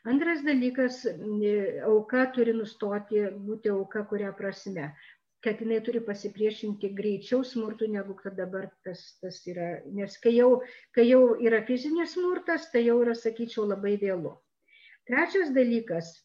Antras 0.06 0.44
dalykas, 0.46 1.02
auka 1.90 2.28
turi 2.36 2.54
nustoti 2.54 3.24
būti 3.48 3.74
auka 3.74 4.06
kuria 4.12 4.32
prasme 4.38 4.94
kad 5.46 5.60
jinai 5.62 5.78
turi 5.86 6.00
pasipriešinti 6.02 6.90
greičiau 6.98 7.44
smurtų, 7.46 7.92
negu 7.94 8.16
kad 8.18 8.34
dabar 8.34 8.64
tas, 8.86 9.04
tas 9.22 9.36
yra. 9.46 9.68
Nes 9.94 10.16
kai 10.24 10.32
jau, 10.34 10.48
kai 10.98 11.06
jau 11.06 11.36
yra 11.38 11.60
fizinis 11.68 12.16
smurtas, 12.18 12.72
tai 12.74 12.82
jau 12.88 12.96
yra, 13.04 13.14
sakyčiau, 13.20 13.68
labai 13.70 13.94
vėlu. 14.02 14.32
Trečias 15.06 15.52
dalykas, 15.54 16.10
E, 16.16 16.25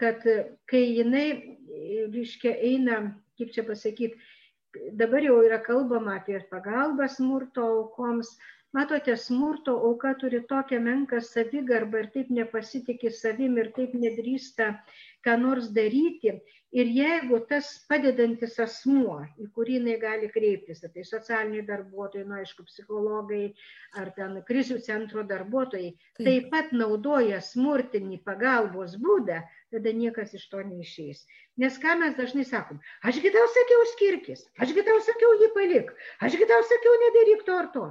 kad 0.00 0.24
kai 0.70 0.84
jinai, 0.96 1.56
reiškia, 2.14 2.54
eina, 2.64 3.00
kaip 3.38 3.52
čia 3.52 3.64
pasakyti, 3.68 4.16
dabar 4.96 5.22
jau 5.24 5.40
yra 5.44 5.60
kalbama 5.62 6.16
apie 6.20 6.40
pagalbą 6.50 7.08
smurto 7.10 7.66
aukoms, 7.66 8.30
matote, 8.76 9.16
smurto 9.26 9.76
auka 9.88 10.14
turi 10.22 10.40
tokią 10.52 10.80
menką 10.86 11.20
savigarbą 11.28 12.04
ir 12.04 12.10
taip 12.16 12.32
nepasitikė 12.40 13.12
savim 13.22 13.58
ir 13.62 13.72
taip 13.78 13.96
nedrįsta 14.04 14.70
ką 15.26 15.36
nors 15.44 15.72
daryti, 15.76 16.38
Ir 16.70 16.86
jeigu 16.94 17.40
tas 17.50 17.68
padedantis 17.90 18.52
asmuo, 18.62 19.16
į 19.42 19.48
kurį 19.54 19.78
jinai 19.80 19.96
gali 20.02 20.28
kreiptis, 20.30 20.78
tai 20.84 21.02
socialiniai 21.08 21.64
darbuotojai, 21.66 22.26
nu 22.28 22.36
aišku, 22.38 22.62
psichologai 22.68 23.48
ar 23.98 24.12
ten 24.18 24.36
krizių 24.46 24.76
centro 24.86 25.24
darbuotojai, 25.32 25.88
taip, 26.20 26.28
taip 26.28 26.46
pat 26.52 26.70
naudoja 26.70 27.40
smurtinį 27.42 28.20
pagalbos 28.28 28.94
būdą, 29.02 29.40
tada 29.74 29.94
niekas 30.02 30.36
iš 30.38 30.46
to 30.52 30.62
neišeis. 30.68 31.24
Nes 31.58 31.82
ką 31.82 31.96
mes 32.04 32.14
dažnai 32.20 32.46
sakom, 32.46 32.78
ašgi 33.02 33.34
tau 33.34 33.50
sakiau 33.56 33.90
skirkis, 33.96 34.46
ašgi 34.62 34.86
tau 34.86 35.02
sakiau 35.10 35.34
jį 35.42 35.50
palik, 35.58 35.90
ašgi 36.22 36.46
tau 36.54 36.62
sakiau 36.70 36.94
nedaryk 37.02 37.42
to 37.50 37.58
ar 37.64 37.70
to. 37.74 37.88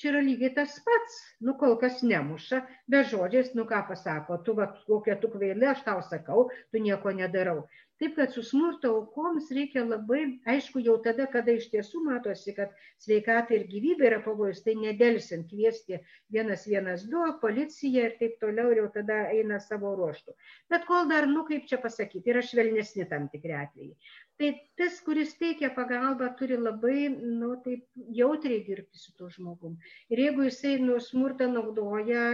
Čia 0.00 0.10
yra 0.12 0.20
lygiai 0.24 0.52
tas 0.56 0.74
pats, 0.86 1.14
nu 1.48 1.54
kol 1.60 1.78
kas 1.80 2.02
nemuša, 2.04 2.58
be 2.92 2.98
žodžiais, 3.12 3.54
nu 3.56 3.64
ką 3.70 3.78
pasako, 3.88 4.36
tu 4.44 4.54
va, 4.58 4.66
kokia 4.88 5.16
tu 5.22 5.30
kvailė, 5.32 5.70
aš 5.72 5.86
tau 5.86 6.02
sakau, 6.10 6.42
tu 6.72 6.82
nieko 6.86 7.14
nedarau. 7.20 7.62
Taip 8.02 8.16
kad 8.16 8.32
su 8.32 8.42
smurto 8.44 8.90
aukoms 8.92 9.46
reikia 9.56 9.82
labai 9.86 10.18
aišku 10.52 10.82
jau 10.84 10.96
tada 11.04 11.24
kada 11.32 11.54
iš 11.56 11.70
tiesų 11.72 12.02
matosi 12.04 12.52
kad 12.58 12.74
sveikatai 13.04 13.56
ir 13.56 13.64
gyvybei 13.70 14.10
yra 14.10 14.18
pavojus 14.26 14.60
tai 14.66 14.74
nedelsiant 14.82 15.48
kviesti 15.52 16.02
vienas 16.36 16.66
vienas 16.68 17.06
du 17.14 17.22
policiją 17.44 18.04
ir 18.10 18.18
taip 18.20 18.36
toliau 18.44 18.74
ir 18.74 18.82
jau 18.82 18.90
tada 18.98 19.22
eina 19.38 19.62
savo 19.68 19.94
ruožtu. 19.96 20.36
Bet 20.68 20.84
kol 20.90 21.08
dar 21.14 21.30
nu 21.32 21.46
kaip 21.48 21.64
čia 21.72 21.80
pasakyt 21.86 22.28
yra 22.34 22.44
švelnesni 22.44 23.08
tam 23.14 23.30
tikri 23.32 23.56
atvejai 23.62 23.96
tai 24.40 24.50
tas 24.78 24.98
kuris 25.04 25.34
teikia 25.40 25.70
pagalbą 25.76 26.28
turi 26.38 26.58
labai 26.60 27.08
nu 27.10 27.54
taip 27.64 27.86
jautriai 28.20 28.64
dirbti 28.66 29.00
su 29.04 29.14
tuo 29.18 29.30
žmogum 29.36 29.78
ir 30.12 30.24
jeigu 30.26 30.48
jisai 30.48 30.74
nu 30.88 30.98
smurtą 31.10 31.48
naudoja 31.52 32.26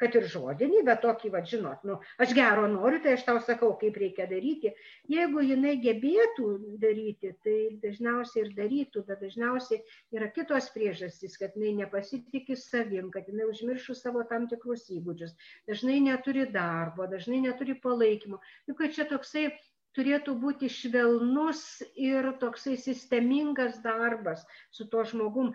kad 0.00 0.14
ir 0.18 0.26
žodinį, 0.30 0.82
bet 0.86 1.02
tokį, 1.04 1.30
va, 1.34 1.40
žinot, 1.46 1.84
nu, 1.86 1.96
aš 2.22 2.32
gero 2.36 2.66
noriu, 2.70 2.98
tai 3.04 3.14
aš 3.16 3.24
tau 3.28 3.38
sakau, 3.46 3.70
kaip 3.80 3.96
reikia 4.00 4.26
daryti. 4.30 4.72
Jeigu 5.10 5.44
jinai 5.46 5.74
gebėtų 5.82 6.48
daryti, 6.82 7.30
tai 7.46 7.58
dažniausiai 7.82 8.44
ir 8.44 8.50
darytų, 8.58 9.04
bet 9.08 9.22
dažniausiai 9.22 9.82
yra 10.16 10.30
kitos 10.34 10.70
priežastys, 10.74 11.38
kad 11.40 11.54
jinai 11.58 11.76
nepasitikė 11.84 12.58
savim, 12.58 13.12
kad 13.14 13.30
jinai 13.30 13.46
užmiršų 13.52 13.96
savo 13.98 14.24
tam 14.30 14.48
tikrus 14.50 14.88
įgūdžius, 14.96 15.36
dažnai 15.70 16.00
neturi 16.08 16.48
darbo, 16.50 17.06
dažnai 17.10 17.44
neturi 17.46 17.78
palaikymo. 17.86 18.42
Juk 18.70 18.82
čia 18.96 19.06
toksai 19.10 19.52
turėtų 19.96 20.34
būti 20.42 20.70
švelnus 20.72 21.82
ir 21.94 22.32
toksai 22.42 22.76
sistemingas 22.80 23.80
darbas 23.84 24.44
su 24.74 24.88
tuo 24.90 25.04
žmogum. 25.08 25.52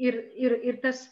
Ir, 0.00 0.16
ir, 0.40 0.56
ir 0.64 0.80
tas 0.84 1.04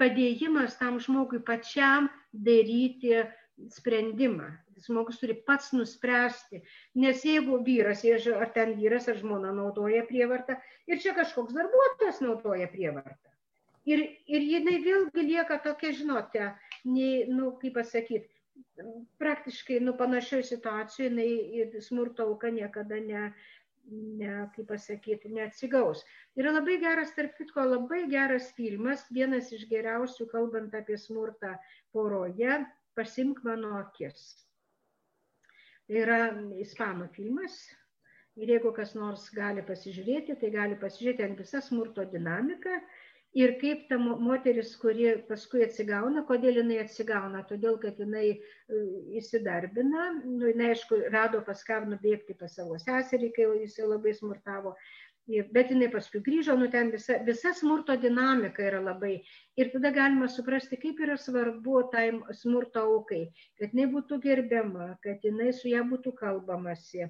padėjimas 0.00 0.78
tam 0.80 0.98
žmogui 1.02 1.42
pačiam 1.44 2.08
daryti 2.32 3.22
sprendimą. 3.70 4.50
Žmogus 4.82 5.20
turi 5.20 5.36
pats 5.46 5.70
nuspręsti, 5.76 6.62
nes 6.98 7.20
jeigu 7.26 7.60
vyras, 7.66 8.02
ar 8.34 8.48
ten 8.54 8.72
vyras 8.78 9.06
ar 9.12 9.18
žmona 9.20 9.52
naudoja 9.54 10.02
prievartą 10.08 10.56
ir 10.90 10.98
čia 11.02 11.12
kažkoks 11.14 11.54
darbuotojas 11.54 12.22
naudoja 12.24 12.66
prievartą. 12.72 13.30
Ir, 13.86 14.02
ir 14.30 14.44
jinai 14.46 14.78
vėlgi 14.82 15.26
lieka 15.26 15.58
tokia, 15.62 15.90
žinote, 15.98 16.50
nei, 16.86 17.26
nu, 17.28 17.52
kaip 17.60 17.74
pasakyti, 17.78 18.30
praktiškai 19.18 19.80
nu, 19.80 19.96
panašioje 19.98 20.42
situacijoje 20.42 21.10
jinai 21.10 21.82
smurto 21.82 22.26
auka 22.28 22.50
niekada 22.50 22.98
ne, 23.00 23.24
ne, 24.20 24.32
kaip 24.54 24.68
pasakyti, 24.68 25.32
neatsigaus. 25.36 26.04
Yra 26.38 26.54
labai 26.54 26.78
geras, 26.82 27.14
tarp 27.16 27.36
kitko, 27.38 27.64
labai 27.74 28.04
geras 28.12 28.52
filmas, 28.56 29.04
vienas 29.10 29.52
iš 29.56 29.66
geriausių, 29.70 30.28
kalbant 30.32 30.74
apie 30.78 30.98
smurtą 31.00 31.54
poroje, 31.92 32.62
pasimk 32.98 33.42
mano 33.46 33.76
akis. 33.80 34.24
Tai 35.86 36.02
yra 36.04 36.20
ispanų 36.62 37.08
filmas. 37.16 37.62
Ir 38.40 38.48
jeigu 38.48 38.70
kas 38.72 38.94
nors 38.96 39.26
gali 39.36 39.60
pasižiūrėti, 39.68 40.38
tai 40.40 40.48
gali 40.54 40.76
pasižiūrėti 40.80 41.24
ant 41.26 41.40
visą 41.42 41.60
smurto 41.60 42.06
dinamiką 42.08 42.78
ir 43.34 43.54
kaip 43.60 43.86
ta 43.88 43.98
moteris, 43.98 44.74
kuri 44.80 45.12
paskui 45.28 45.64
atsigauna, 45.66 46.24
kodėl 46.28 46.60
jinai 46.60 46.80
atsigauna, 46.82 47.44
todėl 47.48 47.78
kad 47.80 48.00
jinai 48.00 48.26
e, 48.28 48.40
įsidarbina, 49.20 50.08
nu, 50.24 50.50
jinai 50.50 50.72
aišku, 50.74 50.98
rado 51.14 51.40
pas 51.46 51.62
ką 51.64 51.82
nubėgti 51.88 52.36
pas 52.38 52.52
savo 52.58 52.76
seserį, 52.82 53.32
kai 53.36 53.48
jisai 53.62 53.88
labai 53.88 54.12
smurtavo, 54.18 54.74
bet 55.54 55.70
jinai 55.70 55.88
paskui 55.92 56.20
grįžo, 56.26 56.56
nu 56.58 56.68
ten 56.70 56.90
visa, 56.92 57.20
visa 57.26 57.54
smurto 57.56 57.96
dinamika 57.96 58.64
yra 58.68 58.82
labai. 58.82 59.14
Ir 59.56 59.70
tada 59.72 59.92
galima 59.94 60.28
suprasti, 60.28 60.76
kaip 60.84 61.00
yra 61.00 61.16
svarbu 61.16 61.86
tai 61.92 62.08
smurto 62.36 62.84
aukai, 62.84 63.24
kad 63.60 63.72
jinai 63.72 63.88
būtų 63.94 64.20
gerbiama, 64.24 64.96
kad 65.04 65.24
jinai 65.24 65.52
su 65.56 65.70
ją 65.72 65.84
būtų 65.88 66.12
kalbamasi, 66.18 67.08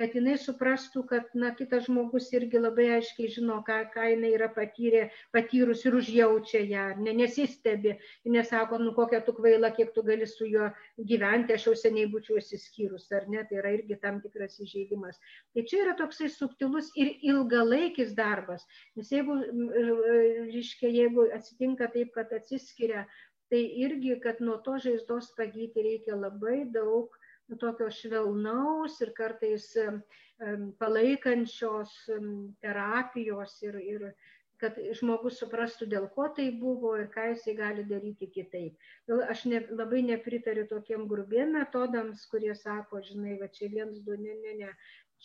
kad 0.00 0.14
jinai 0.16 0.34
suprastų, 0.40 1.04
kad 1.10 1.34
na, 1.38 1.52
kitas 1.54 1.86
žmogus 1.86 2.30
irgi 2.34 2.58
labai 2.58 2.86
aiškiai 2.96 3.30
žino, 3.30 3.60
ką, 3.66 3.76
ką 3.94 4.06
jinai 4.10 4.32
yra 4.34 4.48
patyrė, 4.54 5.04
patyrus 5.34 5.84
ir 5.86 5.96
užjaučia 6.00 6.62
ją, 6.66 6.86
ne, 7.04 7.14
nesistebi, 7.20 7.94
nesako, 8.36 8.80
nu 8.82 8.94
kokia 8.96 9.20
tu 9.26 9.34
kvaila, 9.36 9.70
kiek 9.76 9.92
tu 9.94 10.02
gali 10.06 10.26
su 10.30 10.48
juo 10.50 10.70
gyventi, 11.10 11.54
aš 11.54 11.68
jau 11.68 11.76
seniai 11.84 12.10
būčiau 12.10 12.40
įsiskyrus, 12.42 13.06
ar 13.14 13.28
ne, 13.30 13.44
tai 13.48 13.60
yra 13.62 13.74
irgi 13.76 14.00
tam 14.02 14.18
tikras 14.24 14.58
įžeidimas. 14.64 15.20
Tai 15.54 15.66
čia 15.70 15.84
yra 15.84 15.94
toksai 16.00 16.30
subtilus 16.32 16.90
ir 16.98 17.14
ilgalaikis 17.22 18.16
darbas, 18.18 18.66
nes 18.98 19.12
jeigu, 19.14 19.38
reiškia, 20.50 20.90
jeigu 20.90 21.28
atsitinka 21.38 21.92
taip, 21.94 22.10
kad 22.18 22.34
atsiskiria, 22.34 23.06
tai 23.52 23.62
irgi, 23.84 24.16
kad 24.24 24.40
nuo 24.42 24.56
to 24.66 24.74
žaizdos 24.82 25.30
pagyti 25.38 25.84
reikia 25.86 26.16
labai 26.18 26.64
daug 26.74 27.14
tokio 27.60 27.90
švelnaus 27.92 29.00
ir 29.04 29.12
kartais 29.16 29.66
palaikančios 30.80 31.92
terapijos 32.62 33.58
ir, 33.62 33.76
ir 33.82 34.06
kad 34.62 34.78
žmogus 34.98 35.38
suprastų, 35.42 35.88
dėl 35.90 36.06
ko 36.14 36.28
tai 36.36 36.46
buvo 36.58 36.94
ir 37.00 37.08
ką 37.12 37.26
jisai 37.32 37.54
gali 37.58 37.84
daryti 37.88 38.30
kitaip. 38.32 38.86
Aš 39.28 39.44
ne, 39.50 39.60
labai 39.80 40.02
nepritariu 40.06 40.64
tokiem 40.70 41.08
grubiem 41.10 41.52
metodams, 41.58 42.24
kurie 42.30 42.54
sako, 42.56 43.02
žinai, 43.04 43.36
va 43.40 43.50
čia 43.52 43.68
viens, 43.72 43.98
du, 44.06 44.16
ne, 44.20 44.36
ne, 44.44 44.54
ne, 44.62 44.70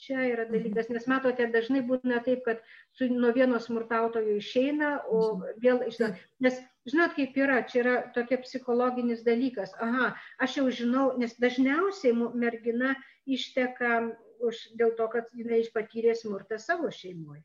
čia 0.06 0.24
yra 0.30 0.46
mhm. 0.48 0.54
dalykas, 0.56 0.90
nes 0.94 1.08
matote, 1.12 1.48
dažnai 1.54 1.82
būna 1.88 2.22
taip, 2.26 2.44
kad 2.48 2.64
su, 2.98 3.10
nuo 3.12 3.32
vieno 3.36 3.60
smurtautojo 3.64 4.38
išeina, 4.40 4.96
o 5.10 5.22
vėl 5.64 5.84
išeina. 5.88 6.14
Nes 6.46 6.60
žinot, 6.90 7.16
kaip 7.18 7.38
yra, 7.38 7.62
čia 7.70 7.84
yra 7.84 7.96
tokia 8.16 8.40
psichologinis 8.46 9.26
dalykas. 9.28 9.76
Aha, 9.86 10.14
aš 10.42 10.60
jau 10.62 10.68
žinau, 10.82 11.12
nes 11.22 11.36
dažniausiai 11.42 12.16
mergina 12.34 12.96
išteka 13.30 14.02
už, 14.50 14.66
dėl 14.80 14.96
to, 14.98 15.08
kad 15.14 15.32
jinai 15.36 15.62
patyrė 15.76 16.16
smurtą 16.18 16.60
savo 16.62 16.92
šeimoje. 16.96 17.44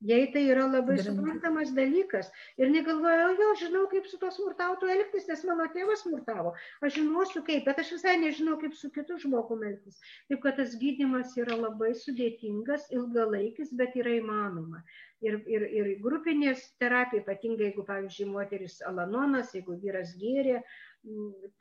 Jei 0.00 0.30
tai 0.30 0.44
yra 0.46 0.64
labai 0.70 0.94
suprantamas 1.02 1.72
dalykas 1.74 2.28
ir 2.62 2.68
negalvoju, 2.70 3.32
jo, 3.40 3.48
žinau, 3.62 3.80
kaip 3.90 4.06
su 4.06 4.20
to 4.20 4.30
smurtautu 4.30 4.86
elgtis, 4.94 5.26
nes 5.26 5.42
mano 5.48 5.66
tėvas 5.74 6.04
smurtavo, 6.04 6.52
aš 6.86 7.00
žinosiu 7.00 7.42
kaip, 7.48 7.64
bet 7.66 7.80
aš 7.82 7.90
visai 7.96 8.14
nežinau, 8.22 8.54
kaip 8.62 8.76
su 8.78 8.92
kitu 8.94 9.18
žmogu 9.24 9.58
elgtis. 9.58 9.98
Taip 10.30 10.44
kad 10.44 10.60
tas 10.60 10.76
gydimas 10.78 11.34
yra 11.42 11.58
labai 11.58 11.90
sudėtingas, 11.98 12.86
ilgalaikis, 12.94 13.74
bet 13.80 13.98
yra 13.98 14.14
įmanoma. 14.20 14.84
Ir, 15.26 15.40
ir, 15.50 15.64
ir 15.74 15.90
grupinės 15.98 16.62
terapija, 16.78 17.24
ypatingai 17.24 17.72
jeigu, 17.72 17.82
pavyzdžiui, 17.88 18.30
moteris 18.36 18.78
alanonas, 18.86 19.50
jeigu 19.56 19.74
vyras 19.82 20.14
gėrė, 20.20 20.60
Mm, 20.60 20.87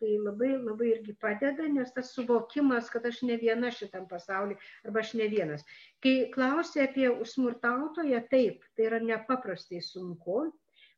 tai 0.02 0.14
labai 0.22 0.52
labai 0.58 0.92
irgi 0.94 1.16
padeda, 1.22 1.68
nes 1.72 1.92
tas 1.96 2.14
suvokimas, 2.16 2.92
kad 2.94 3.06
aš 3.10 3.24
ne 3.30 3.38
viena 3.42 3.72
šitam 3.74 4.08
pasauliu 4.12 4.58
arba 4.86 5.04
aš 5.04 5.16
ne 5.20 5.28
vienas. 5.32 5.66
Kai 6.04 6.30
klausia 6.34 6.86
apie 6.88 7.10
smurtautoją, 7.34 8.24
taip, 8.32 8.64
tai 8.76 8.90
yra 8.92 9.02
nepaprastai 9.04 9.82
sunku. 9.82 10.48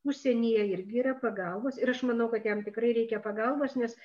Užsienyje 0.07 0.61
irgi 0.73 1.01
yra 1.01 1.11
pagalbos 1.19 1.77
ir 1.81 1.89
aš 1.91 2.05
manau, 2.07 2.29
kad 2.31 2.45
jam 2.47 2.61
tikrai 2.63 2.93
reikia 2.95 3.17
pagalbos, 3.23 3.75
nes 3.75 3.97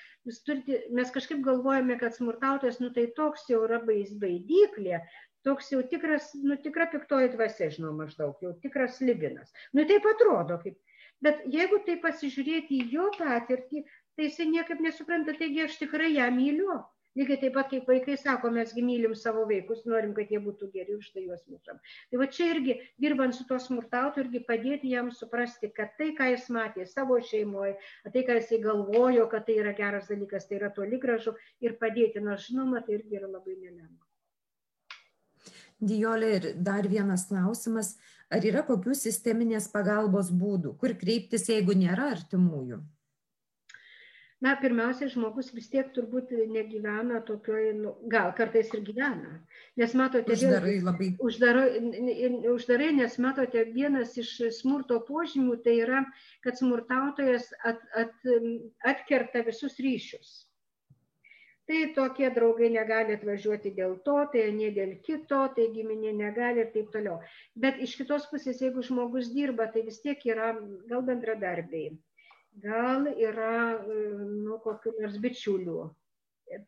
turite, 0.47 0.81
mes 0.91 1.13
kažkaip 1.15 1.45
galvojame, 1.47 1.95
kad 2.01 2.17
smurtautojas, 2.17 2.81
nu 2.83 2.91
tai 2.97 3.05
toks 3.15 3.47
jau 3.51 3.61
yra 3.69 3.79
baidyklė, 3.87 4.99
toks 5.47 5.71
jau 5.71 5.85
tikras, 5.87 6.33
nu 6.43 6.57
tikra 6.65 6.89
piktoji 6.91 7.31
dvasia, 7.37 7.71
žinau, 7.77 7.93
maždaug, 8.01 8.35
jau 8.43 8.53
tikras 8.65 8.99
libinas. 9.05 9.55
Nu 9.77 9.87
taip 9.89 10.09
atrodo, 10.15 10.59
kaip. 10.65 10.81
Bet 11.25 11.45
jeigu 11.49 11.79
tai 11.87 11.95
pasižiūrėti 12.03 12.81
į 12.83 12.89
jo 12.97 13.07
patirtį, 13.15 13.85
tai 14.17 14.29
jisai 14.31 14.51
niekaip 14.51 14.83
nesupranta, 14.85 15.37
taigi 15.39 15.65
aš 15.67 15.79
tikrai 15.83 16.13
ją 16.17 16.29
myliu. 16.35 16.83
Lygiai 17.15 17.39
taip 17.39 17.53
pat, 17.55 17.69
kaip 17.71 17.87
vaikai 17.87 18.17
sako, 18.19 18.49
mesgi 18.51 18.83
mylim 18.83 19.13
savo 19.15 19.45
vaikus, 19.47 19.85
norim, 19.87 20.15
kad 20.17 20.33
jie 20.35 20.41
būtų 20.43 20.67
geri, 20.73 20.97
už 20.99 21.13
tai 21.15 21.23
juos 21.29 21.45
mušam. 21.47 21.77
Tai 22.11 22.19
va 22.19 22.27
čia 22.37 22.49
irgi, 22.57 22.75
dirbant 22.99 23.37
su 23.37 23.45
to 23.47 23.59
smurtautu, 23.63 24.25
irgi 24.25 24.41
padėti 24.49 24.91
jam 24.91 25.13
suprasti, 25.15 25.71
kad 25.77 25.93
tai, 26.01 26.09
ką 26.19 26.33
jis 26.33 26.49
matė 26.57 26.87
savo 26.91 27.21
šeimoje, 27.29 27.77
tai, 28.09 28.25
ką 28.27 28.41
jisai 28.41 28.59
galvojo, 28.65 29.29
kad 29.31 29.47
tai 29.47 29.61
yra 29.63 29.77
geras 29.79 30.11
dalykas, 30.11 30.49
tai 30.49 30.59
yra 30.59 30.73
toli 30.75 30.99
gražu 31.05 31.37
ir 31.63 31.77
padėti, 31.79 32.23
nors 32.25 32.49
žinoma, 32.49 32.83
tai 32.83 32.99
irgi 32.99 33.21
yra 33.21 33.31
labai 33.31 33.55
nelengva. 33.61 34.03
Dijolė, 35.85 36.33
ir 36.41 36.51
dar 36.67 36.89
vienas 36.91 37.29
klausimas. 37.31 37.95
Ar 38.35 38.43
yra 38.43 38.65
kokių 38.67 38.97
sisteminės 38.99 39.71
pagalbos 39.71 40.35
būdų, 40.35 40.75
kur 40.83 40.97
kreiptis, 40.99 41.47
jeigu 41.53 41.79
nėra 41.79 42.11
artimųjų? 42.17 42.83
Na 44.45 44.53
pirmiausia 44.61 45.09
žmogus 45.13 45.49
vis 45.57 45.71
tiek 45.73 45.91
turbūt 45.97 46.33
negyvena 46.53 47.21
tokioj 47.29 47.69
nu 47.79 47.93
gal 48.13 48.33
kartais 48.39 48.73
ir 48.77 48.83
gyvena. 48.89 49.39
Nes 49.81 49.95
matote 50.01 50.37
uždarai 50.37 50.75
labai. 50.89 51.11
uždarai 51.29 51.69
uždarai 52.53 52.91
nes 52.99 53.19
matote 53.27 53.65
vienas 53.77 54.17
iš 54.21 54.33
smurto 54.59 55.01
požymių 55.09 55.57
tai 55.67 55.79
yra 55.87 56.03
kad 56.45 56.61
smurtautojas 56.61 57.49
at, 57.73 57.81
at, 58.05 58.33
atkerta 58.95 59.45
visus 59.49 59.81
ryšius. 59.87 60.35
Tai 61.65 61.81
tokie 61.97 62.29
draugai 62.37 62.69
negali 62.73 63.15
atvažiuoti 63.17 63.71
dėl 63.79 63.95
to, 64.05 64.19
tai 64.33 64.51
ne 64.53 64.69
dėl 64.77 64.99
kito, 65.07 65.39
tai 65.57 65.71
giminė 65.77 66.13
negali 66.19 66.61
ir 66.61 66.75
taip 66.75 66.91
toliau. 66.93 67.23
Bet 67.57 67.81
iš 67.87 67.95
kitos 68.03 68.27
pusės, 68.33 68.61
jeigu 68.61 68.85
žmogus 68.85 69.31
dirba, 69.33 69.71
tai 69.73 69.87
vis 69.87 70.03
tiek 70.05 70.21
yra 70.29 70.53
gal 70.91 71.07
bendradarbiai 71.09 71.95
gal 72.63 73.07
yra 73.11 73.83
nu, 73.85 74.59
kokiu 74.65 74.95
nors 75.01 75.19
bičiuliu. 75.23 75.91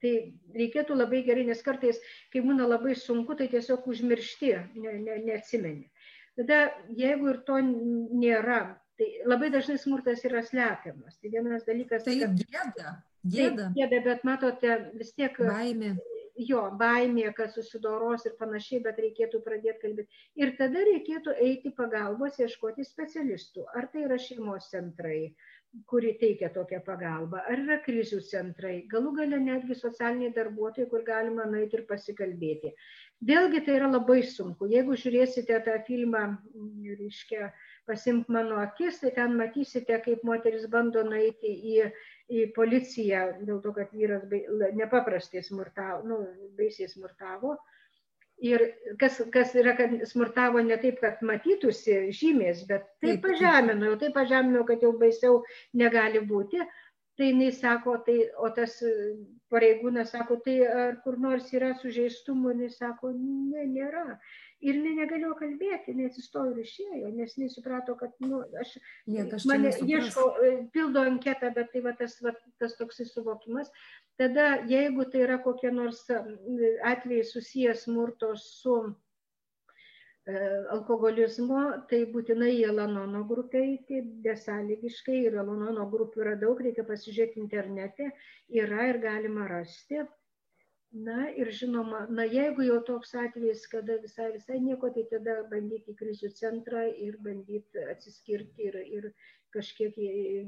Tai 0.02 0.12
reikėtų 0.56 0.96
labai 0.96 1.20
gerai, 1.26 1.44
nes 1.46 1.60
kartais, 1.62 2.00
kai 2.32 2.40
būna 2.42 2.66
labai 2.66 2.96
sunku, 2.98 3.36
tai 3.38 3.46
tiesiog 3.52 3.84
užmiršti, 3.92 4.54
ne, 4.82 4.94
ne, 5.04 5.18
neatsimeni. 5.28 5.90
Tada, 6.36 6.58
jeigu 6.96 7.30
ir 7.32 7.38
to 7.48 7.60
nėra, 7.62 8.58
tai 8.98 9.08
labai 9.28 9.52
dažnai 9.52 9.78
smurtas 9.80 10.24
yra 10.28 10.42
slepiamas. 10.44 11.20
Tai 11.20 11.32
vienas 11.32 11.64
dalykas. 11.68 12.04
Tai 12.08 12.16
kad, 12.20 12.42
gėda. 12.42 12.92
Gėda. 13.26 13.70
Taip, 13.70 13.78
gėda, 13.78 14.02
bet 14.04 14.28
matote, 14.28 14.76
vis 15.00 15.14
tiek. 15.16 15.38
Baimė. 15.40 15.96
Jo, 16.36 16.66
baimė, 16.76 17.30
kad 17.36 17.54
susidoros 17.54 18.26
ir 18.28 18.34
panašiai, 18.36 18.82
bet 18.84 18.98
reikėtų 19.00 19.38
pradėti 19.44 19.80
kalbėti. 19.86 20.18
Ir 20.36 20.52
tada 20.58 20.82
reikėtų 20.84 21.32
eiti 21.40 21.72
pagalbos, 21.78 22.36
ieškoti 22.42 22.84
specialistų. 22.84 23.64
Ar 23.72 23.88
tai 23.92 24.04
yra 24.04 24.18
šeimos 24.20 24.68
centrai, 24.68 25.30
kuri 25.86 26.12
teikia 26.20 26.48
tokią 26.54 26.80
pagalbą, 26.86 27.42
ar 27.50 27.60
yra 27.62 27.76
krizių 27.84 28.20
centrai, 28.24 28.76
galų 28.92 29.12
gale 29.18 29.38
netgi 29.42 29.76
socialiniai 29.76 30.32
darbuotojai, 30.36 30.88
kur 30.90 31.04
galima 31.06 31.44
nueiti 31.50 31.78
ir 31.78 31.84
pasikalbėti. 31.90 32.72
Vėlgi 33.28 33.62
tai 33.66 33.76
yra 33.78 33.90
labai 33.90 34.22
sunku. 34.28 34.68
Jeigu 34.72 34.96
žiūrėsite 35.02 35.60
tą 35.66 35.76
filmą, 35.86 36.24
reiškia, 37.02 37.50
pasimk 37.88 38.28
mano 38.32 38.60
akis, 38.62 39.00
tai 39.02 39.12
ten 39.18 39.36
matysite, 39.38 40.00
kaip 40.04 40.24
moteris 40.26 40.66
bando 40.72 41.04
nueiti 41.06 41.52
į, 41.74 41.90
į 42.32 42.48
policiją, 42.56 43.26
dėl 43.44 43.62
to, 43.64 43.72
kad 43.76 43.92
vyras 43.94 44.26
nepaprastai 44.80 45.44
smurtavo, 45.44 46.04
nu, 46.08 46.20
baisiai 46.58 46.90
smurtavo. 46.92 47.56
Ir 48.44 48.60
kas, 49.00 49.16
kas 49.32 49.54
yra, 49.56 49.72
kad 49.78 49.94
smurtavo 50.04 50.60
ne 50.60 50.76
taip, 50.80 50.98
kad 51.00 51.22
matytųsi 51.24 52.10
žymės, 52.12 52.66
bet 52.68 52.84
taip 53.00 53.22
pažemino, 53.24 53.86
jau 53.88 54.00
taip 54.02 54.12
pažemino, 54.12 54.64
kad 54.68 54.82
jau 54.84 54.92
baisiau 55.00 55.38
negali 55.72 56.20
būti. 56.20 56.60
Tai 57.16 57.30
jinai 57.30 57.48
sako, 57.56 57.94
tai, 58.04 58.18
o 58.44 58.50
tas 58.52 58.74
pareigūnas 59.48 60.10
sako, 60.12 60.36
tai 60.44 60.58
ar 60.68 60.98
kur 61.00 61.16
nors 61.16 61.48
yra 61.56 61.70
sužeistumų, 61.80 62.52
jinai 62.52 62.68
sako, 62.74 63.14
ne, 63.16 63.64
nėra. 63.70 64.18
Ir 64.60 64.76
jinai 64.76 64.92
negalėjo 64.98 65.32
kalbėti, 65.38 65.94
jinai 65.94 66.10
atsistojo 66.10 66.52
ir 66.52 66.60
išėjo, 66.60 67.14
nes 67.16 67.38
jinai 67.38 67.48
suprato, 67.52 67.96
kad, 67.96 68.12
nu, 68.20 68.42
aš, 68.60 68.76
mane 69.48 69.72
ieško, 69.80 70.26
pildo 70.76 71.06
anketą, 71.08 71.54
bet 71.56 71.72
tai 71.72 71.84
va 71.88 71.96
tas, 71.96 72.18
va, 72.24 72.32
tas 72.60 72.76
toksai 72.76 73.08
suvokimas 73.08 73.72
tada 74.20 74.46
jeigu 74.70 75.08
tai 75.12 75.24
yra 75.26 75.40
kokie 75.44 75.70
nors 75.70 76.04
atvejai 76.10 77.24
susiję 77.24 77.74
smurto 77.74 78.34
su 78.36 78.76
alkoholizmo, 80.74 81.60
tai 81.90 82.00
būtinai 82.10 82.50
į 82.58 82.64
Alanono 82.72 83.22
grupę 83.30 83.60
eiti, 83.62 84.00
besąlygiškai 84.24 85.20
ir 85.28 85.38
Alanono 85.38 85.86
grupių 85.90 86.24
yra 86.24 86.34
daug, 86.40 86.60
reikia 86.66 86.82
pasižiūrėti 86.88 87.38
internete, 87.44 88.10
yra 88.50 88.88
ir 88.90 88.98
galima 89.04 89.46
rasti. 89.48 90.02
Na 90.96 91.28
ir 91.30 91.50
žinoma, 91.52 92.06
na 92.08 92.24
jeigu 92.24 92.64
jau 92.64 92.78
toks 92.88 93.10
atvejis, 93.20 93.66
kada 93.68 93.98
visai, 94.02 94.30
visai 94.32 94.60
nieko, 94.62 94.88
tai 94.94 95.02
tada 95.10 95.42
bandyti 95.50 95.92
į 95.92 95.96
krizių 95.98 96.30
centrą 96.38 96.86
ir 96.88 97.18
bandyti 97.22 97.82
atsiskirti 97.92 98.68
ir, 98.70 98.78
ir 98.98 99.08
kažkiek 99.52 99.98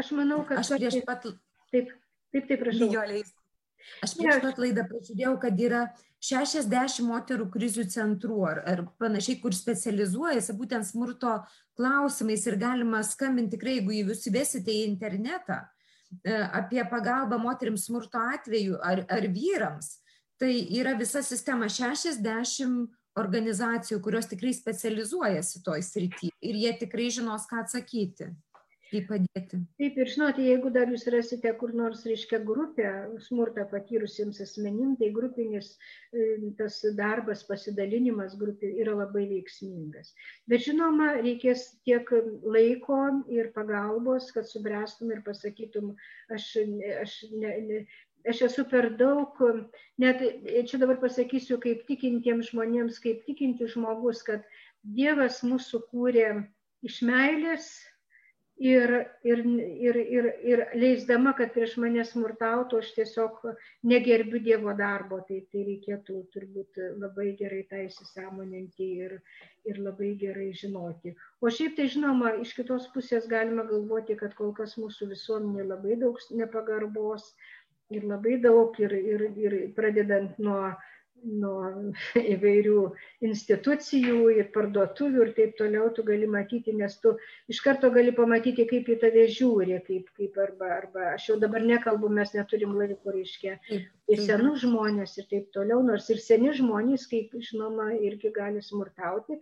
aš 0.00 0.12
manau, 0.16 0.42
kad... 0.48 0.60
Aš 0.62 0.72
prieš 0.78 1.00
pat... 1.06 1.26
Taip, 1.72 1.90
taip, 2.32 2.46
taip, 2.48 2.60
prašau. 2.62 2.88
Nijoliais. 2.88 3.34
Aš 4.04 4.14
prieš 4.16 4.40
pat 4.40 4.60
laidą 4.62 4.86
pažiūrėjau, 4.88 5.34
kad 5.42 5.60
yra 5.60 5.82
60 6.24 7.04
moterų 7.04 7.50
krizių 7.52 7.84
centrų 7.92 8.38
ar, 8.48 8.62
ar 8.70 8.82
panašiai, 9.00 9.36
kur 9.42 9.52
specializuojasi 9.56 10.56
būtent 10.56 10.88
smurto 10.88 11.36
klausimais 11.76 12.46
ir 12.48 12.56
galima 12.60 13.02
skambinti 13.04 13.58
tikrai, 13.58 13.78
jeigu 13.80 13.98
jūs 13.98 14.24
įvesite 14.30 14.72
į 14.72 14.86
internetą 14.88 15.60
e, 15.60 16.32
apie 16.32 16.80
pagalbą 16.88 17.36
moteriams 17.42 17.84
smurto 17.90 18.22
atveju 18.32 18.80
ar, 18.80 19.04
ar 19.12 19.28
vyrams, 19.34 19.98
tai 20.40 20.54
yra 20.80 20.96
visa 20.96 21.20
sistema 21.22 21.68
60 21.68 22.88
organizacijų, 23.20 24.00
kurios 24.04 24.30
tikrai 24.30 24.54
specializuojasi 24.56 25.62
toj 25.66 25.84
srity 25.86 26.32
ir 26.42 26.58
jie 26.64 26.74
tikrai 26.84 27.10
žinos, 27.14 27.46
ką 27.50 27.62
atsakyti 27.62 28.32
kaip 28.94 29.08
padėti. 29.10 29.58
Taip 29.80 29.98
ir 29.98 30.10
žinote, 30.10 30.42
jeigu 30.44 30.70
dar 30.74 30.90
jūs 30.92 31.06
rasite 31.12 31.52
kur 31.58 31.72
nors, 31.76 32.04
reiškia, 32.08 32.40
grupę 32.46 32.90
smurtą 33.26 33.66
patyrusiems 33.70 34.40
asmenim, 34.44 34.94
tai 35.00 35.10
grupinis 35.14 35.72
e, 36.12 36.52
tas 36.58 36.80
darbas, 36.98 37.44
pasidalinimas 37.48 38.36
grupė 38.40 38.70
yra 38.84 38.96
labai 39.00 39.26
veiksmingas. 39.32 40.14
Bet 40.50 40.66
žinoma, 40.68 41.14
reikės 41.24 41.66
tiek 41.88 42.10
laiko 42.44 43.00
ir 43.32 43.50
pagalbos, 43.56 44.30
kad 44.36 44.48
subręstum 44.50 45.12
ir 45.14 45.24
pasakytum, 45.26 45.94
aš, 46.34 46.50
aš 47.02 47.18
ne, 47.34 47.54
ne, 47.68 47.84
aš 48.30 48.42
esu 48.48 48.64
per 48.70 48.90
daug, 49.00 49.40
net 50.00 50.22
čia 50.70 50.80
dabar 50.82 51.00
pasakysiu, 51.02 51.58
kaip 51.62 51.86
tikintiems 51.88 52.52
žmonėms, 52.52 53.00
kaip 53.04 53.24
tikinti 53.28 53.70
žmogus, 53.74 54.22
kad 54.26 54.46
Dievas 54.84 55.40
mūsų 55.46 55.80
kūrė 55.90 56.28
iš 56.84 57.00
meilės, 57.08 57.70
ir, 58.56 59.06
ir, 59.24 59.38
ir, 59.38 59.96
ir, 59.96 60.26
ir 60.42 60.62
leisdama, 60.78 61.32
kad 61.36 61.52
prieš 61.54 61.74
mane 61.82 62.04
smurtautų, 62.06 62.78
aš 62.82 62.92
tiesiog 62.98 63.40
negerbiu 63.90 64.40
Dievo 64.42 64.74
darbo, 64.78 65.20
tai, 65.28 65.40
tai 65.50 65.64
reikėtų 65.66 66.20
turbūt 66.34 66.78
labai 67.02 67.32
gerai 67.38 67.64
tą 67.70 67.82
įsisamoninti 67.88 68.90
ir, 69.06 69.16
ir 69.66 69.80
labai 69.82 70.14
gerai 70.20 70.52
žinoti. 70.54 71.14
O 71.42 71.50
šiaip 71.50 71.76
tai 71.78 71.88
žinoma, 71.90 72.36
iš 72.44 72.54
kitos 72.54 72.86
pusės 72.94 73.26
galima 73.30 73.66
galvoti, 73.66 74.16
kad 74.20 74.36
kol 74.38 74.54
kas 74.54 74.78
mūsų 74.78 75.10
visuomenė 75.12 75.68
labai 75.72 75.98
daug 75.98 76.20
nepagarbos 76.30 77.32
ir 77.92 78.04
labai 78.08 78.38
daug 78.42 78.78
ir, 78.80 78.92
ir, 79.14 79.28
ir 79.46 79.56
pradedant 79.76 80.38
nuo 80.38 80.74
nuo 81.24 81.92
įvairių 82.34 82.80
institucijų 83.24 84.18
ir 84.38 84.50
parduotuvių 84.54 85.22
ir 85.24 85.32
taip 85.38 85.54
toliau 85.60 85.88
tu 85.96 86.04
gali 86.06 86.28
matyti, 86.30 86.74
nes 86.76 86.96
tu 87.02 87.14
iš 87.52 87.60
karto 87.64 87.90
gali 87.94 88.12
pamatyti, 88.16 88.66
kaip 88.70 88.88
į 88.92 88.98
tave 89.02 89.26
žiūri, 89.32 89.78
kaip, 89.86 90.10
kaip 90.18 90.38
arba, 90.46 90.70
arba 90.78 91.06
aš 91.14 91.30
jau 91.30 91.38
dabar 91.40 91.64
nekalbu, 91.64 92.10
mes 92.18 92.34
neturim 92.36 92.76
laiko, 92.78 93.14
reiškia, 93.14 93.56
ir 93.72 94.24
senus 94.26 94.62
žmonės 94.64 95.16
ir 95.20 95.28
taip 95.32 95.50
toliau, 95.56 95.82
nors 95.86 96.10
ir 96.12 96.20
seni 96.22 96.52
žmonės, 96.56 97.08
kaip 97.10 97.34
žinoma, 97.50 97.92
irgi 98.04 98.32
gali 98.34 98.62
smurtauti 98.64 99.40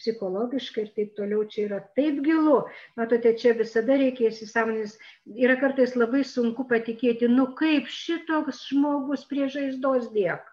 psichologiškai 0.00 0.86
ir 0.86 0.94
taip 0.96 1.12
toliau 1.18 1.42
čia 1.50 1.66
yra 1.66 1.82
taip 1.98 2.22
gilu. 2.24 2.62
Matote, 2.96 3.34
čia 3.38 3.52
visada 3.58 3.98
reikės 4.00 4.40
įsąmonės. 4.46 4.96
Yra 5.36 5.58
kartais 5.60 5.96
labai 5.98 6.24
sunku 6.26 6.68
patikėti, 6.70 7.28
nu 7.28 7.50
kaip 7.58 7.90
šitoks 7.90 8.64
žmogus 8.70 9.28
prie 9.28 9.50
žaizdos 9.52 10.10
dėk 10.16 10.52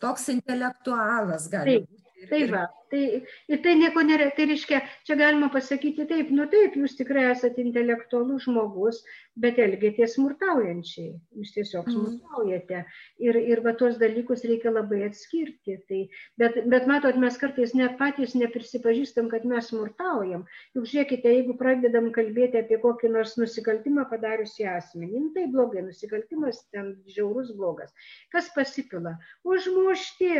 toks 0.00 0.28
intelektualas 0.32 1.48
gali 1.52 1.80
Taip. 1.80 1.88
Tai 2.28 2.40
va, 2.50 2.64
tai, 2.90 3.00
ir 3.48 3.60
tai 3.64 3.72
nieko 3.78 4.02
nėra, 4.04 4.26
tai 4.36 4.44
reiškia, 4.50 4.80
čia 5.08 5.16
galima 5.16 5.48
pasakyti 5.52 6.04
taip, 6.10 6.28
nu 6.34 6.44
taip, 6.52 6.74
jūs 6.76 6.96
tikrai 6.98 7.28
esate 7.30 7.62
intelektualus 7.62 8.44
žmogus, 8.44 8.98
bet 9.40 9.60
elgėtės 9.62 10.16
smurtaujančiai, 10.18 11.14
jūs 11.38 11.52
tiesiog 11.54 11.88
mm. 11.88 11.94
smurtaujate. 11.94 12.82
Ir, 13.24 13.38
ir 13.52 13.62
va 13.64 13.72
tuos 13.78 13.96
dalykus 14.02 14.44
reikia 14.48 14.72
labai 14.74 15.04
atskirti. 15.06 15.78
Tai, 15.88 16.00
bet, 16.42 16.58
bet 16.72 16.88
matot, 16.90 17.16
mes 17.22 17.38
kartais 17.40 17.72
net 17.78 17.96
patys 18.00 18.36
neprisipažįstam, 18.36 19.30
kad 19.32 19.46
mes 19.48 19.70
smurtaujam. 19.72 20.44
Juk 20.76 20.90
žiūrėkite, 20.90 21.32
jeigu 21.38 21.56
pradedam 21.60 22.10
kalbėti 22.16 22.60
apie 22.60 22.80
kokį 22.82 23.14
nors 23.14 23.36
nusikaltimą 23.40 24.04
padariusi 24.12 24.68
asmenį, 24.68 25.14
nu, 25.14 25.32
tai 25.36 25.46
blogai, 25.54 25.86
nusikaltimas 25.88 26.66
ten 26.74 26.92
žiaurus 27.08 27.54
blogas. 27.56 27.94
Kas 28.34 28.52
pasipila? 28.56 29.16
Užmušti 29.46 30.34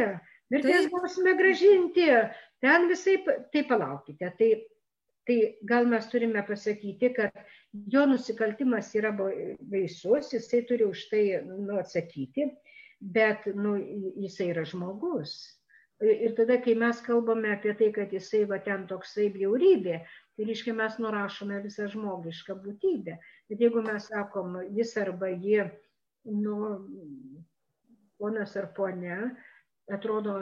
mirties 0.51 0.91
bausmę 0.93 1.37
gražinti, 1.39 2.07
ten 2.61 2.89
visai, 2.91 3.17
tai 3.53 3.65
palaukite. 3.69 4.33
Tai, 4.39 4.51
tai 5.27 5.39
gal 5.67 5.87
mes 5.91 6.09
turime 6.11 6.43
pasakyti, 6.47 7.13
kad 7.17 7.37
jo 7.93 8.07
nusikaltimas 8.11 8.91
yra 8.99 9.13
baisus, 9.15 10.33
jisai 10.35 10.65
turi 10.69 10.89
už 10.89 11.07
tai 11.13 11.25
nu, 11.47 11.79
atsakyti, 11.79 12.51
bet 13.01 13.47
nu, 13.55 13.77
jisai 14.19 14.51
yra 14.55 14.67
žmogus. 14.67 15.39
Ir 16.01 16.33
tada, 16.33 16.57
kai 16.65 16.73
mes 16.81 17.01
kalbame 17.05 17.51
apie 17.53 17.75
tai, 17.77 17.91
kad 17.93 18.13
jisai 18.13 18.47
va 18.49 18.57
ten 18.65 18.87
toksai 18.89 19.29
bjaurybė, 19.35 19.99
tai 20.37 20.47
reiškia 20.49 20.73
mes 20.73 20.97
nurašome 20.97 21.59
visą 21.61 21.91
žmogišką 21.93 22.57
būtybę. 22.63 23.19
Bet 23.53 23.61
jeigu 23.61 23.83
mes 23.85 24.09
sakom, 24.09 24.57
jis 24.73 24.95
arba 24.97 25.29
ji, 25.29 25.67
nu, 26.25 26.57
ponas 28.21 28.57
ar 28.57 28.71
ponia, 28.77 29.19
atrodo 29.89 30.41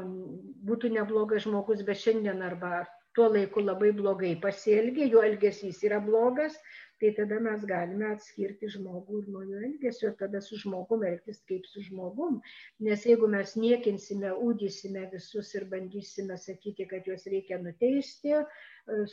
būtų 0.68 0.92
neblogas 0.96 1.46
žmogus, 1.46 1.84
bet 1.86 2.00
šiandien 2.02 2.42
arba 2.42 2.86
tuo 3.16 3.28
laiku 3.32 3.62
labai 3.64 3.90
blogai 3.96 4.34
pasielgė, 4.42 5.08
jo 5.10 5.22
elgesys 5.26 5.80
yra 5.86 5.98
blogas, 6.04 6.54
tai 7.00 7.12
tada 7.16 7.38
mes 7.42 7.62
galime 7.66 8.08
atskirti 8.12 8.68
žmogų 8.74 9.22
ir 9.22 9.28
nuo 9.34 9.42
jo 9.46 9.60
elgesio 9.68 10.10
ir 10.10 10.16
tada 10.18 10.40
su 10.42 10.58
žmogum 10.58 11.04
elgtis 11.06 11.40
kaip 11.50 11.66
su 11.70 11.82
žmogum. 11.86 12.40
Nes 12.84 13.06
jeigu 13.06 13.28
mes 13.30 13.54
niekinsime, 13.58 14.32
ūdysime 14.34 15.06
visus 15.12 15.52
ir 15.54 15.68
bandysime 15.70 16.38
sakyti, 16.38 16.88
kad 16.90 17.06
juos 17.06 17.26
reikia 17.30 17.60
nuteisti, 17.62 18.34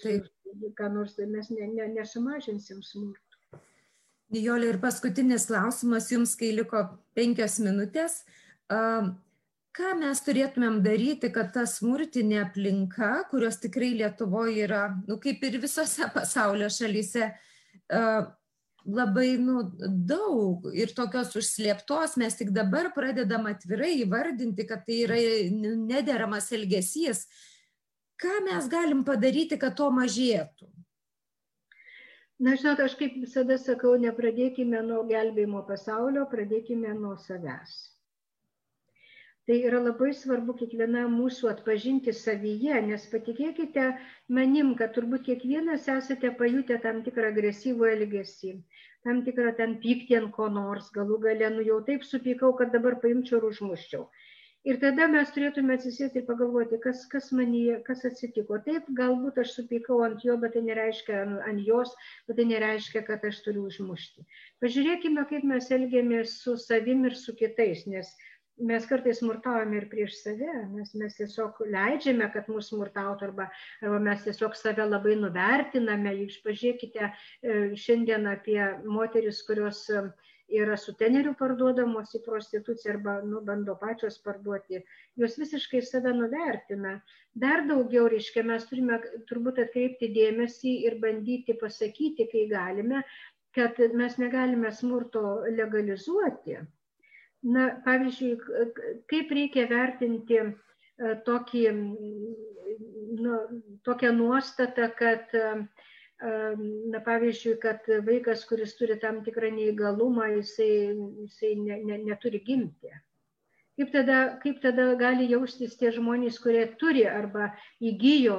su, 0.01 0.15
ką 0.77 0.91
nors, 0.93 1.17
tai 1.17 1.29
mes 1.29 1.49
ne, 1.53 1.69
ne, 1.73 1.89
nesumažinsim 1.99 2.81
smurto. 2.85 3.61
Nijolė, 4.33 4.71
ir 4.73 4.81
paskutinis 4.81 5.45
klausimas 5.49 6.09
jums, 6.09 6.33
kai 6.37 6.49
liko 6.57 6.87
penkios 7.17 7.59
minutės 7.61 8.23
ką 9.75 9.91
mes 9.99 10.21
turėtumėm 10.23 10.79
daryti, 10.85 11.29
kad 11.33 11.51
ta 11.55 11.65
smurtinė 11.67 12.39
aplinka, 12.45 13.11
kurios 13.31 13.59
tikrai 13.63 13.91
Lietuvoje 13.99 14.63
yra, 14.67 14.85
nu, 15.07 15.19
kaip 15.21 15.43
ir 15.43 15.57
visose 15.63 16.07
pasaulio 16.13 16.69
šalyse, 16.71 17.31
labai 18.85 19.33
nu, 19.41 19.63
daug 20.11 20.69
ir 20.77 20.93
tokios 20.95 21.33
užslėptos, 21.35 22.15
mes 22.21 22.37
tik 22.39 22.53
dabar 22.55 22.91
pradedam 22.95 23.49
atvirai 23.51 23.95
įvardinti, 24.03 24.67
kad 24.69 24.85
tai 24.87 25.01
yra 25.07 25.19
nederamas 25.51 26.51
elgesys. 26.55 27.25
Ką 28.21 28.37
mes 28.45 28.69
galim 28.71 29.03
padaryti, 29.03 29.59
kad 29.59 29.75
to 29.75 29.89
mažėtų? 29.91 30.69
Na, 32.39 32.53
žinot, 32.59 32.79
aš 32.83 32.95
kaip 32.99 33.15
visada 33.19 33.57
sakau, 33.59 33.95
nepradėkime 33.99 34.81
nuo 34.83 35.01
gelbėjimo 35.07 35.63
pasaulio, 35.67 36.23
pradėkime 36.31 36.91
nuo 36.95 37.15
savęs 37.19 37.94
tai 39.49 39.59
yra 39.69 39.79
labai 39.87 40.11
svarbu 40.17 40.55
kiekvienam 40.59 41.11
mūsų 41.19 41.49
atpažinti 41.51 42.13
savyje, 42.19 42.79
nes 42.87 43.05
patikėkite 43.11 43.85
manim, 44.37 44.73
kad 44.79 44.95
turbūt 44.97 45.27
kiekvienas 45.27 45.85
esate 45.95 46.31
pajutę 46.39 46.79
tam 46.85 47.03
tikrą 47.05 47.29
agresyvų 47.33 47.91
elgesį, 47.91 48.55
tam 49.05 49.21
tikrą 49.27 49.53
ten 49.59 49.77
pyktį 49.83 50.21
ant 50.21 50.33
ko 50.37 50.49
nors, 50.59 50.89
galų 50.97 51.19
gale, 51.27 51.51
nu 51.57 51.67
jau 51.69 51.81
taip 51.91 52.07
supykau, 52.09 52.55
kad 52.61 52.73
dabar 52.73 52.97
paimčiau 53.05 53.41
ir 53.41 53.51
užmuščiau. 53.51 54.07
Ir 54.65 54.79
tada 54.81 55.05
mes 55.13 55.29
turėtume 55.29 55.75
atsisėti 55.77 56.17
ir 56.17 56.23
pagalvoti, 56.25 56.79
kas, 56.81 57.03
kas 57.11 57.27
manyje, 57.37 57.75
kas 57.85 57.99
atsitiko. 58.09 58.57
Taip, 58.65 58.87
galbūt 58.97 59.37
aš 59.43 59.51
supykau 59.59 59.99
ant 60.07 60.23
jo, 60.25 60.39
bet 60.41 60.55
tai 60.57 60.63
nereiškia 60.65 61.19
ant 61.51 61.61
jos, 61.67 61.91
bet 62.25 62.39
tai 62.39 62.47
nereiškia, 62.49 63.03
kad 63.05 63.27
aš 63.29 63.43
turiu 63.45 63.67
užmušti. 63.69 64.25
Pažiūrėkime, 64.65 65.27
kaip 65.29 65.45
mes 65.51 65.69
elgiamės 65.77 66.33
su 66.41 66.55
savim 66.63 67.05
ir 67.05 67.13
su 67.19 67.37
kitais, 67.37 67.85
nes 67.85 68.09
mes 68.57 68.85
kartais 68.87 69.19
smurtaujame 69.19 69.79
ir 69.81 69.87
prieš 69.91 70.19
save, 70.21 70.51
nes 70.71 70.93
mes 70.99 71.17
tiesiog 71.17 71.57
leidžiame, 71.73 72.27
kad 72.33 72.47
mūsų 72.51 72.75
smurtautų 72.75 73.27
arba, 73.29 73.49
arba 73.81 73.99
mes 74.07 74.23
tiesiog 74.23 74.55
save 74.55 74.85
labai 74.87 75.15
nuvertiname. 75.19 76.13
Jūs 76.21 76.37
pažiūrėkite 76.45 77.09
e, 77.09 77.57
šiandien 77.79 78.29
apie 78.31 78.61
moteris, 78.85 79.41
kurios 79.47 79.83
yra 80.47 80.77
su 80.77 80.93
teneriu 80.99 81.33
parduodamos 81.39 82.13
į 82.15 82.21
prostituciją 82.25 82.93
arba 82.95 83.15
nu, 83.25 83.41
bando 83.43 83.75
pačios 83.81 84.19
parduoti, 84.23 84.83
jos 85.19 85.37
visiškai 85.41 85.81
save 85.83 86.13
nuvertina. 86.15 86.99
Dar 87.45 87.65
daugiau, 87.67 88.07
reiškia, 88.13 88.45
mes 88.47 88.67
turime 88.69 89.01
turbūt 89.31 89.59
atkreipti 89.65 90.13
dėmesį 90.15 90.77
ir 90.87 90.99
bandyti 91.01 91.57
pasakyti, 91.59 92.29
kai 92.31 92.45
galime, 92.53 93.03
kad 93.57 93.79
mes 93.99 94.17
negalime 94.21 94.71
smurto 94.71 95.41
legalizuoti. 95.49 96.61
Na, 97.45 97.65
pavyzdžiui, 97.85 98.37
kaip 99.11 99.33
reikia 99.37 99.67
vertinti 99.69 100.39
e, 100.41 100.47
tokį, 101.27 101.65
nu, 103.21 103.41
tokią 103.85 104.09
nuostatą, 104.17 104.87
kad 104.97 105.35
na 106.91 106.99
pavyzdžiui, 107.03 107.57
kad 107.59 107.87
vaikas, 108.07 108.45
kuris 108.47 108.75
turi 108.79 108.95
tam 108.99 109.21
tikrą 109.23 109.51
neįgalumą, 109.51 110.29
jisai, 110.37 110.95
jisai 111.25 111.55
ne, 111.59 111.81
ne, 111.83 111.97
neturi 112.07 112.39
gimti. 112.39 112.93
Kaip 113.75 113.91
tada, 113.91 114.39
kaip 114.39 114.61
tada 114.63 114.93
gali 114.95 115.27
jaustis 115.27 115.75
tie 115.75 115.91
žmonės, 115.91 116.39
kurie 116.39 116.63
turi 116.79 117.03
arba 117.05 117.49
įgyjo, 117.83 118.37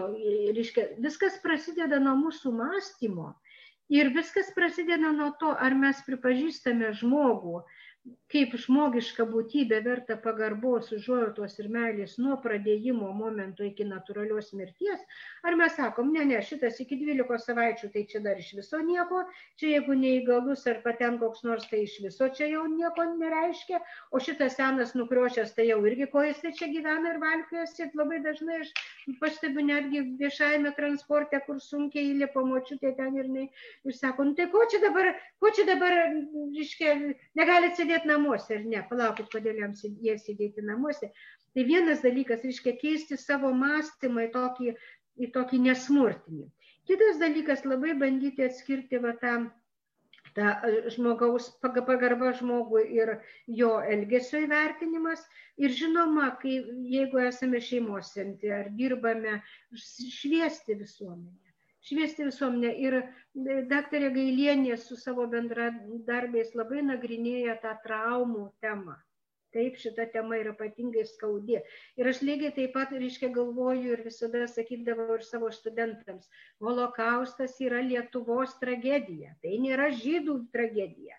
reiškia, 0.57 0.86
viskas 1.04 1.36
prasideda 1.42 2.00
nuo 2.00 2.14
mūsų 2.22 2.54
mąstymo 2.57 3.34
ir 3.92 4.09
viskas 4.16 4.48
prasideda 4.57 5.12
nuo 5.12 5.34
to, 5.40 5.52
ar 5.52 5.76
mes 5.76 6.00
pripažįstame 6.09 6.94
žmogų 6.96 7.61
kaip 8.32 8.54
žmogiška 8.59 9.24
būtybė 9.30 9.78
verta 9.84 10.16
pagarbos, 10.22 10.88
užuojautos 10.94 11.54
ir 11.62 11.68
meilės 11.72 12.16
nuo 12.18 12.34
pradėjimo 12.42 13.12
momento 13.14 13.64
iki 13.66 13.86
natūralios 13.86 14.50
mirties, 14.59 15.04
ar 15.46 15.57
mes 15.59 15.76
sakom, 15.78 16.11
ne, 16.14 16.24
ne, 16.26 16.40
šitas 16.42 16.80
iki 16.82 16.98
12 17.00 17.38
savaičių, 17.44 17.90
tai 17.94 18.02
čia 18.11 18.20
dar 18.24 18.40
iš 18.42 18.50
viso 18.59 18.80
nieko, 18.82 19.22
čia 19.61 19.76
jeigu 19.76 19.94
neįgalus 19.98 20.66
ar 20.70 20.82
paten 20.84 21.20
koks 21.22 21.44
nors, 21.46 21.68
tai 21.70 21.84
iš 21.84 21.96
viso 22.04 22.28
čia 22.38 22.50
jau 22.50 22.64
nieko 22.72 23.07
nereiškia, 23.12 23.80
o 24.11 24.22
šitas 24.22 24.59
senas 24.59 24.96
nukriošęs, 24.98 25.54
tai 25.54 25.68
jau 25.70 25.78
irgi 25.86 26.11
ko 26.11 26.26
jis 26.26 26.42
čia 26.59 26.70
gyvena 26.74 27.14
ir 27.14 27.22
valkiojasi, 27.22 27.92
labai 27.94 28.20
dažnai 28.26 28.61
aš 28.64 28.74
pastebiu 29.22 29.62
netgi 29.70 30.02
viešajame 30.18 30.74
transporte, 30.76 31.40
kur 31.46 31.62
sunkiai 31.62 32.11
įlipa 32.11 32.42
močiutė 32.42 32.92
ten 32.98 33.16
ir, 33.22 33.30
ir 33.86 33.94
sako, 33.94 34.30
nu 34.30 34.36
tai 34.38 34.50
ko 34.50 34.66
čia 34.70 34.82
dabar, 34.82 35.12
ko 35.38 35.54
čia 35.54 35.66
dabar, 35.68 35.94
iškia, 36.59 36.96
negalite 37.38 37.86
sėdėti 37.97 38.09
namuose 38.09 38.57
ar 38.57 38.64
ne, 38.64 38.80
palaukit, 38.90 39.28
kodėl 39.32 39.61
jam 39.61 39.72
jie 39.74 40.16
sėdėti 40.18 40.62
namuose. 40.62 41.11
Tai 41.55 41.64
vienas 41.64 42.03
dalykas, 42.03 42.44
reiškia 42.44 42.76
keisti 42.80 43.16
savo 43.16 43.53
mąstymą 43.53 44.26
į 44.26 44.32
tokį, 44.34 44.74
į 45.24 45.30
tokį 45.32 45.61
nesmurtinį. 45.64 46.51
Kitas 46.86 47.18
dalykas, 47.18 47.64
labai 47.64 47.94
bandyti 47.97 48.44
atskirti 48.44 48.99
va 48.99 49.14
tą 49.22 49.51
ta 50.36 50.61
žmogaus 50.92 51.49
pagarba 51.62 52.34
žmogui 52.36 52.84
ir 52.92 53.14
jo 53.49 53.80
elgesio 53.80 54.42
įvertinimas. 54.44 55.24
Ir 55.57 55.72
žinoma, 55.72 56.36
kai, 56.42 56.59
jeigu 56.92 57.22
esame 57.24 57.62
šeimos 57.64 58.12
centre 58.12 58.53
ar 58.53 58.68
dirbame, 58.76 59.40
šviesti 59.72 60.76
visuomenę 60.76 61.45
šviesti 61.89 62.26
visuomenę. 62.28 62.72
Ir 62.82 62.99
e, 63.01 63.07
daktarė 63.70 64.12
Gailienė 64.14 64.78
su 64.82 64.99
savo 65.01 65.26
bendradarbiais 65.32 66.55
labai 66.59 66.84
nagrinėja 66.87 67.59
tą 67.64 67.76
traumų 67.84 68.49
temą. 68.64 68.97
Taip, 69.57 69.78
šita 69.80 70.05
tema 70.12 70.37
yra 70.37 70.53
ypatingai 70.53 71.07
skaudi. 71.09 71.61
Ir 71.97 72.09
aš 72.11 72.18
lygiai 72.28 72.53
taip 72.57 72.74
pat, 72.76 72.91
reiškia, 72.93 73.30
galvoju 73.32 73.95
ir 73.95 74.03
visada 74.05 74.43
sakydavau 74.53 75.16
ir 75.16 75.24
savo 75.24 75.49
studentams, 75.55 76.26
holokaustas 76.61 77.55
yra 77.64 77.80
Lietuvos 77.87 78.59
tragedija, 78.61 79.32
tai 79.41 79.57
nėra 79.62 79.89
žydų 80.03 80.37
tragedija. 80.53 81.16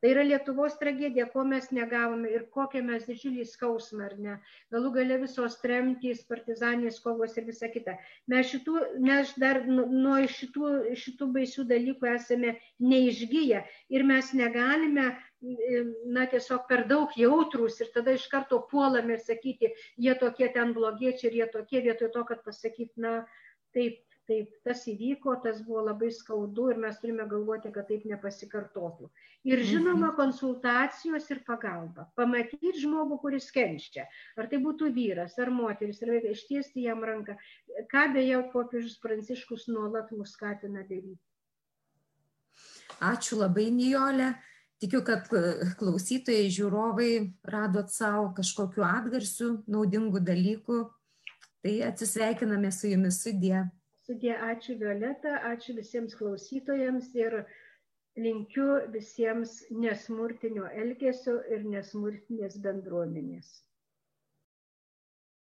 Tai 0.00 0.10
yra 0.14 0.22
Lietuvos 0.24 0.78
tragedija, 0.80 1.26
ko 1.32 1.44
mes 1.44 1.66
negavome 1.76 2.30
ir 2.32 2.46
kokią 2.54 2.80
mes 2.86 3.04
didžiulį 3.08 3.44
skausmą, 3.50 4.06
ar 4.06 4.14
ne. 4.26 4.36
Galų 4.72 4.92
gale 4.94 5.18
visos 5.20 5.58
tremtys, 5.60 6.22
partizanės 6.30 7.00
kovos 7.04 7.36
ir 7.36 7.44
visa 7.50 7.68
kita. 7.68 7.98
Mes, 8.32 8.48
šitų, 8.52 8.76
mes 9.04 9.34
dar 9.42 9.60
nuo 9.68 10.16
šitų, 10.38 10.70
šitų 11.04 11.28
baisių 11.36 11.66
dalykų 11.74 12.12
esame 12.14 12.56
neišgyję 12.80 13.64
ir 13.92 14.06
mes 14.08 14.32
negalime 14.36 15.10
na, 15.40 16.26
tiesiog 16.32 16.66
per 16.68 16.84
daug 16.88 17.12
jautrus 17.16 17.80
ir 17.80 17.92
tada 17.94 18.12
iš 18.16 18.26
karto 18.32 18.60
puolame 18.72 19.16
ir 19.16 19.22
sakyti, 19.24 19.72
jie 19.96 20.14
tokie 20.20 20.50
ten 20.56 20.74
blogiečiai 20.76 21.30
ir 21.30 21.38
jie 21.40 21.48
tokie, 21.54 21.80
vietoj 21.86 22.12
to, 22.16 22.24
kad 22.28 22.42
pasakyti, 22.44 23.00
na, 23.00 23.14
taip, 23.76 24.02
taip 24.30 24.52
tas 24.66 24.84
įvyko, 24.88 25.34
tas 25.44 25.58
buvo 25.66 25.82
labai 25.88 26.12
skaudu 26.14 26.68
ir 26.70 26.78
mes 26.82 26.98
turime 27.02 27.26
galvoti, 27.30 27.72
kad 27.74 27.88
taip 27.90 28.06
nepasikartotų. 28.08 29.10
Ir 29.50 29.62
žinoma, 29.64 30.10
mhm. 30.10 30.16
konsultacijos 30.18 31.26
ir 31.34 31.40
pagalba. 31.46 32.06
Pamatyti 32.18 32.74
žmogų, 32.82 33.18
kuris 33.24 33.48
kenčia. 33.54 34.06
Ar 34.38 34.50
tai 34.52 34.60
būtų 34.62 34.92
vyras, 34.96 35.38
ar 35.40 35.50
moteris, 35.54 36.02
ar 36.04 36.14
vaikas, 36.14 36.38
ištiesti 36.38 36.84
jam 36.86 37.02
ranką. 37.06 37.38
Ką 37.90 38.06
beje 38.14 38.44
popiežius 38.52 39.00
Pranciškus 39.02 39.66
nuolat 39.72 40.12
mus 40.14 40.36
skatina 40.36 40.84
daryti. 40.84 41.18
Ačiū 43.00 43.40
labai, 43.40 43.70
Nijolė. 43.72 44.34
Tikiu, 44.80 45.02
kad 45.04 45.26
e, 45.36 45.72
klausytojai, 45.76 46.48
žiūrovai 46.52 47.10
radot 47.52 47.90
savo 47.92 48.30
kažkokiu 48.36 48.84
atgarsiu, 48.86 49.50
naudingų 49.68 50.22
dalykų. 50.24 50.80
Tai 51.60 51.74
atsisveikiname 51.90 52.70
su 52.72 52.88
jumis 52.88 53.20
sudė. 53.24 53.66
Sudė, 54.10 54.30
ačiū 54.44 54.74
Violeta, 54.78 55.32
ačiū 55.48 55.72
visiems 55.76 56.16
klausytojams 56.20 57.10
ir 57.18 57.34
linkiu 58.24 58.64
visiems 58.94 59.52
nesmurtinio 59.84 60.64
elgesio 60.84 61.34
ir 61.56 61.62
nesmurtinės 61.74 62.56
bendruomenės. 62.64 63.52